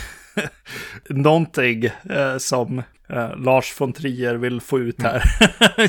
någonting 1.09 1.85
eh, 2.11 2.37
som 2.39 2.83
eh, 3.09 3.37
Lars 3.37 3.81
von 3.81 3.93
Trier 3.93 4.35
vill 4.35 4.61
få 4.61 4.79
ut 4.79 5.03
här. 5.03 5.23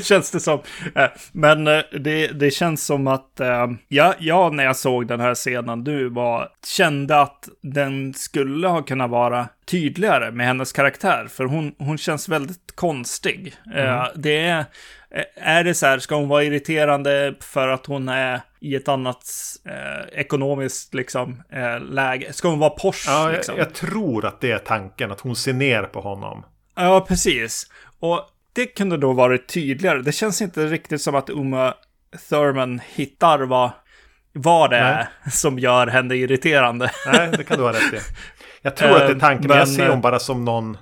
känns 0.00 0.30
det 0.30 0.40
som. 0.40 0.60
Eh, 0.94 1.08
men 1.32 1.66
eh, 1.66 1.80
det, 2.00 2.26
det 2.26 2.50
känns 2.50 2.86
som 2.86 3.06
att, 3.06 3.40
eh, 3.40 3.66
ja, 3.88 4.14
jag 4.18 4.54
när 4.54 4.64
jag 4.64 4.76
såg 4.76 5.06
den 5.06 5.20
här 5.20 5.34
scenen 5.34 5.84
du 5.84 6.08
var, 6.08 6.48
kände 6.66 7.20
att 7.20 7.48
den 7.62 8.14
skulle 8.14 8.68
ha 8.68 8.82
kunnat 8.82 9.10
vara 9.10 9.48
tydligare 9.66 10.30
med 10.30 10.46
hennes 10.46 10.72
karaktär. 10.72 11.26
För 11.30 11.44
hon, 11.44 11.74
hon 11.78 11.98
känns 11.98 12.28
väldigt 12.28 12.72
konstig. 12.74 13.54
Eh, 13.74 14.06
det 14.14 14.38
är, 14.38 14.64
är 15.34 15.64
det 15.64 15.74
så 15.74 15.86
här, 15.86 15.98
ska 15.98 16.14
hon 16.14 16.28
vara 16.28 16.44
irriterande 16.44 17.34
för 17.40 17.68
att 17.68 17.86
hon 17.86 18.08
är 18.08 18.40
i 18.60 18.74
ett 18.74 18.88
annat 18.88 19.24
eh, 19.64 20.20
ekonomiskt 20.20 20.94
liksom, 20.94 21.42
eh, 21.52 21.80
läge? 21.80 22.32
Ska 22.32 22.48
hon 22.48 22.58
vara 22.58 22.70
Porsche? 22.70 23.10
Ja, 23.10 23.30
liksom? 23.30 23.56
jag, 23.56 23.66
jag 23.66 23.74
tror 23.74 24.26
att 24.26 24.40
det 24.40 24.52
är 24.52 24.58
tanken, 24.58 25.12
att 25.12 25.20
hon 25.20 25.36
ser 25.36 25.52
ner 25.52 25.82
på 25.82 26.00
honom. 26.00 26.44
Ja, 26.76 27.04
precis. 27.08 27.66
Och 28.00 28.20
det 28.52 28.66
kunde 28.66 28.96
då 28.96 29.12
varit 29.12 29.48
tydligare. 29.48 30.02
Det 30.02 30.12
känns 30.12 30.42
inte 30.42 30.66
riktigt 30.66 31.02
som 31.02 31.14
att 31.14 31.30
Uma 31.30 31.74
Thurman 32.28 32.80
hittar 32.94 33.38
vad, 33.38 33.70
vad 34.32 34.70
det 34.70 34.80
Nej. 34.80 35.06
är 35.24 35.30
som 35.30 35.58
gör 35.58 35.86
henne 35.86 36.14
irriterande. 36.14 36.90
Nej, 37.06 37.30
det 37.36 37.44
kan 37.44 37.58
du 37.58 37.64
ha 37.64 37.72
rätt 37.72 37.94
i. 37.94 37.98
Jag 38.62 38.76
tror 38.76 38.90
att 38.90 38.98
det 38.98 39.04
är 39.04 39.14
Eh, 39.14 39.18
tanken, 39.18 39.48
men 39.48 39.58
jag 39.58 39.68
ser 39.68 39.82
eh, 39.84 39.88
dem 39.88 40.00
bara 40.00 40.18
som 40.18 40.44
någon... 40.44 40.78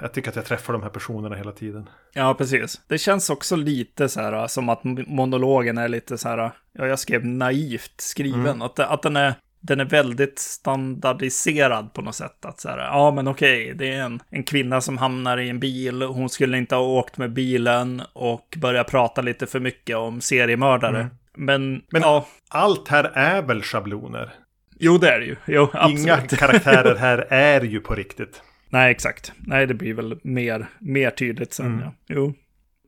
Jag 0.00 0.12
tycker 0.12 0.30
att 0.30 0.36
jag 0.36 0.44
träffar 0.44 0.72
de 0.72 0.82
här 0.82 0.90
personerna 0.90 1.36
hela 1.36 1.52
tiden. 1.52 1.88
ja, 2.12 2.34
precis. 2.34 2.80
Det 2.86 2.98
känns 2.98 3.30
också 3.30 3.56
lite 3.56 4.08
så 4.08 4.20
här 4.20 4.46
som 4.46 4.68
att 4.68 4.84
monologen 4.84 5.78
är 5.78 5.88
lite 5.88 6.18
så 6.18 6.28
här, 6.28 6.52
ja, 6.72 6.86
jag 6.86 6.98
skrev 6.98 7.26
naivt 7.26 8.00
skriven. 8.00 8.62
Att, 8.62 8.78
att 8.78 9.02
den 9.02 9.16
är, 9.16 9.34
den 9.60 9.80
är 9.80 9.84
väldigt 9.84 10.38
standardiserad 10.38 11.92
på 11.92 12.02
något 12.02 12.14
sätt. 12.14 12.44
Att 12.44 12.60
så 12.60 12.68
här, 12.68 12.78
ja 12.78 13.10
men 13.10 13.28
okej, 13.28 13.74
det 13.74 13.92
är 13.92 14.02
en, 14.02 14.20
en 14.30 14.42
kvinna 14.42 14.80
som 14.80 14.98
hamnar 14.98 15.38
i 15.38 15.48
en 15.48 15.60
bil, 15.60 16.02
hon 16.02 16.28
skulle 16.28 16.58
inte 16.58 16.74
ha 16.74 16.82
åkt 16.82 17.18
med 17.18 17.32
bilen 17.32 18.02
och 18.12 18.56
börjar 18.56 18.84
prata 18.84 19.22
lite 19.22 19.46
för 19.46 19.60
mycket 19.60 19.96
om 19.96 20.20
seriemördare. 20.20 21.00
Mm. 21.00 21.14
Men, 21.36 21.82
men 21.90 22.02
ja. 22.02 22.26
allt 22.48 22.88
här 22.88 23.04
är 23.04 23.42
väl 23.42 23.62
schabloner? 23.62 24.34
Jo, 24.78 24.98
det 24.98 25.08
är 25.10 25.20
det 25.20 25.26
ju. 25.26 25.36
Jo. 25.46 25.68
Inga 25.88 26.16
karaktärer 26.28 26.96
här 26.96 27.26
är 27.28 27.60
ju 27.60 27.80
på 27.80 27.94
riktigt. 27.94 28.42
Nej, 28.70 28.90
exakt. 28.90 29.32
Nej, 29.36 29.66
det 29.66 29.74
blir 29.74 29.94
väl 29.94 30.18
mer, 30.22 30.66
mer 30.78 31.10
tydligt 31.10 31.52
sen. 31.52 31.66
Mm. 31.66 31.80
Ja. 31.80 31.92
Jo. 32.06 32.34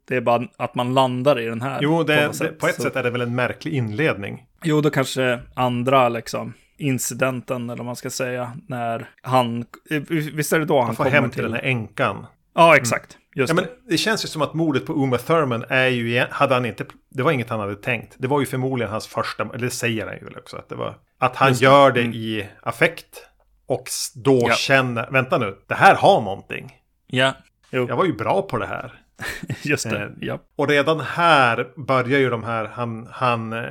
Det 0.09 0.17
är 0.17 0.21
bara 0.21 0.49
att 0.57 0.75
man 0.75 0.95
landar 0.95 1.41
i 1.41 1.45
den 1.45 1.63
här. 1.63 1.79
Jo, 1.83 2.03
det, 2.03 2.27
på, 2.39 2.45
det, 2.45 2.53
på 2.53 2.67
ett 2.67 2.75
så. 2.75 2.83
sätt 2.83 2.97
är 2.97 3.03
det 3.03 3.11
väl 3.11 3.21
en 3.21 3.35
märklig 3.35 3.75
inledning. 3.75 4.47
Jo, 4.63 4.81
då 4.81 4.91
kanske 4.91 5.41
andra 5.55 6.09
liksom 6.09 6.53
incidenten, 6.77 7.71
eller 7.71 7.77
vad 7.77 7.87
man 7.87 7.97
ska 7.97 8.11
säga, 8.11 8.53
när 8.67 9.11
han... 9.23 9.65
Visst 10.09 10.53
är 10.53 10.59
det 10.59 10.65
då 10.65 10.79
han, 10.79 10.87
han 10.87 10.97
får 10.97 11.05
hem 11.05 11.31
till, 11.31 11.43
den 11.43 11.53
här 11.53 11.63
änkan? 11.63 12.27
Ja, 12.55 12.77
exakt. 12.77 13.19
Just 13.35 13.49
ja, 13.49 13.55
men 13.55 13.65
det 13.89 13.99
känns 13.99 14.25
ju 14.25 14.29
som 14.29 14.43
att 14.43 14.55
mordet 14.55 14.87
på 14.87 14.93
Uma 14.93 15.19
Thurman 15.19 15.65
är 15.69 15.87
ju, 15.87 16.27
hade 16.31 16.55
han 16.55 16.65
inte, 16.65 16.85
det 17.09 17.23
var 17.23 17.33
inget 17.33 17.51
han 17.51 17.61
hade 17.61 17.77
tänkt. 17.77 18.15
Det 18.19 18.29
var 18.29 18.41
ju 18.41 18.47
förmodligen 18.47 18.93
hans 18.93 19.07
första, 19.07 19.43
eller 19.43 19.59
det 19.59 19.71
säger 19.71 20.07
han 20.07 20.15
ju 20.15 20.39
också, 20.39 20.57
att 20.57 20.69
det 20.69 20.75
var, 20.75 20.99
att 21.19 21.37
han 21.37 21.53
det. 21.53 21.59
gör 21.59 21.91
det 21.91 22.01
mm. 22.01 22.13
i 22.13 22.49
affekt. 22.63 23.27
Och 23.67 23.89
då 24.15 24.45
ja. 24.49 24.55
känner, 24.55 25.11
vänta 25.11 25.39
nu, 25.39 25.57
det 25.67 25.75
här 25.75 25.95
har 25.95 26.21
någonting. 26.21 26.73
Ja, 27.07 27.33
jo. 27.71 27.87
Jag 27.89 27.97
var 27.97 28.05
ju 28.05 28.13
bra 28.13 28.43
på 28.43 28.59
det 28.59 28.67
här. 28.67 29.03
Just 29.63 29.91
det, 29.91 30.03
eh, 30.03 30.09
ja. 30.21 30.39
Och 30.57 30.69
redan 30.69 31.01
här 31.01 31.69
börjar 31.77 32.19
ju 32.19 32.31
de 32.31 32.45
här, 32.45 32.65
han, 32.65 33.09
han 33.11 33.53
eh, 33.53 33.65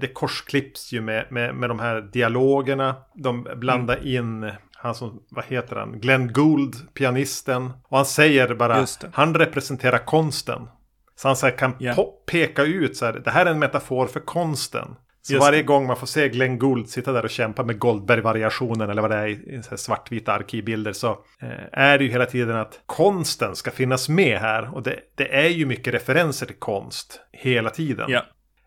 det 0.00 0.08
korsklipps 0.08 0.92
ju 0.92 1.00
med, 1.00 1.26
med, 1.30 1.54
med 1.54 1.70
de 1.70 1.78
här 1.78 2.00
dialogerna. 2.00 2.96
De 3.14 3.48
blandar 3.56 3.96
mm. 3.96 4.08
in 4.08 4.52
han 4.84 4.94
som, 4.94 5.22
vad 5.28 5.44
heter 5.44 5.76
han, 5.76 6.00
Glenn 6.00 6.32
Gould, 6.32 6.94
pianisten. 6.94 7.72
Och 7.88 7.96
han 7.96 8.06
säger 8.06 8.54
bara, 8.54 8.86
han 9.12 9.34
representerar 9.34 9.98
konsten. 9.98 10.68
Så 11.16 11.28
han 11.28 11.36
så 11.36 11.50
kan 11.50 11.74
yeah. 11.80 11.98
peka 12.26 12.62
ut 12.62 12.96
så 12.96 13.04
här, 13.04 13.12
det 13.12 13.30
här 13.30 13.46
är 13.46 13.50
en 13.50 13.58
metafor 13.58 14.06
för 14.06 14.20
konsten. 14.20 14.96
Så 15.22 15.32
Just 15.32 15.44
varje 15.46 15.58
det. 15.58 15.66
gång 15.66 15.86
man 15.86 15.96
får 15.96 16.06
se 16.06 16.28
Glenn 16.28 16.58
Gould 16.58 16.88
sitta 16.88 17.12
där 17.12 17.24
och 17.24 17.30
kämpa 17.30 17.64
med 17.64 17.78
Goldberg-variationen 17.78 18.90
eller 18.90 19.02
vad 19.02 19.10
det 19.10 19.16
är 19.16 19.28
i 19.28 19.62
svartvita 19.76 20.32
arkivbilder 20.32 20.92
så 20.92 21.10
eh, 21.40 21.48
är 21.72 21.98
det 21.98 22.04
ju 22.04 22.10
hela 22.10 22.26
tiden 22.26 22.56
att 22.56 22.80
konsten 22.86 23.56
ska 23.56 23.70
finnas 23.70 24.08
med 24.08 24.38
här. 24.38 24.74
Och 24.74 24.82
det, 24.82 25.00
det 25.14 25.34
är 25.34 25.48
ju 25.48 25.66
mycket 25.66 25.94
referenser 25.94 26.46
till 26.46 26.58
konst 26.58 27.20
hela 27.32 27.70
tiden. 27.70 28.10
Yeah. 28.10 28.24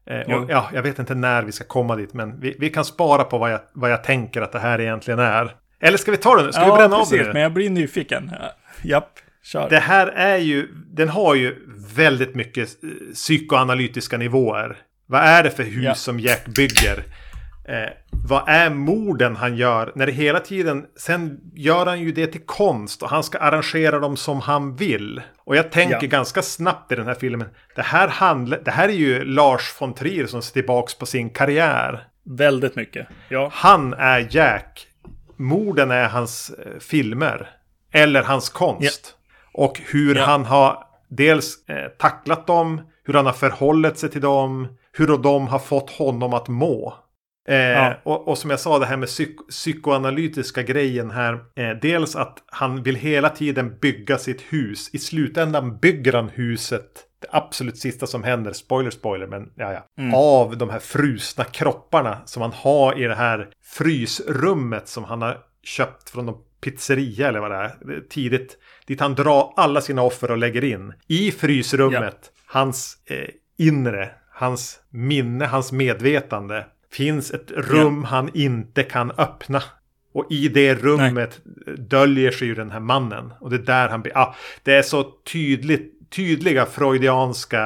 Eh, 0.08 0.36
och, 0.36 0.50
ja, 0.50 0.70
jag 0.74 0.84
vet 0.84 1.00
inte 1.00 1.16
när 1.16 1.44
vi 1.44 1.52
ska 1.52 1.64
komma 1.64 1.96
dit, 1.96 2.14
men 2.14 2.40
vi, 2.40 2.56
vi 2.60 2.70
kan 2.70 2.86
spara 2.86 3.24
på 3.24 3.38
vad 3.38 3.52
jag, 3.52 3.60
vad 3.74 3.92
jag 3.92 4.04
tänker 4.04 4.42
att 4.42 4.52
det 4.52 4.60
här 4.60 4.82
egentligen 4.82 5.20
är. 5.20 5.56
Eller 5.80 5.98
ska 5.98 6.12
vi 6.12 6.18
ta 6.18 6.42
den? 6.42 6.54
Ska 6.54 6.62
ja, 6.62 6.74
vi 6.76 6.78
bränna 6.78 7.00
precis, 7.00 7.20
av 7.20 7.26
det? 7.26 7.34
men 7.34 7.42
jag 7.42 7.54
blir 7.54 7.70
nyfiken. 7.70 8.32
Japp, 8.84 9.20
kör. 9.44 9.70
Det 9.70 9.80
här 9.80 10.08
är 10.08 10.38
ju, 10.38 10.68
den 10.88 11.10
har 11.10 11.36
ju 11.36 11.56
väldigt 11.96 12.36
mycket 12.36 12.84
eh, 12.84 12.90
psykoanalytiska 13.14 14.18
nivåer. 14.18 14.78
Vad 15.06 15.22
är 15.22 15.44
det 15.44 15.50
för 15.50 15.64
hus 15.64 15.84
ja. 15.84 15.96
som 15.96 16.20
Jack 16.20 16.46
bygger? 16.46 17.04
Eh, 17.68 17.90
vad 18.12 18.50
är 18.50 18.70
morden 18.70 19.36
han 19.36 19.56
gör? 19.56 19.92
När 19.96 20.06
det 20.06 20.12
hela 20.12 20.40
tiden, 20.40 20.86
sen 20.96 21.40
gör 21.56 21.86
han 21.86 22.00
ju 22.00 22.12
det 22.12 22.28
till 22.28 22.46
konst 22.46 23.04
och 23.04 23.10
han 23.10 23.24
ska 23.24 23.38
arrangera 23.38 24.00
dem 24.00 24.18
som 24.18 24.42
han 24.42 24.76
vill. 24.76 25.22
Och 25.38 25.56
jag 25.56 25.72
tänker 25.72 26.00
ja. 26.02 26.08
ganska 26.08 26.42
snabbt 26.42 26.92
i 26.92 26.96
den 26.96 27.08
här 27.08 27.16
filmen. 27.16 27.48
Det 27.76 27.82
här, 27.82 28.08
handla, 28.08 28.58
det 28.58 28.72
här 28.72 28.90
är 28.90 28.94
ju 28.94 29.26
Lars 29.26 29.76
von 29.80 29.94
Trier 29.94 30.28
som 30.28 30.42
ser 30.42 30.54
tillbaks 30.54 30.96
på 30.96 31.06
sin 31.06 31.30
karriär. 31.30 32.08
Väldigt 32.24 32.76
mycket, 32.76 33.08
ja. 33.30 33.50
Han 33.54 33.94
är 33.94 34.28
Jack 34.30 34.88
morden 35.38 35.92
är 35.92 36.08
hans 36.08 36.50
eh, 36.50 36.80
filmer. 36.80 37.50
Eller 37.92 38.24
hans 38.24 38.50
konst. 38.50 39.16
Ja. 39.16 39.62
Och 39.64 39.82
hur 39.86 40.16
ja. 40.16 40.26
han 40.26 40.46
har 40.46 40.84
dels 41.08 41.70
eh, 41.70 41.88
tacklat 41.88 42.48
dem, 42.48 42.82
hur 43.04 43.14
han 43.14 43.26
har 43.26 43.34
förhållit 43.34 43.98
sig 43.98 44.10
till 44.10 44.22
dem, 44.22 44.68
hur 44.92 45.18
de 45.18 45.48
har 45.48 45.60
fått 45.60 45.90
honom 45.90 46.34
att 46.34 46.48
må. 46.48 46.96
Eh, 47.48 47.56
ja. 47.56 47.96
och, 48.04 48.28
och, 48.28 48.38
som 48.38 48.50
jag 48.50 48.60
sa, 48.60 48.80
det 48.80 48.86
här 48.86 48.98
med 48.98 49.08
psyk 49.08 49.48
psykoanalytiska 49.50 50.64
grejen 50.64 51.12
här. 51.12 51.34
Eh, 51.34 51.70
dels 51.82 52.16
att 52.16 52.44
han 52.46 52.84
vill 52.84 52.96
hela 52.96 53.30
tiden 53.30 53.78
bygga 53.82 54.18
sitt 54.18 54.42
hus. 54.42 54.90
I 54.94 55.00
slutändan 55.00 55.78
bygger 55.78 56.14
han 56.14 56.30
huset 56.30 57.04
det 57.20 57.28
absolut 57.32 57.78
sista 57.78 58.08
som 58.08 58.24
händer, 58.24 58.54
spoiler 58.54 58.92
spoiler, 58.92 59.28
men 59.28 59.52
ja, 59.56 59.74
ja. 59.74 60.04
Mm. 60.04 60.14
Av 60.14 60.58
de 60.58 60.70
här 60.70 60.80
frusna 60.80 61.44
kropparna 61.44 62.18
som 62.26 62.42
han 62.42 62.52
har 62.54 63.00
i 63.00 63.04
det 63.04 63.16
här 63.16 63.50
frysrummet 63.64 64.88
som 64.88 65.04
han 65.04 65.22
har 65.22 65.38
köpt 65.64 66.10
från 66.10 66.26
någon 66.26 66.42
pizzeria 66.62 67.28
eller 67.28 67.40
vad 67.40 67.52
det 67.52 67.58
är. 67.58 68.02
Tidigt. 68.10 68.58
Dit 68.88 69.00
han 69.00 69.16
drar 69.16 69.54
alla 69.56 69.82
sina 69.82 70.02
offer 70.02 70.32
och 70.32 70.38
lägger 70.38 70.64
in. 70.64 70.94
I 71.08 71.32
frysrummet, 71.32 72.20
ja. 72.22 72.32
hans 72.46 72.98
eh, 73.06 73.30
inre, 73.58 74.10
hans 74.32 74.80
minne, 74.90 75.46
hans 75.46 75.72
medvetande. 75.72 76.66
Finns 76.98 77.32
ett 77.32 77.52
rum 77.52 78.02
ja. 78.04 78.10
han 78.10 78.30
inte 78.34 78.84
kan 78.84 79.12
öppna. 79.12 79.64
Och 80.14 80.28
i 80.30 80.48
det 80.48 80.76
rummet 80.76 81.42
Nej. 81.44 81.78
döljer 81.78 82.32
sig 82.32 82.48
ju 82.48 82.56
den 82.56 82.72
här 82.72 82.80
mannen. 82.80 83.34
Och 83.40 83.50
det 83.50 83.56
är 83.56 83.60
där 83.60 83.90
han 83.90 84.02
blir... 84.02 84.18
Ah, 84.18 84.36
det 84.64 84.76
är 84.76 84.82
så 84.82 85.04
tydligt 85.04 85.94
tydliga 86.10 86.66
freudianska 86.66 87.62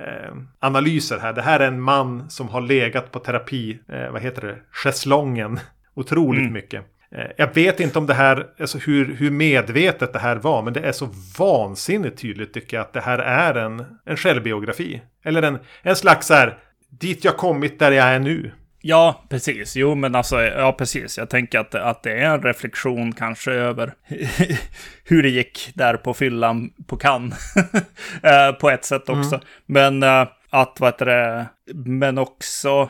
eh, 0.00 0.32
analyser 0.58 1.18
här. 1.18 1.32
Det 1.32 1.42
här 1.42 1.60
är 1.60 1.68
en 1.68 1.80
man 1.80 2.30
som 2.30 2.48
har 2.48 2.60
legat 2.60 3.12
på 3.12 3.18
terapi, 3.18 3.78
eh, 3.88 4.10
vad 4.10 4.22
heter 4.22 4.42
det, 4.42 4.56
schäslongen 4.70 5.60
otroligt 5.94 6.40
mm. 6.40 6.52
mycket. 6.52 6.84
Eh, 7.14 7.26
jag 7.36 7.54
vet 7.54 7.80
inte 7.80 7.98
om 7.98 8.06
det 8.06 8.14
här, 8.14 8.46
alltså 8.60 8.78
hur, 8.78 9.14
hur 9.14 9.30
medvetet 9.30 10.12
det 10.12 10.18
här 10.18 10.36
var, 10.36 10.62
men 10.62 10.72
det 10.72 10.80
är 10.80 10.92
så 10.92 11.08
vansinnigt 11.38 12.18
tydligt 12.18 12.54
tycker 12.54 12.76
jag 12.76 12.84
att 12.84 12.92
det 12.92 13.00
här 13.00 13.18
är 13.18 13.54
en, 13.54 13.84
en 14.04 14.16
självbiografi. 14.16 15.02
Eller 15.24 15.42
en, 15.42 15.58
en 15.82 15.96
slags 15.96 16.26
så 16.26 16.34
här, 16.34 16.58
dit 16.90 17.24
jag 17.24 17.36
kommit 17.36 17.78
där 17.78 17.92
jag 17.92 18.06
är 18.06 18.18
nu. 18.18 18.52
Ja, 18.82 19.24
precis. 19.28 19.76
Jo, 19.76 19.94
men 19.94 20.14
alltså, 20.14 20.42
ja, 20.42 20.72
precis. 20.72 21.18
Jag 21.18 21.30
tänker 21.30 21.58
att, 21.58 21.74
att 21.74 22.02
det 22.02 22.12
är 22.12 22.34
en 22.34 22.42
reflektion 22.42 23.12
kanske 23.12 23.52
över 23.52 23.94
hur 25.04 25.22
det 25.22 25.28
gick 25.28 25.70
där 25.74 25.96
på 25.96 26.14
fyllan 26.14 26.70
på 26.86 26.96
Cannes. 26.96 27.54
Eh, 28.22 28.52
på 28.52 28.70
ett 28.70 28.84
sätt 28.84 29.08
också. 29.08 29.34
Mm. 29.34 29.46
Men 29.66 30.02
uh, 30.02 30.28
att, 30.50 30.76
vad 30.80 30.88
heter 30.88 31.06
det, 31.06 31.46
men 31.74 32.18
också, 32.18 32.88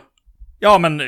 ja, 0.58 0.78
men 0.78 1.00
eh, 1.00 1.06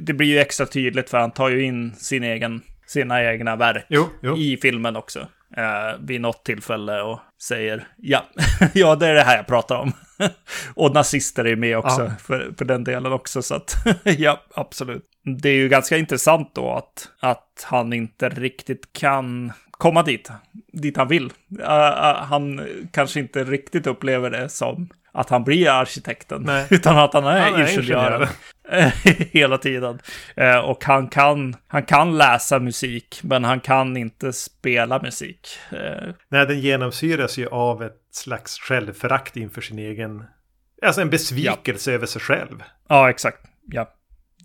det 0.00 0.12
blir 0.12 0.26
ju 0.26 0.38
extra 0.38 0.66
tydligt 0.66 1.10
för 1.10 1.18
han 1.18 1.30
tar 1.30 1.48
ju 1.48 1.62
in 1.62 1.94
sin 1.94 2.24
egen, 2.24 2.62
sina 2.86 3.24
egna 3.24 3.56
verk 3.56 3.86
jo, 3.88 4.08
jo. 4.22 4.36
i 4.36 4.56
filmen 4.62 4.96
också. 4.96 5.28
Uh, 5.56 6.06
vid 6.06 6.20
något 6.20 6.44
tillfälle 6.44 7.02
och 7.02 7.20
säger 7.42 7.86
ja, 7.96 8.24
ja 8.74 8.96
det 8.96 9.06
är 9.06 9.14
det 9.14 9.22
här 9.22 9.36
jag 9.36 9.46
pratar 9.46 9.76
om. 9.76 9.92
och 10.74 10.94
nazister 10.94 11.44
är 11.44 11.56
med 11.56 11.78
också, 11.78 12.02
ja. 12.04 12.10
för, 12.20 12.52
för 12.58 12.64
den 12.64 12.84
delen 12.84 13.12
också. 13.12 13.42
Så 13.42 13.54
att, 13.54 13.74
ja, 14.04 14.42
absolut. 14.54 15.04
Det 15.42 15.48
är 15.48 15.54
ju 15.54 15.68
ganska 15.68 15.96
intressant 15.96 16.54
då 16.54 16.72
att, 16.72 17.08
att 17.20 17.66
han 17.66 17.92
inte 17.92 18.28
riktigt 18.28 18.92
kan 18.92 19.52
komma 19.70 20.02
dit, 20.02 20.30
dit 20.72 20.96
han 20.96 21.08
vill. 21.08 21.24
Uh, 21.24 21.60
uh, 21.60 22.14
han 22.14 22.68
kanske 22.92 23.20
inte 23.20 23.44
riktigt 23.44 23.86
upplever 23.86 24.30
det 24.30 24.48
som 24.48 24.88
att 25.12 25.30
han 25.30 25.44
blir 25.44 25.70
arkitekten, 25.70 26.42
Nej. 26.42 26.66
utan 26.70 26.98
att 26.98 27.14
han 27.14 27.26
är, 27.26 27.40
han 27.40 27.54
är 27.54 27.72
ingenjören 27.72 28.28
hela 29.32 29.58
tiden. 29.58 29.98
Uh, 30.40 30.56
och 30.56 30.84
han 30.84 31.08
kan, 31.08 31.56
han 31.66 31.82
kan 31.82 32.18
läsa 32.18 32.58
musik, 32.58 33.20
men 33.22 33.44
han 33.44 33.60
kan 33.60 33.96
inte 33.96 34.32
spela 34.32 35.02
musik. 35.02 35.48
Nej, 36.28 36.46
den 36.46 36.60
genomsyras 36.60 37.38
ju 37.38 37.48
av 37.48 37.82
ett 37.82 38.02
slags 38.10 38.58
självförakt 38.58 39.36
inför 39.36 39.60
sin 39.60 39.78
egen... 39.78 40.24
Alltså 40.82 41.00
en 41.00 41.10
besvikelse 41.10 41.90
ja. 41.90 41.94
över 41.94 42.06
sig 42.06 42.22
själv. 42.22 42.62
Ja, 42.88 43.10
exakt. 43.10 43.38
Ja, 43.66 43.90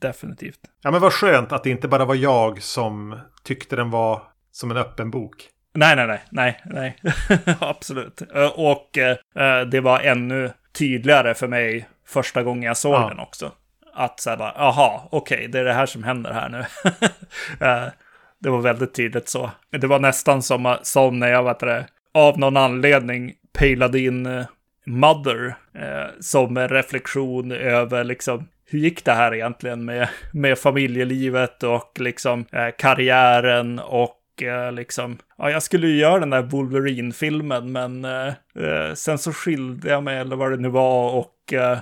definitivt. 0.01 0.59
Ja, 0.82 0.91
men 0.91 1.01
vad 1.01 1.13
skönt 1.13 1.51
att 1.51 1.63
det 1.63 1.69
inte 1.69 1.88
bara 1.88 2.05
var 2.05 2.15
jag 2.15 2.61
som 2.61 3.19
tyckte 3.43 3.76
den 3.76 3.89
var 3.89 4.24
som 4.51 4.71
en 4.71 4.78
öppen 4.78 5.11
bok. 5.11 5.49
Nej, 5.76 5.95
nej, 5.95 6.07
nej, 6.07 6.21
nej, 6.32 6.61
nej, 6.65 6.97
absolut. 7.59 8.21
Och 8.55 8.97
eh, 8.97 9.65
det 9.67 9.80
var 9.80 9.99
ännu 9.99 10.51
tydligare 10.74 11.34
för 11.34 11.47
mig 11.47 11.88
första 12.07 12.43
gången 12.43 12.63
jag 12.63 12.78
såg 12.78 12.93
ja. 12.93 13.09
den 13.09 13.19
också. 13.19 13.51
Att 13.93 14.19
så 14.19 14.29
här 14.29 14.37
bara, 14.37 14.51
aha, 14.51 15.07
okej, 15.11 15.37
okay, 15.37 15.47
det 15.47 15.59
är 15.59 15.63
det 15.63 15.73
här 15.73 15.85
som 15.85 16.03
händer 16.03 16.33
här 16.33 16.49
nu. 16.49 16.65
Eh, 17.67 17.87
det 18.39 18.49
var 18.49 18.61
väldigt 18.61 18.93
tydligt 18.93 19.29
så. 19.29 19.51
Det 19.69 19.87
var 19.87 19.99
nästan 19.99 20.41
som, 20.41 20.77
som 20.81 21.19
när 21.19 21.27
jag, 21.27 21.43
vet 21.43 21.59
det, 21.59 21.85
av 22.13 22.39
någon 22.39 22.57
anledning 22.57 23.33
pejlade 23.53 23.99
in 23.99 24.25
eh, 24.25 24.45
Mother 24.85 25.55
eh, 25.73 26.09
som 26.19 26.57
en 26.57 26.69
reflektion 26.69 27.51
över 27.51 28.03
liksom 28.03 28.47
hur 28.65 28.79
gick 28.79 29.05
det 29.05 29.11
här 29.11 29.33
egentligen 29.33 29.85
med, 29.85 30.09
med 30.31 30.59
familjelivet 30.59 31.63
och 31.63 31.99
liksom 31.99 32.45
eh, 32.51 32.67
karriären 32.77 33.79
och 33.79 34.43
eh, 34.43 34.71
liksom, 34.71 35.17
ja, 35.37 35.51
jag 35.51 35.63
skulle 35.63 35.87
ju 35.87 35.97
göra 35.97 36.19
den 36.19 36.29
där 36.29 36.41
Wolverine-filmen, 36.41 37.71
men 37.71 38.05
eh, 38.05 38.27
eh 38.27 38.93
sen 38.93 39.17
så 39.17 39.33
skilde 39.33 39.89
jag 39.89 40.03
mig 40.03 40.17
eller 40.17 40.35
vad 40.35 40.51
det 40.51 40.57
nu 40.57 40.69
var 40.69 41.11
och 41.11 41.53
eh, 41.53 41.77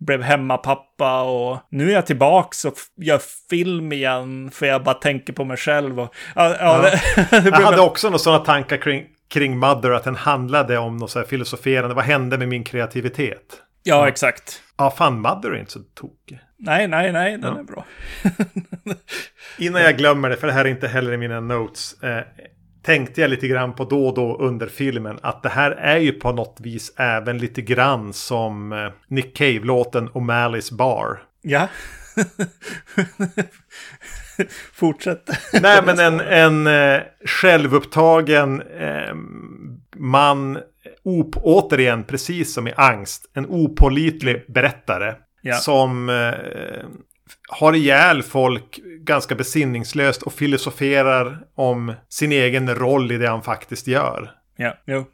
blev 0.00 0.22
hemmapappa 0.22 1.22
och 1.22 1.58
nu 1.70 1.90
är 1.90 1.94
jag 1.94 2.06
tillbaks 2.06 2.64
och 2.64 2.74
gör 2.96 3.20
film 3.50 3.92
igen 3.92 4.50
för 4.50 4.66
jag 4.66 4.82
bara 4.82 4.94
tänker 4.94 5.32
på 5.32 5.44
mig 5.44 5.56
själv. 5.56 6.00
Och, 6.00 6.14
ja, 6.34 6.56
ja, 6.60 6.82
det, 7.30 7.44
jag 7.44 7.52
hade 7.52 7.80
också 7.80 8.06
några 8.06 8.18
sådana 8.18 8.44
tankar 8.44 8.76
kring, 8.76 9.06
kring 9.28 9.58
Mother, 9.58 9.90
att 9.90 10.04
den 10.04 10.16
handlade 10.16 10.78
om 10.78 10.96
något 10.96 11.10
så 11.10 11.18
här 11.18 11.26
filosoferande. 11.26 11.94
Vad 11.94 12.04
hände 12.04 12.38
med 12.38 12.48
min 12.48 12.64
kreativitet? 12.64 13.62
Ja, 13.82 13.96
ja. 13.96 14.08
exakt. 14.08 14.62
Ja, 14.78 14.90
fan, 14.90 15.20
Mother 15.20 15.50
är 15.50 15.58
inte 15.58 15.72
så 15.72 15.80
tokig. 15.94 16.38
Nej, 16.58 16.88
nej, 16.88 17.12
nej, 17.12 17.38
den 17.38 17.54
ja. 17.54 17.58
är 17.58 17.64
bra. 17.64 17.84
Innan 19.58 19.82
jag 19.82 19.96
glömmer 19.96 20.30
det, 20.30 20.36
för 20.36 20.46
det 20.46 20.52
här 20.52 20.64
är 20.64 20.68
inte 20.68 20.88
heller 20.88 21.12
i 21.12 21.16
mina 21.16 21.40
notes. 21.40 22.02
Eh, 22.02 22.22
tänkte 22.86 23.20
jag 23.20 23.30
lite 23.30 23.48
grann 23.48 23.72
på 23.72 23.84
då 23.84 24.06
och 24.06 24.14
då 24.14 24.36
under 24.36 24.66
filmen 24.66 25.18
att 25.22 25.42
det 25.42 25.48
här 25.48 25.70
är 25.70 25.98
ju 25.98 26.12
på 26.12 26.32
något 26.32 26.56
vis 26.60 26.92
även 26.96 27.38
lite 27.38 27.62
grann 27.62 28.12
som 28.12 28.72
eh, 28.72 28.90
Nick 29.08 29.36
Cave-låten 29.36 30.08
O'Malley's 30.08 30.74
Bar. 30.74 31.22
Ja. 31.42 31.68
Fortsätt. 34.72 35.30
Nej, 35.62 35.82
men 35.86 35.98
en, 35.98 36.20
en 36.20 36.66
eh, 36.66 37.00
självupptagen 37.24 38.62
eh, 38.62 39.14
man, 39.96 40.58
op, 41.04 41.36
återigen 41.36 42.04
precis 42.04 42.54
som 42.54 42.68
i 42.68 42.72
Angst, 42.76 43.30
en 43.34 43.46
opolitlig 43.46 44.44
berättare. 44.48 45.14
Ja. 45.42 45.54
Som 45.54 46.08
eh, 46.08 46.34
har 47.48 47.74
ihjäl 47.74 48.22
folk 48.22 48.80
ganska 49.00 49.34
besinningslöst 49.34 50.22
och 50.22 50.32
filosoferar 50.32 51.38
om 51.54 51.92
sin 52.08 52.32
egen 52.32 52.74
roll 52.74 53.12
i 53.12 53.18
det 53.18 53.28
han 53.28 53.42
faktiskt 53.42 53.86
gör. 53.86 54.30
Ja, 54.56 54.78
jo. 54.86 55.04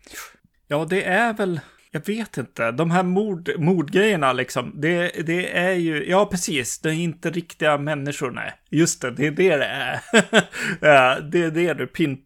Ja, 0.69 0.87
det 0.91 1.05
är 1.05 1.33
väl... 1.33 1.61
Jag 1.95 2.07
vet 2.07 2.39
inte. 2.39 2.71
De 2.71 2.91
här 2.91 3.03
mord, 3.03 3.51
mordgrejerna 3.59 4.33
liksom. 4.33 4.73
Det, 4.81 5.27
det 5.27 5.59
är 5.59 5.73
ju... 5.73 6.11
Ja, 6.11 6.27
precis. 6.27 6.79
Det 6.79 6.89
är 6.89 6.93
inte 6.93 7.31
riktiga 7.31 7.79
människor, 7.79 8.31
nej. 8.31 8.53
Just 8.71 9.01
det, 9.01 9.11
det 9.11 9.27
är 9.27 9.31
det 9.31 9.57
det 9.57 9.65
är. 9.65 10.01
det 11.31 11.39
är 11.39 11.51
det 11.51 11.75
du 11.75 11.87
pin, 11.87 12.19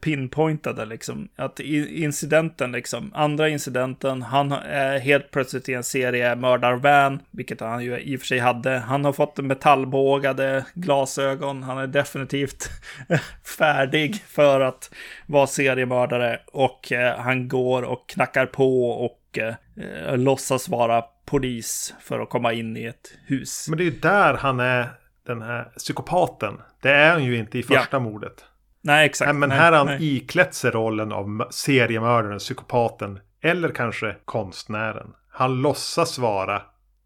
pinpointade 0.00 0.84
liksom. 0.84 1.28
Att 1.36 1.60
incidenten 1.60 2.72
liksom, 2.72 3.12
andra 3.14 3.48
incidenten, 3.48 4.22
han 4.22 4.52
är 4.52 4.98
helt 4.98 5.30
plötsligt 5.30 5.68
i 5.68 5.74
en 5.74 5.84
serie 5.84 6.36
mördarvan, 6.36 7.20
vilket 7.30 7.60
han 7.60 7.84
ju 7.84 7.98
i 7.98 8.16
och 8.16 8.20
för 8.20 8.26
sig 8.26 8.38
hade. 8.38 8.70
Han 8.70 9.04
har 9.04 9.12
fått 9.12 9.36
metallbågade 9.36 10.64
glasögon, 10.74 11.62
han 11.62 11.78
är 11.78 11.86
definitivt 11.86 12.70
färdig 13.58 14.14
för 14.16 14.60
att 14.60 14.90
vara 15.26 15.46
seriemördare 15.46 16.40
och 16.52 16.92
eh, 16.92 17.18
han 17.18 17.48
går 17.48 17.82
och 17.82 18.08
knackar 18.08 18.46
på 18.46 18.90
och 18.90 19.38
eh, 19.38 20.16
låtsas 20.16 20.68
vara 20.68 21.04
polis 21.24 21.94
för 22.00 22.20
att 22.20 22.30
komma 22.30 22.52
in 22.52 22.76
i 22.76 22.84
ett 22.84 23.14
hus. 23.26 23.66
Men 23.68 23.78
det 23.78 23.82
är 23.82 23.90
ju 23.90 23.98
där 23.98 24.34
han 24.34 24.60
är 24.60 24.88
den 25.26 25.42
här 25.42 25.64
psykopaten. 25.64 26.54
Det 26.82 26.90
är 26.90 27.12
han 27.12 27.24
ju 27.24 27.36
inte 27.36 27.58
i 27.58 27.62
första 27.62 27.96
ja. 27.96 27.98
mordet. 27.98 28.44
Nej, 28.82 29.06
exakt. 29.06 29.26
Nej, 29.26 29.34
men 29.34 29.48
nej, 29.48 29.58
här 29.58 29.72
har 29.72 29.78
han 29.78 29.86
nej. 29.86 30.16
iklätt 30.16 30.54
sig 30.54 30.70
rollen 30.70 31.12
av 31.12 31.46
seriemördaren, 31.50 32.38
psykopaten 32.38 33.18
eller 33.42 33.68
kanske 33.68 34.16
konstnären. 34.24 35.12
Han 35.30 35.62
låtsas 35.62 36.18
vara 36.18 36.62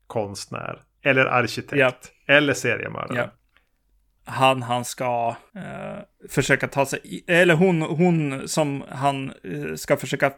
konstnär 0.07 0.81
eller 1.03 1.27
arkitekt 1.27 1.73
yep. 1.73 1.95
eller 2.27 2.55
seriemördare. 2.55 3.19
Yep. 3.19 3.31
Han, 4.25 4.63
han 4.63 4.85
ska 4.85 5.37
eh, 5.55 6.29
försöka 6.31 6.69
ta 6.69 6.87
sig, 6.87 7.25
eller 7.27 7.55
hon, 7.55 7.83
hon 7.83 8.49
som 8.49 8.85
han 8.89 9.33
eh, 9.45 9.75
ska 9.75 9.97
försöka 9.97 10.33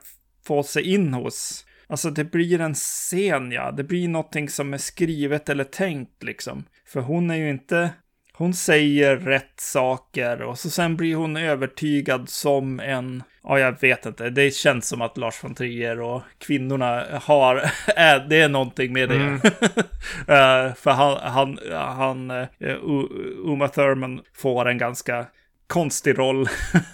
få 0.46 0.62
sig 0.62 0.94
in 0.94 1.14
hos. 1.14 1.64
Alltså 1.86 2.10
det 2.10 2.24
blir 2.24 2.60
en 2.60 2.74
scen, 2.74 3.52
ja. 3.52 3.70
Det 3.70 3.84
blir 3.84 4.08
någonting 4.08 4.48
som 4.48 4.74
är 4.74 4.78
skrivet 4.78 5.48
eller 5.48 5.64
tänkt 5.64 6.22
liksom. 6.22 6.64
För 6.86 7.00
hon 7.00 7.30
är 7.30 7.36
ju 7.36 7.50
inte 7.50 7.90
hon 8.38 8.54
säger 8.54 9.16
rätt 9.16 9.60
saker 9.60 10.42
och 10.42 10.58
så 10.58 10.70
sen 10.70 10.96
blir 10.96 11.14
hon 11.14 11.36
övertygad 11.36 12.28
som 12.28 12.80
en, 12.80 13.22
ja 13.42 13.58
jag 13.58 13.80
vet 13.80 14.06
inte, 14.06 14.30
det 14.30 14.54
känns 14.54 14.88
som 14.88 15.02
att 15.02 15.16
Lars 15.16 15.44
von 15.44 15.54
Trier 15.54 16.00
och 16.00 16.22
kvinnorna 16.38 17.04
har, 17.22 17.56
äh, 17.96 18.28
det 18.28 18.40
är 18.40 18.48
någonting 18.48 18.92
med 18.92 19.08
det. 19.08 19.14
Mm. 19.14 19.34
uh, 19.34 20.74
för 20.74 20.90
han, 20.90 21.18
han, 21.32 21.58
han 21.72 22.30
uh, 22.30 22.46
Uma 23.44 23.68
Thurman 23.68 24.20
får 24.34 24.68
en 24.68 24.78
ganska 24.78 25.26
konstig 25.66 26.18
roll 26.18 26.48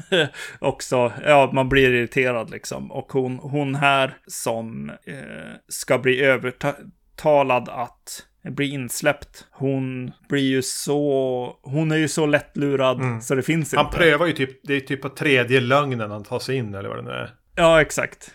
också. 0.59 1.13
Ja, 1.25 1.51
man 1.53 1.69
blir 1.69 1.91
irriterad 1.91 2.51
liksom. 2.51 2.93
Och 2.93 3.13
hon, 3.13 3.39
hon 3.39 3.75
här 3.75 4.17
som 4.27 4.91
uh, 4.91 5.55
ska 5.69 5.99
bli 5.99 6.25
övertalad 6.25 7.69
att 7.69 8.27
blir 8.51 8.69
insläppt. 8.69 9.47
Hon 9.51 10.13
blir 10.29 10.43
ju 10.43 10.63
så... 10.63 11.57
Hon 11.63 11.93
är 11.93 11.97
ju 11.97 12.09
så 12.09 12.27
lättlurad 12.27 13.01
mm. 13.01 13.21
så 13.21 13.35
det 13.35 13.43
finns 13.43 13.73
inte. 13.73 13.83
Han 13.83 13.93
prövar 13.93 14.27
ju 14.27 14.33
typ... 14.33 14.61
Det 14.63 14.75
är 14.75 14.81
typ 14.81 15.03
på 15.03 15.09
tredje 15.09 15.61
lögnen 15.61 16.11
han 16.11 16.25
tar 16.25 16.39
sig 16.39 16.57
in 16.57 16.75
eller 16.75 16.89
vad 16.89 16.99
det 16.99 17.03
nu 17.03 17.11
är. 17.11 17.31
Ja, 17.55 17.81
exakt. 17.81 18.31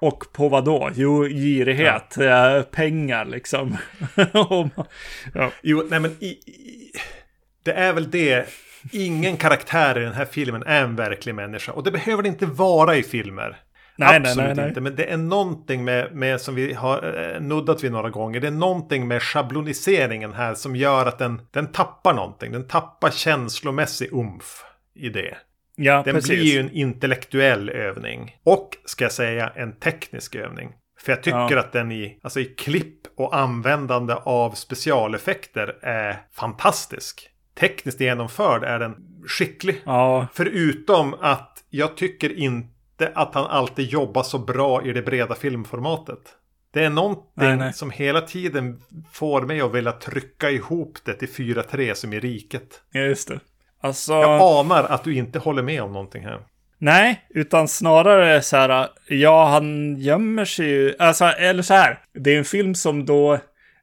Och 0.00 0.32
på 0.32 0.48
vad 0.48 0.64
då? 0.64 0.90
Jo, 0.94 1.24
girighet. 1.24 2.14
Ja. 2.18 2.64
Pengar 2.70 3.24
liksom. 3.24 3.76
ja. 5.34 5.50
Jo, 5.62 5.86
nej 5.90 6.00
men... 6.00 6.16
I, 6.20 6.26
i, 6.26 6.92
det 7.62 7.72
är 7.72 7.92
väl 7.92 8.10
det. 8.10 8.48
Ingen 8.92 9.36
karaktär 9.36 9.98
i 9.98 10.04
den 10.04 10.12
här 10.12 10.24
filmen 10.24 10.62
är 10.66 10.82
en 10.82 10.96
verklig 10.96 11.34
människa. 11.34 11.72
Och 11.72 11.82
det 11.82 11.90
behöver 11.90 12.22
det 12.22 12.28
inte 12.28 12.46
vara 12.46 12.96
i 12.96 13.02
filmer. 13.02 13.56
Nej, 13.98 14.16
Absolut 14.16 14.46
nej, 14.46 14.54
nej, 14.56 14.68
inte. 14.68 14.80
Men 14.80 14.96
det 14.96 15.12
är 15.12 15.16
någonting 15.16 15.84
med, 15.84 16.14
med 16.14 16.40
som 16.40 16.54
vi 16.54 16.72
har 16.72 17.32
eh, 17.34 17.40
nuddat 17.40 17.84
vid 17.84 17.92
några 17.92 18.10
gånger. 18.10 18.40
Det 18.40 18.46
är 18.46 18.50
någonting 18.50 19.08
med 19.08 19.22
schabloniseringen 19.22 20.32
här 20.32 20.54
som 20.54 20.76
gör 20.76 21.06
att 21.06 21.18
den, 21.18 21.40
den 21.50 21.72
tappar 21.72 22.14
någonting. 22.14 22.52
Den 22.52 22.68
tappar 22.68 23.10
känslomässig 23.10 24.08
umf 24.12 24.64
i 24.94 25.08
det. 25.08 25.36
Ja, 25.76 26.02
den 26.04 26.14
precis. 26.14 26.30
blir 26.30 26.42
ju 26.42 26.60
en 26.60 26.70
intellektuell 26.70 27.68
övning. 27.68 28.36
Och, 28.44 28.68
ska 28.84 29.04
jag 29.04 29.12
säga, 29.12 29.52
en 29.54 29.72
teknisk 29.72 30.34
övning. 30.34 30.72
För 31.00 31.12
jag 31.12 31.22
tycker 31.22 31.50
ja. 31.50 31.58
att 31.58 31.72
den 31.72 31.92
i, 31.92 32.18
alltså 32.22 32.40
i 32.40 32.44
klipp 32.44 33.00
och 33.16 33.36
användande 33.36 34.14
av 34.14 34.50
specialeffekter 34.50 35.76
är 35.82 36.16
fantastisk. 36.32 37.30
Tekniskt 37.60 38.00
genomförd 38.00 38.64
är 38.64 38.78
den 38.78 38.96
skicklig. 39.26 39.82
Ja. 39.84 40.26
Förutom 40.32 41.14
att 41.20 41.64
jag 41.70 41.96
tycker 41.96 42.38
inte 42.38 42.77
att 43.06 43.34
han 43.34 43.46
alltid 43.46 43.88
jobbar 43.88 44.22
så 44.22 44.38
bra 44.38 44.86
i 44.86 44.92
det 44.92 45.02
breda 45.02 45.34
filmformatet. 45.34 46.18
Det 46.70 46.84
är 46.84 46.90
någonting 46.90 47.24
nej, 47.34 47.56
nej. 47.56 47.72
som 47.72 47.90
hela 47.90 48.20
tiden 48.20 48.82
får 49.12 49.42
mig 49.42 49.60
att 49.60 49.74
vilja 49.74 49.92
trycka 49.92 50.50
ihop 50.50 50.98
det 51.04 51.12
till 51.12 51.28
4-3 51.28 51.94
som 51.94 52.12
i 52.12 52.20
riket. 52.20 52.82
Ja, 52.90 53.00
just 53.00 53.28
det. 53.28 53.40
Alltså... 53.80 54.12
Jag 54.12 54.40
anar 54.40 54.84
att 54.84 55.04
du 55.04 55.14
inte 55.14 55.38
håller 55.38 55.62
med 55.62 55.82
om 55.82 55.92
någonting 55.92 56.24
här. 56.24 56.40
Nej, 56.78 57.26
utan 57.30 57.68
snarare 57.68 58.42
så 58.42 58.56
här, 58.56 58.88
ja, 59.08 59.46
han 59.46 59.96
gömmer 59.96 60.44
sig 60.44 60.66
ju, 60.66 60.94
alltså, 60.98 61.24
eller 61.24 61.62
så 61.62 61.74
här, 61.74 61.98
det 62.12 62.34
är 62.34 62.38
en 62.38 62.44
film 62.44 62.74
som 62.74 63.06
då, 63.06 63.34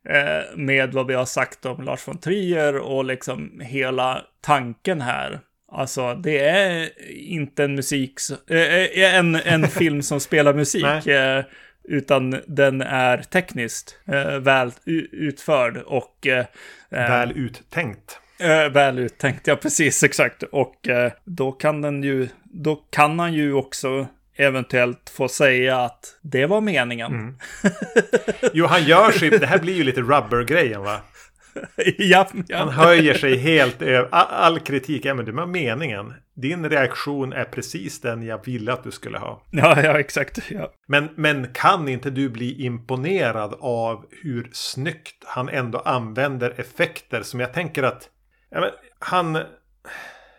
eh, 0.10 0.56
med 0.56 0.94
vad 0.94 1.08
vi 1.08 1.14
har 1.14 1.26
sagt 1.26 1.66
om 1.66 1.82
Lars 1.84 2.08
von 2.08 2.18
Trier 2.18 2.78
och 2.78 3.06
liksom 3.06 3.60
hela 3.60 4.22
tanken 4.42 5.02
här, 5.02 5.40
Alltså, 5.76 6.14
det 6.14 6.40
är 6.40 6.90
inte 7.12 7.64
en 7.64 7.76
musik, 7.76 8.20
äh, 8.50 9.16
en, 9.16 9.36
en 9.36 9.68
film 9.68 10.02
som 10.02 10.20
spelar 10.20 10.54
musik. 10.54 11.08
äh, 11.08 11.44
utan 11.84 12.42
den 12.48 12.82
är 12.82 13.18
tekniskt 13.18 13.98
äh, 14.06 14.40
väl 14.40 14.72
utförd 15.12 15.78
och... 15.78 16.28
väl 16.90 17.32
uttänkt. 17.32 18.20
väl 18.72 19.00
uttänkt, 19.00 19.48
ja 19.48 19.56
precis, 19.56 20.04
exakt. 20.04 20.44
Och 20.44 20.88
då 21.24 21.52
kan 21.52 21.82
den 21.82 22.04
ju, 22.04 22.28
då 22.44 22.76
kan 22.76 23.20
han 23.20 23.34
ju 23.34 23.54
också 23.54 24.08
eventuellt 24.36 25.12
få 25.16 25.28
säga 25.28 25.78
att 25.78 26.18
det 26.22 26.46
var 26.46 26.62
meningen. 26.62 27.14
Mm. 27.14 27.36
Jo, 28.54 28.66
han 28.66 28.84
gör 28.84 29.12
sig, 29.12 29.30
det 29.30 29.46
här 29.46 29.60
blir 29.60 29.74
ju 29.74 29.84
lite 29.84 30.02
rubber-grejen 30.02 30.82
va? 30.84 31.02
ja, 31.98 32.28
ja. 32.48 32.58
Han 32.58 32.70
höjer 32.70 33.14
sig 33.14 33.38
helt 33.38 33.82
över. 33.82 34.10
All, 34.12 34.60
kritik 34.60 35.06
är 35.06 35.14
men 35.14 35.26
det 35.26 35.32
var 35.32 35.46
meningen. 35.46 36.14
Din 36.36 36.70
reaktion 36.70 37.34
är 37.34 37.44
precis 37.44 38.02
den 38.02 38.24
jag 38.24 38.46
ville 38.46 38.74
att 38.74 38.84
du 38.84 38.92
skulle 38.92 39.18
ha. 39.18 39.44
Ja, 39.52 39.82
ja 39.82 40.00
exakt. 40.00 40.52
Ja. 40.52 40.74
Men, 40.88 41.10
men 41.16 41.48
kan 41.54 41.88
inte 41.88 42.10
du 42.10 42.30
bli 42.30 42.66
imponerad 42.66 43.56
av 43.60 44.06
hur 44.12 44.50
snyggt 44.52 45.24
han 45.26 45.50
ändå 45.50 45.80
använder 45.80 46.60
effekter 46.60 47.22
som 47.22 47.40
jag 47.40 47.54
tänker 47.54 47.84
att 47.84 48.10
ja, 48.50 48.60
men, 48.60 48.72
han... 49.00 49.40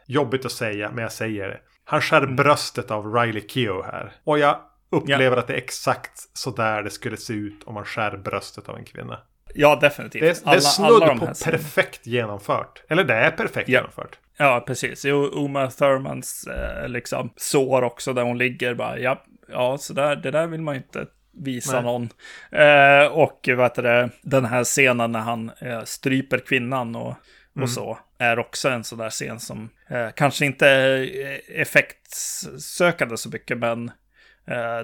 Jobbigt 0.08 0.44
att 0.44 0.52
säga, 0.52 0.90
men 0.90 1.02
jag 1.02 1.12
säger 1.12 1.48
det. 1.48 1.60
Han 1.84 2.00
skär 2.00 2.22
mm. 2.22 2.36
bröstet 2.36 2.90
av 2.90 3.14
Riley 3.14 3.48
Keough 3.48 3.86
här. 3.86 4.12
Och 4.24 4.38
jag 4.38 4.58
upplever 4.90 5.36
ja. 5.36 5.38
att 5.38 5.46
det 5.46 5.52
är 5.52 5.58
exakt 5.58 6.12
så 6.32 6.50
där 6.50 6.82
det 6.82 6.90
skulle 6.90 7.16
se 7.16 7.32
ut 7.32 7.64
om 7.64 7.74
man 7.74 7.84
skär 7.84 8.16
bröstet 8.16 8.68
av 8.68 8.76
en 8.76 8.84
kvinna. 8.84 9.18
Ja, 9.59 9.78
definitivt. 9.80 10.22
Det, 10.22 10.28
är, 10.28 10.50
det 10.50 10.57
är 10.57 10.61
snudd 10.61 11.02
alla 11.02 11.16
på 11.16 11.26
perfekt 11.26 12.07
genomfört. 12.07 12.82
Eller 12.88 13.04
det 13.04 13.14
är 13.14 13.30
perfekt 13.30 13.68
ja. 13.68 13.78
genomfört. 13.78 14.18
Ja, 14.36 14.64
precis. 14.66 15.04
Jo, 15.04 15.30
Uma 15.32 15.70
Thurmans 15.70 16.46
eh, 16.46 16.88
liksom 16.88 17.30
sår 17.36 17.82
också 17.82 18.12
där 18.12 18.22
hon 18.22 18.38
ligger 18.38 18.74
bara, 18.74 18.98
ja, 18.98 19.24
ja, 19.48 19.78
så 19.78 19.92
där, 19.92 20.16
det 20.16 20.30
där 20.30 20.46
vill 20.46 20.62
man 20.62 20.76
inte 20.76 21.07
visa 21.38 21.80
Nej. 21.80 21.82
någon. 21.82 22.09
Eh, 22.50 23.07
och 23.07 23.48
vad 23.57 23.64
heter 23.64 23.82
det, 23.82 24.11
den 24.22 24.44
här 24.44 24.64
scenen 24.64 25.12
när 25.12 25.20
han 25.20 25.50
eh, 25.61 25.82
stryper 25.84 26.38
kvinnan 26.38 26.96
och, 26.96 27.09
och 27.09 27.16
Mm. 27.57 27.68
så 27.68 27.98
är 28.18 28.38
också 28.38 28.68
en 28.68 28.84
sån 28.84 28.98
där 28.98 29.11
scen 29.11 29.40
som 29.40 29.70
eh, 29.90 30.09
kanske 30.16 30.46
inte 30.46 30.68
är 30.68 31.00
eh, 31.00 31.61
effektsökande 31.61 33.16
så 33.16 33.28
mycket, 33.28 33.59
men 33.59 33.90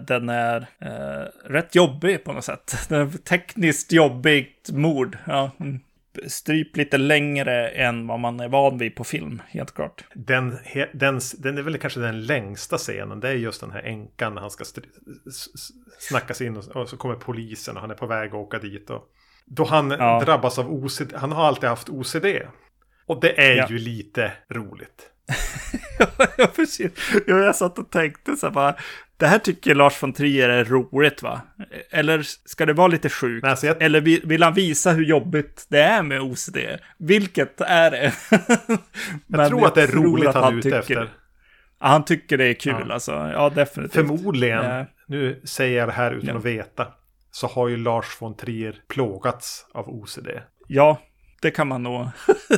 den 0.07 0.29
är 0.29 0.67
eh, 0.81 1.51
rätt 1.51 1.75
jobbig 1.75 2.25
på 2.25 2.33
något 2.33 2.45
sätt. 2.45 2.77
Den 2.89 3.01
är 3.01 3.19
tekniskt 3.19 3.93
jobbigt 3.93 4.71
mord. 4.73 5.19
Ja, 5.27 5.51
mm. 5.61 5.81
Stryp 6.27 6.77
lite 6.77 6.99
längre 6.99 7.69
än 7.69 8.07
vad 8.07 8.21
man 8.21 8.41
är 8.41 8.49
van 8.49 8.79
vid 8.79 8.95
på 8.97 9.05
film, 9.05 9.43
helt 9.49 9.75
klart. 9.75 10.05
Den, 10.15 10.59
den, 10.93 11.21
den 11.39 11.59
är 11.59 11.63
väl 11.63 11.79
kanske 11.79 12.01
den 12.01 12.27
längsta 12.27 12.79
scenen. 12.79 13.21
Det 13.21 13.29
är 13.29 13.33
just 13.35 13.61
den 13.61 13.71
här 13.71 13.83
änkan 13.83 14.35
när 14.35 14.41
han 14.41 14.51
ska 14.51 14.65
str- 14.65 14.85
s- 15.29 15.47
s- 15.55 15.71
snackas 15.99 16.41
in 16.41 16.57
och, 16.57 16.69
och 16.77 16.89
så 16.89 16.97
kommer 16.97 17.15
polisen 17.15 17.75
och 17.77 17.81
han 17.81 17.91
är 17.91 17.95
på 17.95 18.07
väg 18.07 18.29
att 18.29 18.35
åka 18.35 18.59
dit. 18.59 18.91
Och, 18.91 19.03
då 19.47 19.65
han 19.65 19.91
Ja. 19.91 20.23
drabbas 20.25 20.59
av 20.59 20.73
OCD. 20.73 21.13
Han 21.15 21.33
har 21.33 21.45
alltid 21.45 21.69
haft 21.69 21.89
OCD. 21.89 22.27
Och 23.07 23.21
det 23.21 23.41
är 23.41 23.57
Ja. 23.57 23.67
ju 23.71 23.79
lite 23.79 24.33
roligt. 24.51 25.09
ja, 26.39 26.47
precis. 26.57 26.93
Ja, 27.27 27.39
jag 27.39 27.57
satt 27.57 27.79
och 27.79 27.91
tänkte 27.91 28.37
så 28.37 28.47
här 28.47 28.53
bara, 28.55 28.77
det 29.23 29.29
här 29.29 29.39
tycker 29.39 29.75
Lars 29.75 30.03
von 30.03 30.13
Trier 30.13 30.49
är 30.49 30.65
roligt 30.65 31.23
va? 31.23 31.41
Eller 31.91 32.23
ska 32.23 32.67
det 32.67 32.73
vara 32.73 32.89
lite 32.89 33.09
sjukt? 33.09 33.47
Alltså 33.47 33.67
jag- 33.67 33.83
Eller 33.83 34.01
vill, 34.01 34.21
vill 34.25 34.43
han 34.43 34.55
visa 34.55 34.91
hur 34.93 35.05
jobbigt 35.05 35.67
det 35.69 35.79
är 35.83 36.03
med 36.03 36.21
OCD? 36.21 36.57
Vilket 36.99 37.61
är 37.61 37.91
det? 37.91 38.13
Jag 39.27 39.49
tror 39.49 39.67
att 39.67 39.75
det 39.75 39.83
är 39.83 39.87
roligt 39.87 40.35
han 40.35 40.55
är 40.55 40.59
ute 40.59 40.63
tycker, 40.63 40.79
efter. 40.79 41.11
Ja, 41.81 41.87
han 41.87 42.05
tycker 42.05 42.39
det 42.39 42.45
är 42.45 42.55
kul 42.55 42.85
Ja. 42.89 42.95
alltså. 42.95 43.13
Ja, 43.13 43.51
definitivt. 43.55 43.93
Förmodligen, 43.95 44.65
Ja. 44.65 44.87
nu 45.07 45.41
säger 45.45 45.79
jag 45.79 45.89
det 45.89 45.93
här 45.93 46.13
utan 46.13 46.29
Ja. 46.29 46.37
att 46.37 46.45
veta. 46.45 46.87
Så 47.31 47.47
har 47.47 47.69
ju 47.69 47.77
Lars 47.77 48.07
von 48.21 48.37
Trier 48.37 48.75
plågats 48.89 49.67
av 49.75 49.89
OCD. 49.89 50.29
Ja, 50.69 51.01
det 51.43 51.51
kan 51.51 51.69
man 51.69 51.83
nog 51.83 52.07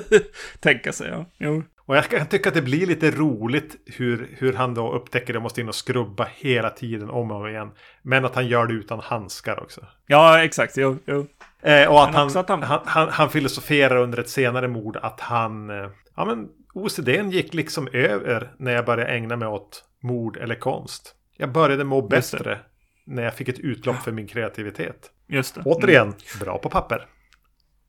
tänka 0.60 0.92
sig. 0.92 1.08
Ja. 1.10 1.26
Jo. 1.38 1.62
Och 1.86 1.96
jag 1.96 2.04
kan 2.04 2.26
tycka 2.26 2.48
att 2.48 2.54
det 2.54 2.62
blir 2.62 2.86
lite 2.86 3.10
roligt 3.10 3.76
hur, 3.86 4.36
hur 4.38 4.52
han 4.52 4.74
då 4.74 4.92
upptäcker 4.92 5.32
det 5.32 5.36
och 5.36 5.42
måste 5.42 5.60
in 5.60 5.68
och 5.68 5.74
skrubba 5.74 6.28
hela 6.36 6.70
tiden 6.70 7.10
om 7.10 7.30
och 7.30 7.36
om 7.36 7.48
igen. 7.48 7.70
Men 8.02 8.24
att 8.24 8.34
han 8.34 8.46
gör 8.46 8.66
det 8.66 8.74
utan 8.74 9.00
handskar 9.00 9.62
också. 9.62 9.86
Ja, 10.06 10.44
exakt. 10.44 10.76
Jo, 10.76 10.98
jo. 11.06 11.26
Eh, 11.62 11.88
och 11.88 12.04
att 12.04 12.14
han, 12.14 12.36
att 12.36 12.48
han- 12.48 12.62
han... 12.62 12.80
Han, 12.84 13.08
han, 13.08 13.30
filosoferar 13.30 13.96
under 13.96 14.18
ett 14.18 14.28
senare 14.28 14.68
mord 14.68 14.96
att 14.96 15.20
han... 15.20 15.70
Eh, 15.70 15.90
ja 16.16 16.24
men 16.24 16.48
OCDn 16.74 17.30
gick 17.30 17.54
liksom 17.54 17.88
över 17.92 18.52
när 18.58 18.72
jag 18.72 18.84
började 18.84 19.12
ägna 19.12 19.36
mig 19.36 19.48
åt 19.48 19.84
mord 20.02 20.36
eller 20.36 20.54
konst. 20.54 21.14
Jag 21.36 21.52
började 21.52 21.84
må 21.84 22.02
bättre 22.02 22.58
när 23.06 23.22
jag 23.22 23.34
fick 23.34 23.48
ett 23.48 23.58
utlopp 23.58 23.96
för 23.96 24.12
min 24.12 24.26
kreativitet. 24.26 25.10
Just 25.26 25.54
det. 25.54 25.62
Återigen, 25.64 26.14
bra 26.40 26.58
på 26.58 26.70
papper. 26.70 27.06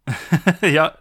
ja. 0.59 0.91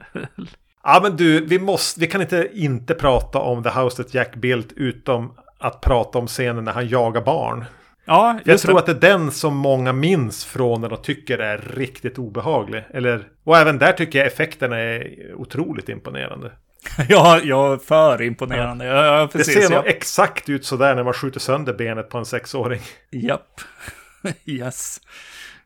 Ja 0.84 1.00
men 1.02 1.16
du, 1.16 1.44
vi, 1.46 1.58
måste, 1.58 2.00
vi 2.00 2.06
kan 2.06 2.20
inte 2.20 2.48
inte 2.52 2.94
prata 2.94 3.38
om 3.38 3.62
The 3.62 3.70
House 3.70 4.02
That 4.02 4.14
Jack 4.14 4.36
Built 4.36 4.72
utom 4.76 5.32
att 5.58 5.80
prata 5.80 6.18
om 6.18 6.26
scenen 6.26 6.64
när 6.64 6.72
han 6.72 6.88
jagar 6.88 7.20
barn. 7.22 7.64
ja, 8.04 8.38
Jag 8.44 8.60
tror 8.60 8.72
det. 8.74 8.78
att 8.80 8.86
det 8.86 8.92
är 8.92 9.10
den 9.18 9.30
som 9.30 9.56
många 9.56 9.92
minns 9.92 10.44
från 10.44 10.80
när 10.80 10.88
de 10.88 11.02
tycker 11.02 11.38
är 11.38 11.58
riktigt 11.58 12.18
obehaglig. 12.18 12.84
Eller, 12.90 13.24
och 13.44 13.58
även 13.58 13.78
där 13.78 13.92
tycker 13.92 14.18
jag 14.18 14.26
effekterna 14.26 14.78
är 14.78 15.10
otroligt 15.34 15.88
imponerande. 15.88 16.52
Ja, 17.08 17.40
ja, 17.44 17.78
för 17.78 18.22
imponerande. 18.22 18.84
Ja, 18.84 19.04
ja 19.06 19.20
Det 19.22 19.28
precis. 19.28 19.54
ser 19.54 19.62
ja. 19.62 19.68
nog 19.80 19.86
exakt 19.86 20.48
ut 20.48 20.64
sådär 20.64 20.94
när 20.94 21.04
man 21.04 21.12
skjuter 21.12 21.40
sönder 21.40 21.72
benet 21.72 22.08
på 22.08 22.18
en 22.18 22.24
sexåring. 22.26 22.80
Japp. 23.10 23.60
yes. 24.44 25.00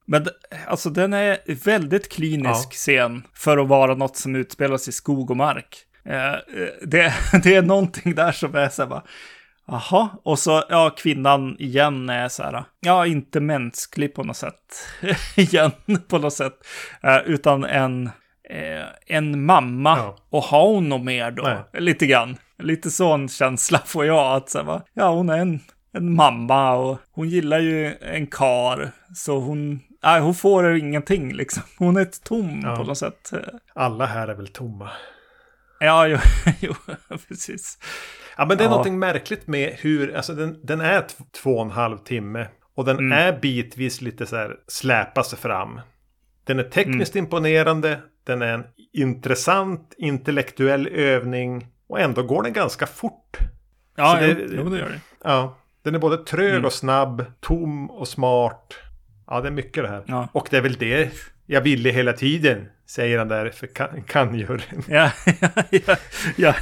Men 0.08 0.26
alltså 0.66 0.90
den 0.90 1.12
är 1.12 1.38
väldigt 1.64 2.12
klinisk 2.12 2.68
Ja. 2.68 2.70
scen 2.70 3.22
för 3.34 3.58
att 3.58 3.68
vara 3.68 3.94
något 3.94 4.16
som 4.16 4.36
utspelas 4.36 4.88
i 4.88 4.92
skog 4.92 5.30
och 5.30 5.36
mark. 5.36 5.76
Eh, 6.04 6.32
eh, 6.32 6.38
det, 6.82 7.14
det 7.42 7.54
är 7.54 7.62
någonting 7.62 8.14
där 8.14 8.32
som 8.32 8.54
är 8.54 8.68
så 8.68 8.82
här 8.82 8.88
bara, 8.88 9.02
Jaha, 9.70 10.08
och 10.24 10.38
så, 10.38 10.64
ja, 10.68 10.90
kvinnan 10.98 11.56
igen 11.58 12.08
är 12.10 12.28
så 12.28 12.42
här, 12.42 12.64
ja, 12.80 13.06
inte 13.06 13.40
mänsklig 13.40 14.14
på 14.14 14.24
något 14.24 14.36
sätt. 14.36 14.86
igen, 15.36 15.70
på 16.08 16.18
något 16.18 16.32
sätt. 16.32 16.54
Eh, 17.02 17.18
utan 17.18 17.64
en, 17.64 18.06
eh, 18.50 18.86
en 19.06 19.44
mamma. 19.44 19.96
Ja. 19.98 20.16
Och 20.30 20.42
har 20.42 20.66
hon 20.66 20.88
något 20.88 21.04
mer 21.04 21.30
då? 21.30 21.42
Nej. 21.42 21.82
Lite 21.82 22.06
grann. 22.06 22.36
Lite 22.62 22.90
sån 22.90 23.28
känsla 23.28 23.78
får 23.86 24.06
jag. 24.06 24.36
Att 24.36 24.50
så 24.50 24.58
här, 24.58 24.64
va, 24.64 24.82
ja, 24.94 25.10
hon 25.10 25.28
är 25.28 25.38
en, 25.38 25.60
en 25.92 26.14
mamma 26.14 26.72
och 26.72 26.98
hon 27.12 27.28
gillar 27.28 27.58
ju 27.58 27.94
en 28.00 28.26
kar. 28.26 28.90
Så 29.14 29.38
hon, 29.40 29.80
nej, 30.02 30.20
hon 30.20 30.34
får 30.34 30.76
ingenting 30.76 31.32
liksom. 31.32 31.62
Hon 31.78 31.96
är 31.96 32.04
tom 32.24 32.60
Ja. 32.64 32.76
på 32.76 32.82
något 32.84 32.98
sätt. 32.98 33.30
Alla 33.74 34.06
här 34.06 34.28
är 34.28 34.34
väl 34.34 34.48
tomma. 34.48 34.90
Ja, 35.80 36.06
jo, 36.06 36.18
jo 36.60 36.74
precis. 37.28 37.78
Ja 38.36 38.44
men 38.46 38.56
det 38.58 38.62
är 38.62 38.66
Ja. 38.66 38.70
någonting 38.70 38.98
märkligt 38.98 39.46
med 39.46 39.72
hur, 39.78 40.16
alltså 40.16 40.34
den, 40.34 40.60
den 40.66 40.80
är 40.80 41.04
två 41.42 41.56
och 41.56 41.62
en 41.64 41.70
halv 41.70 41.98
timme. 41.98 42.48
Och 42.74 42.84
den 42.84 42.98
Mm. 42.98 43.12
är 43.18 43.40
bitvis 43.40 44.00
lite 44.00 44.26
så 44.26 44.36
här 44.36 44.56
släpa 44.66 45.22
sig 45.22 45.38
fram. 45.38 45.80
Den 46.44 46.58
är 46.58 46.62
tekniskt 46.64 47.14
Mm. 47.14 47.24
imponerande. 47.24 48.00
Den 48.24 48.42
är 48.42 48.54
en 48.54 48.64
intressant 48.92 49.94
intellektuell 49.98 50.86
övning. 50.86 51.66
Och 51.88 52.00
ändå 52.00 52.22
går 52.22 52.42
den 52.42 52.52
ganska 52.52 52.86
fort. 52.86 53.38
Ja, 53.96 54.12
Så 54.14 54.20
det- 54.20 54.36
jo, 54.40 54.48
jo, 54.64 54.68
det 54.70 54.78
gör 54.78 54.88
det. 54.88 55.00
Ja, 55.24 55.58
den 55.82 55.94
är 55.94 55.98
både 55.98 56.16
trög 56.24 56.50
Mm. 56.52 56.64
och 56.64 56.72
snabb, 56.72 57.24
tom 57.40 57.90
och 57.90 58.08
smart. 58.08 58.74
Ja, 59.30 59.40
det 59.40 59.48
är 59.48 59.52
mycket 59.52 59.82
det 59.82 59.88
här. 59.88 60.02
Ja. 60.06 60.28
Och 60.32 60.48
det 60.50 60.56
är 60.56 60.60
väl 60.60 60.74
det 60.74 61.10
jag 61.46 61.60
ville 61.60 61.90
hela 61.90 62.12
tiden, 62.12 62.68
säger 62.86 63.18
han 63.18 63.28
där 63.28 63.50
för 63.50 63.66
kan, 63.66 64.02
kan-juryn. 64.02 64.82
Ja, 64.88 65.10
ja, 65.70 65.96
ja. 66.36 66.54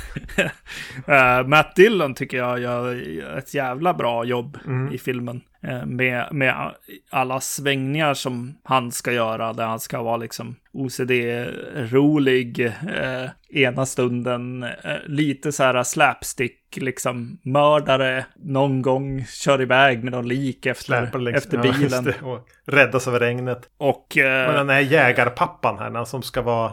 Eh, 1.07 1.47
Matt 1.47 1.77
Dillon 1.77 2.15
tycker 2.15 2.37
jag 2.37 2.61
gör 2.61 3.03
ett 3.39 3.55
jävla 3.55 3.95
bra 3.95 4.25
jobb 4.25 4.59
Mm. 4.67 4.93
i 4.95 4.99
filmen. 4.99 5.41
Eh, 5.67 5.87
med, 5.87 6.29
med 6.31 6.75
alla 7.11 7.41
svängningar 7.41 8.15
som 8.15 8.59
han 8.63 8.93
ska 8.93 9.13
göra, 9.13 9.53
där 9.53 9.67
han 9.67 9.81
ska 9.81 10.03
vara 10.03 10.17
liksom 10.17 10.57
OCD-rolig 10.73 12.61
eh, 12.67 13.31
ena 13.51 13.87
stunden, 13.87 14.63
eh, 14.63 14.97
lite 15.07 15.53
så 15.53 15.63
här 15.63 15.83
slapstick, 15.83 16.77
liksom 16.77 17.39
mördare, 17.43 18.27
någon 18.37 18.83
gång 18.83 19.25
kör 19.25 19.63
iväg 19.63 20.05
med 20.05 20.13
någon 20.13 20.29
lik 20.29 20.67
efter, 20.67 21.19
längs 21.19 21.37
efter 21.37 21.57
ja, 21.57 21.73
bilen. 21.73 22.05
det, 22.05 22.23
och 22.23 22.49
räddas 22.67 23.09
av 23.09 23.19
regnet. 23.19 23.71
Och... 23.77 24.17
eh, 24.17 24.49
Och 24.49 24.53
den 24.53 24.69
här 24.69 24.81
jägarpappan 24.81 25.79
här, 25.79 26.05
som 26.05 26.23
ska 26.23 26.43
vara 26.43 26.73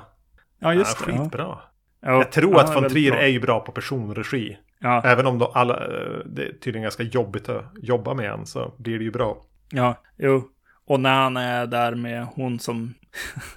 ja, 0.60 0.74
just 0.74 0.98
ja, 1.00 1.06
det. 1.06 1.12
Ja. 1.12 1.24
skitbra. 1.24 1.58
Ja, 2.02 2.12
Jag 2.12 2.32
tror 2.32 2.54
ja, 2.54 2.64
att 2.64 2.76
von 2.76 2.90
Trier 2.90 3.16
är 3.16 3.28
ju 3.28 3.40
bra 3.40 3.60
på 3.60 3.72
personregi. 3.72 4.58
Ja, 4.84 5.02
Även 5.06 5.28
om 5.28 5.40
de 5.40 5.52
alla, 5.54 5.74
eh, 5.74 6.20
det 6.26 6.44
är 6.44 6.54
tydligen 6.54 6.82
ganska 6.84 7.04
jobbigt 7.04 7.50
att 7.50 7.66
jobba 7.82 8.14
med 8.14 8.30
han 8.30 8.46
så 8.46 8.74
blir 8.78 8.98
det 8.98 9.04
ju 9.04 9.12
bra. 9.12 9.38
Ja, 9.72 10.02
jo. 10.18 10.50
Och 10.88 11.00
när 11.00 11.22
han 11.24 11.38
är 11.38 11.66
där 11.68 11.96
med 11.96 12.26
hon 12.26 12.60
som... 12.60 12.94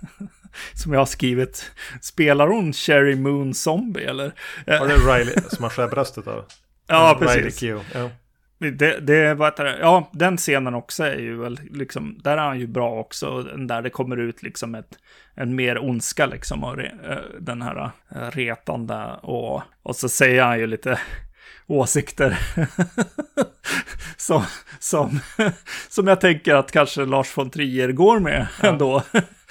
som 0.74 0.92
jag 0.92 1.00
har 1.00 1.06
skrivit. 1.06 1.72
Spelar 2.00 2.48
hon 2.48 2.72
Cherry 2.72 3.16
Moon 3.16 3.54
Zombie 3.54 4.04
eller? 4.04 4.32
Eh, 4.66 4.80
Var 4.80 4.88
det 4.88 4.94
Riley 4.94 5.34
som 5.48 5.62
han 5.64 5.70
skär 5.70 5.88
bröstet 5.88 6.26
av? 6.26 6.44
ja, 6.86 7.16
precis. 7.20 7.62
Ja. 7.62 8.10
Det, 8.58 9.00
det, 9.00 9.34
vad 9.34 9.46
heter 9.46 9.64
det? 9.64 9.78
Ja, 9.80 10.10
den 10.12 10.36
scenen 10.36 10.74
också 10.74 11.04
är 11.04 11.18
ju 11.18 11.36
väl 11.36 11.60
liksom, 11.70 12.18
där 12.24 12.32
är 12.32 12.42
han 12.42 12.58
ju 12.58 12.66
bra 12.66 13.00
också. 13.00 13.42
Där 13.42 13.82
det 13.82 13.90
kommer 13.90 14.16
ut 14.16 14.42
liksom 14.42 14.74
ett, 14.74 14.98
en 15.34 15.54
mer 15.54 15.78
ondska 15.78 16.26
liksom. 16.26 16.64
Re, 16.64 16.92
eh, 17.04 17.18
den 17.40 17.62
här 17.62 17.90
eh, 18.10 18.30
retande. 18.30 19.04
Och, 19.22 19.62
och 19.82 19.96
så 19.96 20.08
säger 20.08 20.42
han 20.42 20.58
ju 20.58 20.66
lite 20.66 21.00
åsikter. 21.66 22.38
som, 24.16 24.42
som, 24.78 25.20
som 25.88 26.06
jag 26.06 26.20
tänker 26.20 26.54
att 26.54 26.72
kanske 26.72 27.04
Lars 27.04 27.38
von 27.38 27.50
Trier 27.50 27.92
går 27.92 28.20
med 28.20 28.46
ändå. 28.62 29.02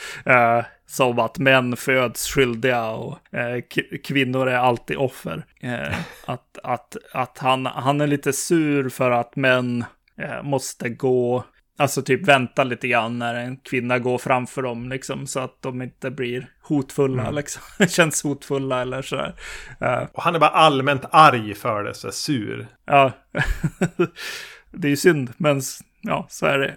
Eh, 0.26 0.66
som 0.88 1.20
att 1.20 1.38
män 1.40 1.78
föds 1.78 2.28
skyldiga 2.28 2.86
och 2.90 3.34
eh, 3.36 3.62
kvinnor 4.04 4.48
är 4.50 4.58
alltid 4.58 4.98
offer. 4.98 5.46
Eh, 5.62 5.96
att 6.26 6.58
att, 6.64 6.98
att 7.14 7.38
han, 7.38 7.66
han 7.66 8.02
är 8.02 8.08
lite 8.08 8.34
sur 8.34 8.90
för 8.90 9.12
att 9.12 9.36
män 9.36 9.86
eh, 10.22 10.44
måste 10.44 10.90
gå, 10.90 11.44
alltså 11.78 12.02
typ 12.02 12.28
vänta 12.28 12.64
lite 12.64 12.88
grann 12.88 13.20
när 13.20 13.36
en 13.36 13.58
kvinna 13.58 14.00
går 14.00 14.18
framför 14.18 14.62
dem, 14.62 14.90
liksom, 14.90 15.28
så 15.28 15.40
att 15.40 15.62
de 15.62 15.82
inte 15.82 16.12
blir 16.12 16.50
hotfulla, 16.62 17.22
Mm. 17.24 17.36
liksom. 17.36 17.62
Känns 17.90 18.24
hotfulla 18.24 18.82
eller 18.82 19.02
sådär. 19.02 19.34
Eh, 19.82 20.04
Och 20.14 20.24
han 20.24 20.36
är 20.36 20.40
bara 20.40 20.50
allmänt 20.50 21.06
arg 21.12 21.54
för 21.56 21.84
det, 21.84 21.94
så 21.94 22.12
sur. 22.12 22.68
ja, 22.86 23.12
det 24.72 24.88
är 24.88 24.90
ju 24.90 24.98
synd, 24.98 25.34
men 25.38 25.62
ja, 26.02 26.26
så 26.30 26.46
är 26.46 26.58
det. 26.60 26.76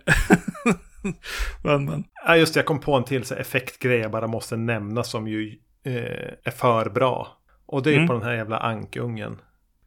men, 1.63 1.85
men. 1.85 2.05
Ja, 2.27 2.37
just 2.37 2.55
det, 2.55 2.59
jag 2.59 2.67
kom 2.67 2.81
på 2.81 2.95
en 2.95 3.05
till 3.05 3.25
så 3.25 3.35
effektgrej 3.35 3.99
jag 3.99 4.11
bara 4.11 4.27
måste 4.27 4.57
nämna 4.57 5.03
som 5.05 5.29
ju 5.29 5.59
eh, 5.85 6.33
är 6.45 6.51
för 6.51 6.91
bra. 6.91 7.29
Och 7.67 7.83
det 7.83 7.91
är 7.91 7.95
Mm. 7.95 8.07
på 8.07 8.13
den 8.13 8.23
här 8.23 8.33
jävla 8.35 8.59
ankungen. 8.59 9.39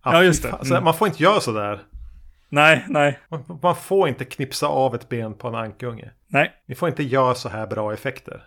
Ja, 0.04 0.24
just 0.24 0.44
det. 0.44 0.50
fan. 0.50 0.66
Så 0.66 0.74
Mm. 0.74 0.84
Man 0.84 0.94
får 0.94 1.08
inte 1.08 1.24
göra 1.24 1.40
sådär. 1.40 1.80
Nej, 2.50 2.86
nej, 2.90 3.20
Man, 3.30 3.60
man 3.64 3.76
får 3.76 4.08
inte 4.08 4.26
knipsa 4.26 4.68
av 4.68 4.96
ett 4.96 5.10
ben 5.10 5.34
på 5.34 5.48
en 5.48 5.56
ankunge. 5.56 6.12
Nej, 6.28 6.52
Ni 6.68 6.76
får 6.76 6.90
inte 6.90 7.04
göra 7.04 7.36
så 7.36 7.50
här 7.50 7.68
bra 7.68 7.94
effekter. 7.94 8.44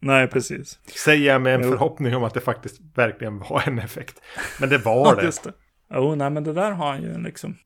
nej 0.00 0.26
precis. 0.28 0.78
Säger 1.04 1.32
jag 1.32 1.42
med 1.42 1.54
en 1.54 1.62
Jo. 1.62 1.70
förhoppning 1.70 2.16
om 2.16 2.24
att 2.24 2.34
det 2.34 2.40
faktiskt 2.40 2.80
verkligen 2.94 3.38
var 3.38 3.62
en 3.66 3.78
effekt. 3.78 4.20
Men 4.60 4.68
det 4.68 4.78
var 4.78 5.16
det. 5.20 5.22
Just 5.24 5.44
det. 5.44 5.52
Jo, 5.94 6.14
nej 6.14 6.30
men 6.30 6.44
det 6.44 6.52
där 6.52 6.70
har 6.70 6.90
han 6.92 7.02
ju 7.02 7.18
liksom. 7.18 7.56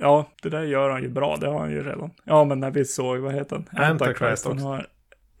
Ja, 0.00 0.28
det 0.42 0.48
där 0.48 0.62
gör 0.62 0.90
han 0.90 1.02
ju 1.02 1.08
bra. 1.08 1.36
Det 1.36 1.48
har 1.48 1.58
han 1.58 1.70
ju 1.70 1.84
redan. 1.84 2.10
Ja, 2.24 2.44
men 2.44 2.60
när 2.60 2.70
vi 2.70 2.84
såg, 2.84 3.18
vad 3.18 3.34
heter 3.34 3.56
den? 3.70 3.82
Antichrist 3.84 4.44
Han 4.44 4.52
också. 4.54 4.66
har 4.66 4.86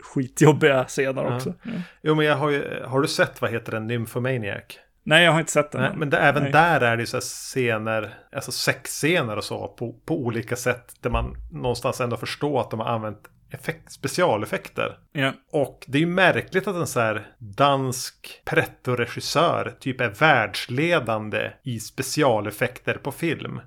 skitjobbiga 0.00 0.84
scener 0.84 1.24
Ja. 1.24 1.34
också. 1.36 1.54
Ja. 1.62 1.70
Jo, 2.02 2.14
men 2.14 2.26
jag 2.26 2.36
har 2.36 2.50
ju, 2.50 2.82
har 2.86 3.00
du 3.00 3.08
sett 3.08 3.40
vad 3.40 3.50
heter 3.50 3.72
den? 3.72 3.86
Nymphomaniac? 3.86 4.62
Nej, 5.02 5.24
jag 5.24 5.32
har 5.32 5.40
inte 5.40 5.52
sett 5.52 5.70
den. 5.72 5.80
Nej, 5.80 5.92
men 5.96 6.10
det, 6.10 6.18
även 6.18 6.42
Nej. 6.42 6.52
där 6.52 6.80
är 6.80 6.96
det 6.96 7.02
ju 7.02 7.06
så 7.06 7.20
scener, 7.20 8.14
alltså 8.32 8.52
sexscener 8.52 9.36
och 9.36 9.44
så 9.44 9.68
på, 9.68 9.92
på 10.06 10.18
olika 10.24 10.56
sätt. 10.56 10.92
Där 11.00 11.10
man 11.10 11.34
någonstans 11.52 12.00
ändå 12.00 12.16
förstår 12.16 12.60
att 12.60 12.70
de 12.70 12.80
har 12.80 12.86
använt 12.86 13.18
effekt, 13.50 13.92
specialeffekter. 13.92 14.98
Ja, 15.12 15.32
Och 15.52 15.84
det 15.86 15.98
är 15.98 16.00
ju 16.00 16.06
märkligt 16.06 16.68
att 16.68 16.76
en 16.76 16.86
så 16.86 17.00
här 17.00 17.26
dansk 17.38 18.42
pretto-regissör 18.44 19.72
typ 19.80 20.00
är 20.00 20.08
världsledande 20.08 21.50
i 21.62 21.80
specialeffekter 21.80 22.94
på 22.94 23.12
film. 23.12 23.60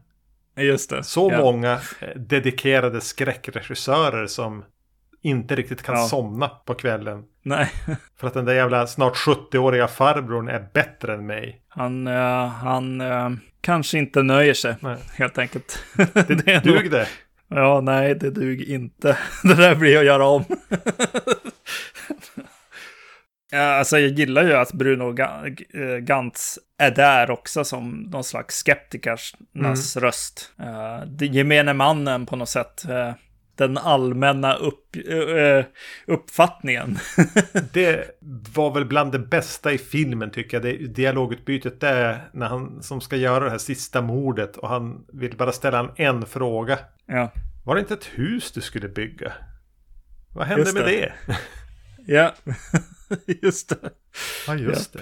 Just 0.55 0.89
det. 0.89 1.03
Så 1.03 1.29
ja. 1.31 1.37
många 1.37 1.71
eh, 1.99 2.07
dedikerade 2.15 3.01
skräckregissörer 3.01 4.27
som 4.27 4.63
inte 5.21 5.55
riktigt 5.55 5.81
kan 5.83 5.95
Ja. 5.95 6.07
somna 6.07 6.47
på 6.47 6.73
kvällen. 6.73 7.23
Nej, 7.43 7.71
För 8.19 8.27
att 8.27 8.33
den 8.33 8.45
där 8.45 8.53
jävla 8.53 8.87
snart 8.87 9.15
70-åriga 9.15 9.87
farbrorn 9.87 10.47
är 10.47 10.67
bättre 10.73 11.13
än 11.13 11.25
mig. 11.25 11.61
han, 11.69 12.07
eh, 12.07 12.47
han 12.47 13.01
eh, 13.01 13.29
kanske 13.61 13.97
inte 13.97 14.23
nöjer 14.23 14.53
sig, 14.53 14.75
Nej. 14.79 14.97
helt 15.17 15.37
enkelt. 15.37 15.79
Det 16.27 16.45
nog- 16.65 16.75
dug 16.75 16.91
det. 16.91 17.07
Ja, 17.47 17.81
nej, 17.81 18.15
det 18.15 18.29
duger 18.31 18.69
inte. 18.75 19.17
Det 19.43 19.55
där 19.55 19.75
blir 19.75 19.97
att 19.97 20.05
göra 20.05 20.25
om. 20.25 20.43
Ja, 23.51 23.59
alltså, 23.59 23.99
jag 23.99 24.11
gillar 24.11 24.43
ju 24.43 24.53
att 24.53 24.73
Bruno 24.73 25.15
eh, 25.19 25.97
Gantz 25.97 26.59
är 26.77 26.91
där 26.91 27.31
också 27.31 27.63
som 27.63 27.89
någon 28.11 28.23
slags 28.23 28.55
skeptikernas 28.55 29.97
röst. 29.97 30.51
Uh, 30.59 31.05
det 31.07 31.25
gemene 31.25 31.73
mannen 31.73 32.25
på 32.25 32.35
något 32.35 32.49
sätt. 32.49 32.85
eh, 32.89 33.13
den 33.55 33.77
allmänna 33.77 34.53
upp, 34.53 34.95
eh, 34.95 35.65
uppfattningen. 36.07 36.97
Det 37.73 38.19
var 38.55 38.73
väl 38.73 38.85
bland 38.85 39.11
det 39.11 39.19
bästa 39.19 39.71
i 39.71 39.77
filmen 39.77 40.31
tycker 40.31 40.57
jag. 40.57 40.63
Det 40.63 40.87
dialogutbytet 40.87 41.79
där 41.79 42.29
när 42.33 42.47
han 42.47 42.83
som 42.83 43.01
ska 43.01 43.15
göra 43.15 43.43
det 43.43 43.49
här 43.49 43.57
sista 43.57 44.01
mordet 44.01 44.57
och 44.57 44.69
han 44.69 45.05
vill 45.13 45.37
bara 45.37 45.51
ställa 45.51 45.79
en, 45.79 45.89
en 45.95 46.25
fråga. 46.25 46.79
ja, 47.05 47.31
Var 47.65 47.75
det 47.75 47.81
inte 47.81 47.93
ett 47.93 48.09
hus 48.13 48.51
du 48.51 48.61
skulle 48.61 48.87
bygga? 48.87 49.31
Vad 50.35 50.47
hände 50.47 50.61
Just 50.61 50.73
med 50.73 50.85
det. 50.85 51.13
det? 51.25 51.37
ja. 52.05 52.33
just 53.41 53.69
det. 53.69 53.89
Ja, 54.47 54.55
just 54.55 54.93
det. 54.93 54.99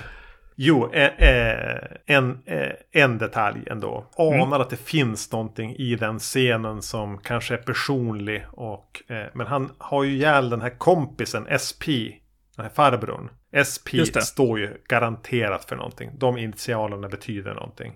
Jo, 0.55 0.91
eh, 0.93 1.29
eh, 1.29 1.79
en, 2.05 2.39
eh, 2.45 2.71
en 2.91 3.17
detalj 3.17 3.63
ändå. 3.67 4.05
Anar 4.17 4.35
Mm. 4.35 4.53
att 4.53 4.69
det 4.69 4.77
finns 4.77 5.31
någonting 5.31 5.75
i 5.75 5.95
den 5.95 6.19
scenen 6.19 6.81
som 6.81 7.17
kanske 7.17 7.53
är 7.53 7.57
personlig. 7.57 8.45
Och, 8.51 9.03
eh, 9.07 9.25
men 9.33 9.47
han 9.47 9.71
har 9.77 10.03
ju 10.03 10.11
ihjäl 10.15 10.49
den 10.49 10.61
här 10.61 10.77
kompisen 10.77 11.47
SP. 11.65 11.85
Den 12.55 12.65
här 12.65 12.69
farbrorn. 12.73 13.29
SP 13.71 13.87
står 14.21 14.59
ju 14.59 14.77
garanterat 14.87 15.65
för 15.65 15.75
någonting. 15.75 16.11
De 16.17 16.37
initialerna 16.37 17.07
betyder 17.07 17.53
någonting. 17.53 17.93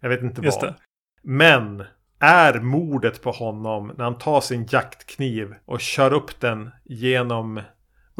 Jag 0.00 0.08
vet 0.08 0.22
inte 0.22 0.42
Just 0.42 0.62
vad. 0.62 0.70
det. 0.70 0.76
Men 1.22 1.84
är 2.18 2.60
mordet 2.60 3.22
på 3.22 3.30
honom 3.30 3.92
när 3.96 4.04
han 4.04 4.18
tar 4.18 4.40
sin 4.40 4.66
jaktkniv 4.70 5.54
och 5.64 5.80
kör 5.80 6.12
upp 6.12 6.40
den 6.40 6.70
genom 6.84 7.60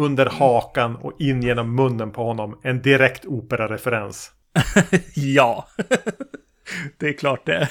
under 0.00 0.26
hakan 0.26 0.96
och 0.96 1.20
in 1.20 1.42
genom 1.42 1.74
munnen 1.74 2.10
på 2.10 2.24
honom 2.24 2.60
en 2.62 2.82
direkt 2.82 3.26
operareferens. 3.26 4.32
ja. 5.14 5.68
det 6.98 7.08
är 7.08 7.12
klart 7.12 7.46
det. 7.46 7.68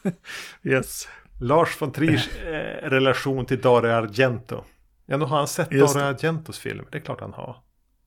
yes. 0.62 1.08
Lars 1.40 1.82
von 1.82 1.92
Triers 1.92 2.28
eh, 2.36 2.90
relation 2.90 3.46
till 3.46 3.60
Dario 3.60 3.90
Argento. 3.90 4.64
Ja, 5.06 5.16
nu 5.16 5.24
har 5.24 5.38
han 5.38 5.48
sett 5.48 5.72
Just 5.72 5.94
Dario 5.94 6.06
Argentos 6.06 6.58
film. 6.58 6.84
Det 6.90 6.98
är 6.98 7.02
klart 7.02 7.20
han 7.20 7.32
har. 7.32 7.56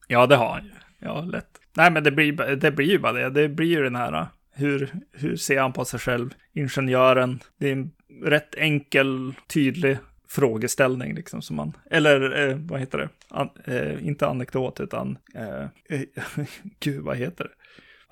Ja, 0.07 0.25
det 0.25 0.35
har 0.35 0.49
han 0.49 0.65
ju. 0.65 0.71
Ja, 0.99 1.21
lätt. 1.21 1.59
Nej, 1.75 1.91
men 1.91 2.03
det 2.03 2.11
blir, 2.11 2.55
det 2.55 2.71
blir 2.71 2.89
ju 2.89 2.99
bara 2.99 3.13
det. 3.13 3.29
Det 3.29 3.49
blir 3.49 3.67
ju 3.67 3.83
den 3.83 3.95
här, 3.95 4.27
hur, 4.55 4.91
hur 5.13 5.35
ser 5.35 5.61
han 5.61 5.73
på 5.73 5.85
sig 5.85 5.99
själv? 5.99 6.33
Ingenjören. 6.53 7.39
Det 7.59 7.67
är 7.67 7.73
en 7.73 7.91
rätt 8.23 8.55
enkel, 8.55 9.33
tydlig 9.47 9.97
frågeställning 10.29 11.15
liksom 11.15 11.41
som 11.41 11.55
man, 11.55 11.73
eller 11.91 12.47
eh, 12.49 12.55
vad 12.57 12.79
heter 12.79 12.97
det? 12.97 13.09
An, 13.29 13.49
eh, 13.65 14.07
inte 14.07 14.27
anekdot 14.27 14.79
utan, 14.79 15.17
eh, 15.35 15.61
eh, 15.99 16.01
gud 16.79 17.03
vad 17.03 17.17
heter 17.17 17.43
det? 17.43 17.51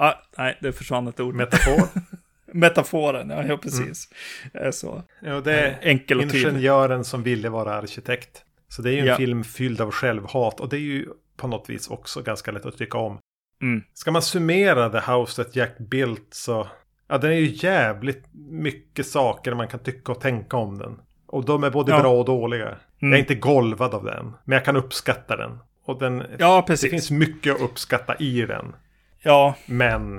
Ah, 0.03 0.13
nej, 0.37 0.57
det 0.61 0.71
försvann 0.73 1.07
ett 1.07 1.19
ord. 1.19 1.35
Metafor. 1.35 1.87
Metaforen, 2.53 3.29
ja, 3.29 3.43
ja 3.43 3.57
precis. 3.57 4.09
Eh, 4.53 4.71
så. 4.71 5.03
ja, 5.21 5.41
det 5.41 5.53
är 5.59 5.77
Enkel 5.81 6.17
och 6.17 6.23
tydlig. 6.23 6.41
ingenjören 6.49 7.03
som 7.03 7.23
ville 7.23 7.49
vara 7.49 7.73
arkitekt. 7.73 8.43
Så 8.67 8.81
det 8.81 8.89
är 8.89 8.93
ju 8.93 8.99
en 8.99 9.05
Ja. 9.05 9.15
film 9.17 9.43
fylld 9.43 9.81
av 9.81 9.91
självhat. 9.91 10.59
Och 10.59 10.69
det 10.69 10.77
är 10.77 10.81
ju 10.81 11.05
på 11.37 11.47
något 11.47 11.69
vis 11.69 11.87
också 11.87 12.21
ganska 12.21 12.51
lätt 12.51 12.65
att 12.65 12.77
tycka 12.77 12.97
om. 12.97 13.19
Mm. 13.61 13.83
Ska 13.93 14.11
man 14.11 14.21
summera 14.21 14.89
The 14.89 15.11
House 15.11 15.43
That 15.43 15.55
Jack 15.55 15.77
Built 15.77 16.27
så... 16.31 16.67
Ja, 17.07 17.17
den 17.17 17.31
är 17.31 17.35
ju 17.35 17.51
jävligt 17.67 18.25
mycket 18.51 19.07
saker 19.07 19.53
man 19.53 19.67
kan 19.67 19.79
tycka 19.79 20.11
och 20.11 20.21
tänka 20.21 20.57
om 20.57 20.77
den. 20.77 20.99
Och 21.27 21.45
de 21.45 21.63
är 21.63 21.69
både 21.69 21.91
Ja. 21.91 22.01
bra 22.01 22.11
och 22.11 22.25
dåliga. 22.25 22.65
Jag 22.65 22.77
Mm. 23.07 23.13
är 23.13 23.17
inte 23.17 23.35
golvad 23.35 23.93
av 23.93 24.03
den. 24.03 24.33
Men 24.43 24.55
jag 24.55 24.65
kan 24.65 24.75
uppskatta 24.75 25.35
den. 25.37 25.59
Och 25.85 25.99
den... 25.99 26.23
Ja, 26.39 26.55
Det 26.61 26.67
precis. 26.67 26.91
finns 26.91 27.11
mycket 27.11 27.55
att 27.55 27.61
uppskatta 27.61 28.15
i 28.15 28.41
den. 28.45 28.75
Ja, 29.21 29.55
Men... 29.65 30.15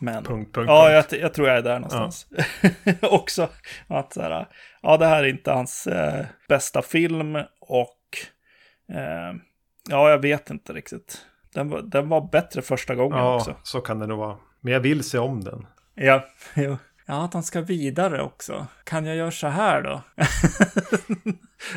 men. 0.00 0.24
Punkt, 0.24 0.54
punkt, 0.54 0.68
Ja, 0.68 0.88
punkt. 0.88 1.06
jag, 1.12 1.20
jag 1.20 1.34
tror 1.34 1.48
jag 1.48 1.56
är 1.56 1.62
där 1.62 1.74
någonstans. 1.74 2.26
Också 3.02 3.48
att 3.86 4.12
så 4.12 4.22
här, 4.22 4.48
ja, 4.82 4.96
det 4.96 5.06
här 5.06 5.22
är 5.24 5.28
inte 5.28 5.50
hans 5.52 5.86
eh, 5.86 6.24
bästa 6.48 6.82
film 6.82 7.36
och 7.60 7.98
eh, 8.92 9.34
ja, 9.90 10.10
jag 10.10 10.18
vet 10.18 10.50
inte 10.50 10.72
riktigt. 10.72 11.18
Den 11.54 11.68
var, 11.70 11.82
den 11.82 12.08
var 12.08 12.28
bättre 12.32 12.62
första 12.62 12.94
gången 12.94 13.18
Ja, 13.18 13.34
också. 13.36 13.54
så 13.62 13.80
kan 13.80 13.98
det 13.98 14.06
nog 14.06 14.18
vara. 14.18 14.36
Men 14.60 14.72
jag 14.72 14.80
vill 14.80 15.04
se 15.04 15.18
om 15.18 15.44
den. 15.44 15.66
Ja, 15.94 16.24
jo. 16.54 16.62
Ja, 16.62 16.76
att 17.06 17.34
han 17.34 17.42
ska 17.42 17.60
vidare 17.60 18.22
också. 18.22 18.66
Kan 18.84 19.06
jag 19.06 19.16
göra 19.16 19.30
så 19.30 19.46
här 19.46 19.82
då? 19.82 20.02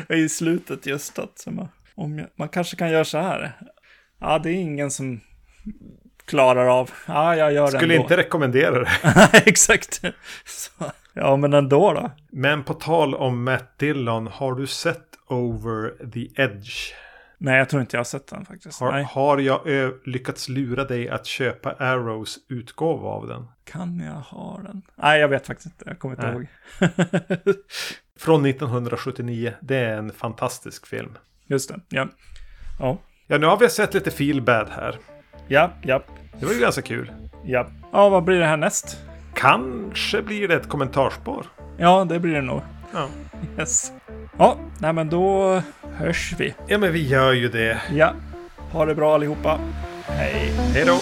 I 0.14 0.28
slutet 0.28 0.86
just 0.86 1.18
att 1.18 1.44
man, 1.46 1.68
om 1.94 2.18
jag, 2.18 2.28
man 2.36 2.48
kanske 2.48 2.76
kan 2.76 2.90
göra 2.90 3.04
så 3.04 3.18
här. 3.18 3.52
Ja, 4.20 4.38
det 4.38 4.50
är 4.50 4.54
ingen 4.54 4.90
som 4.90 5.20
klarar 6.24 6.66
av. 6.66 6.90
Ja, 7.06 7.36
jag 7.36 7.52
gör 7.52 7.70
det 7.70 7.78
Skulle 7.78 7.94
ändå. 7.94 8.02
inte 8.04 8.16
rekommendera 8.16 8.78
det. 8.80 8.90
Exakt. 9.46 10.00
Så, 10.44 10.70
ja, 11.12 11.36
men 11.36 11.52
ändå 11.52 11.92
då. 11.92 12.10
Men 12.30 12.64
på 12.64 12.74
tal 12.74 13.14
om 13.14 13.44
Matt 13.44 13.78
Dillon, 13.78 14.26
har 14.26 14.54
du 14.54 14.66
sett 14.66 15.06
Over 15.28 16.10
the 16.10 16.42
Edge? 16.42 16.92
Nej, 17.38 17.58
jag 17.58 17.68
tror 17.68 17.80
inte 17.80 17.96
jag 17.96 18.00
har 18.00 18.04
sett 18.04 18.26
den 18.26 18.44
faktiskt. 18.44 18.80
Har, 18.80 18.92
har 19.02 19.38
jag 19.38 19.66
ö, 19.66 19.90
lyckats 20.04 20.48
lura 20.48 20.84
dig 20.84 21.08
att 21.08 21.26
köpa 21.26 21.72
Arrows 21.72 22.38
utgåva 22.48 23.08
av 23.08 23.26
den? 23.28 23.46
Kan 23.64 24.00
jag 24.00 24.12
ha 24.20 24.60
den? 24.62 24.82
Nej, 24.96 25.20
jag 25.20 25.28
vet 25.28 25.46
faktiskt 25.46 25.66
inte. 25.66 25.84
Jag 25.86 25.98
kommer 25.98 26.14
inte 26.14 26.26
Nej. 26.32 26.34
ihåg. 26.34 27.54
Från 28.18 28.46
1979. 28.46 29.52
Det 29.60 29.76
är 29.76 29.98
en 29.98 30.12
fantastisk 30.12 30.86
film. 30.86 31.18
Just 31.46 31.68
det. 31.68 31.80
Ja. 31.88 32.08
Ja. 32.78 32.98
Ja, 33.26 33.38
nu 33.38 33.46
har 33.46 33.56
vi 33.56 33.68
sett 33.68 33.94
lite 33.94 34.10
feel 34.10 34.42
bad 34.42 34.68
här. 34.70 34.98
Ja, 35.48 35.70
ja, 35.82 36.02
Det 36.40 36.46
var 36.46 36.52
ju 36.52 36.60
ganska 36.60 36.82
kul. 36.82 37.12
ja. 37.44 37.66
Ja, 37.92 38.08
vad 38.08 38.24
blir 38.24 38.38
det 38.40 38.46
här 38.46 38.56
näst? 38.56 38.98
Kanske 39.34 40.22
blir 40.22 40.48
det 40.48 40.54
ett 40.54 40.68
kommentarspår. 40.68 41.46
Ja, 41.78 42.04
det 42.04 42.18
blir 42.20 42.34
det 42.34 42.42
nog. 42.42 42.60
Ja. 42.92 43.08
Yes. 43.58 43.92
Ja, 44.38 44.56
nej 44.78 44.92
men 44.92 45.10
då 45.10 45.62
hörs 45.98 46.34
vi. 46.38 46.54
ja, 46.66 46.78
men 46.78 46.92
vi 46.92 47.06
gör 47.08 47.32
ju 47.32 47.48
det. 47.48 47.80
Ja. 47.92 48.12
Ha 48.72 48.84
det 48.86 48.94
bra 48.94 49.14
allihopa. 49.14 49.58
Hej. 50.06 50.52
Hej 50.74 50.84
då! 50.84 50.98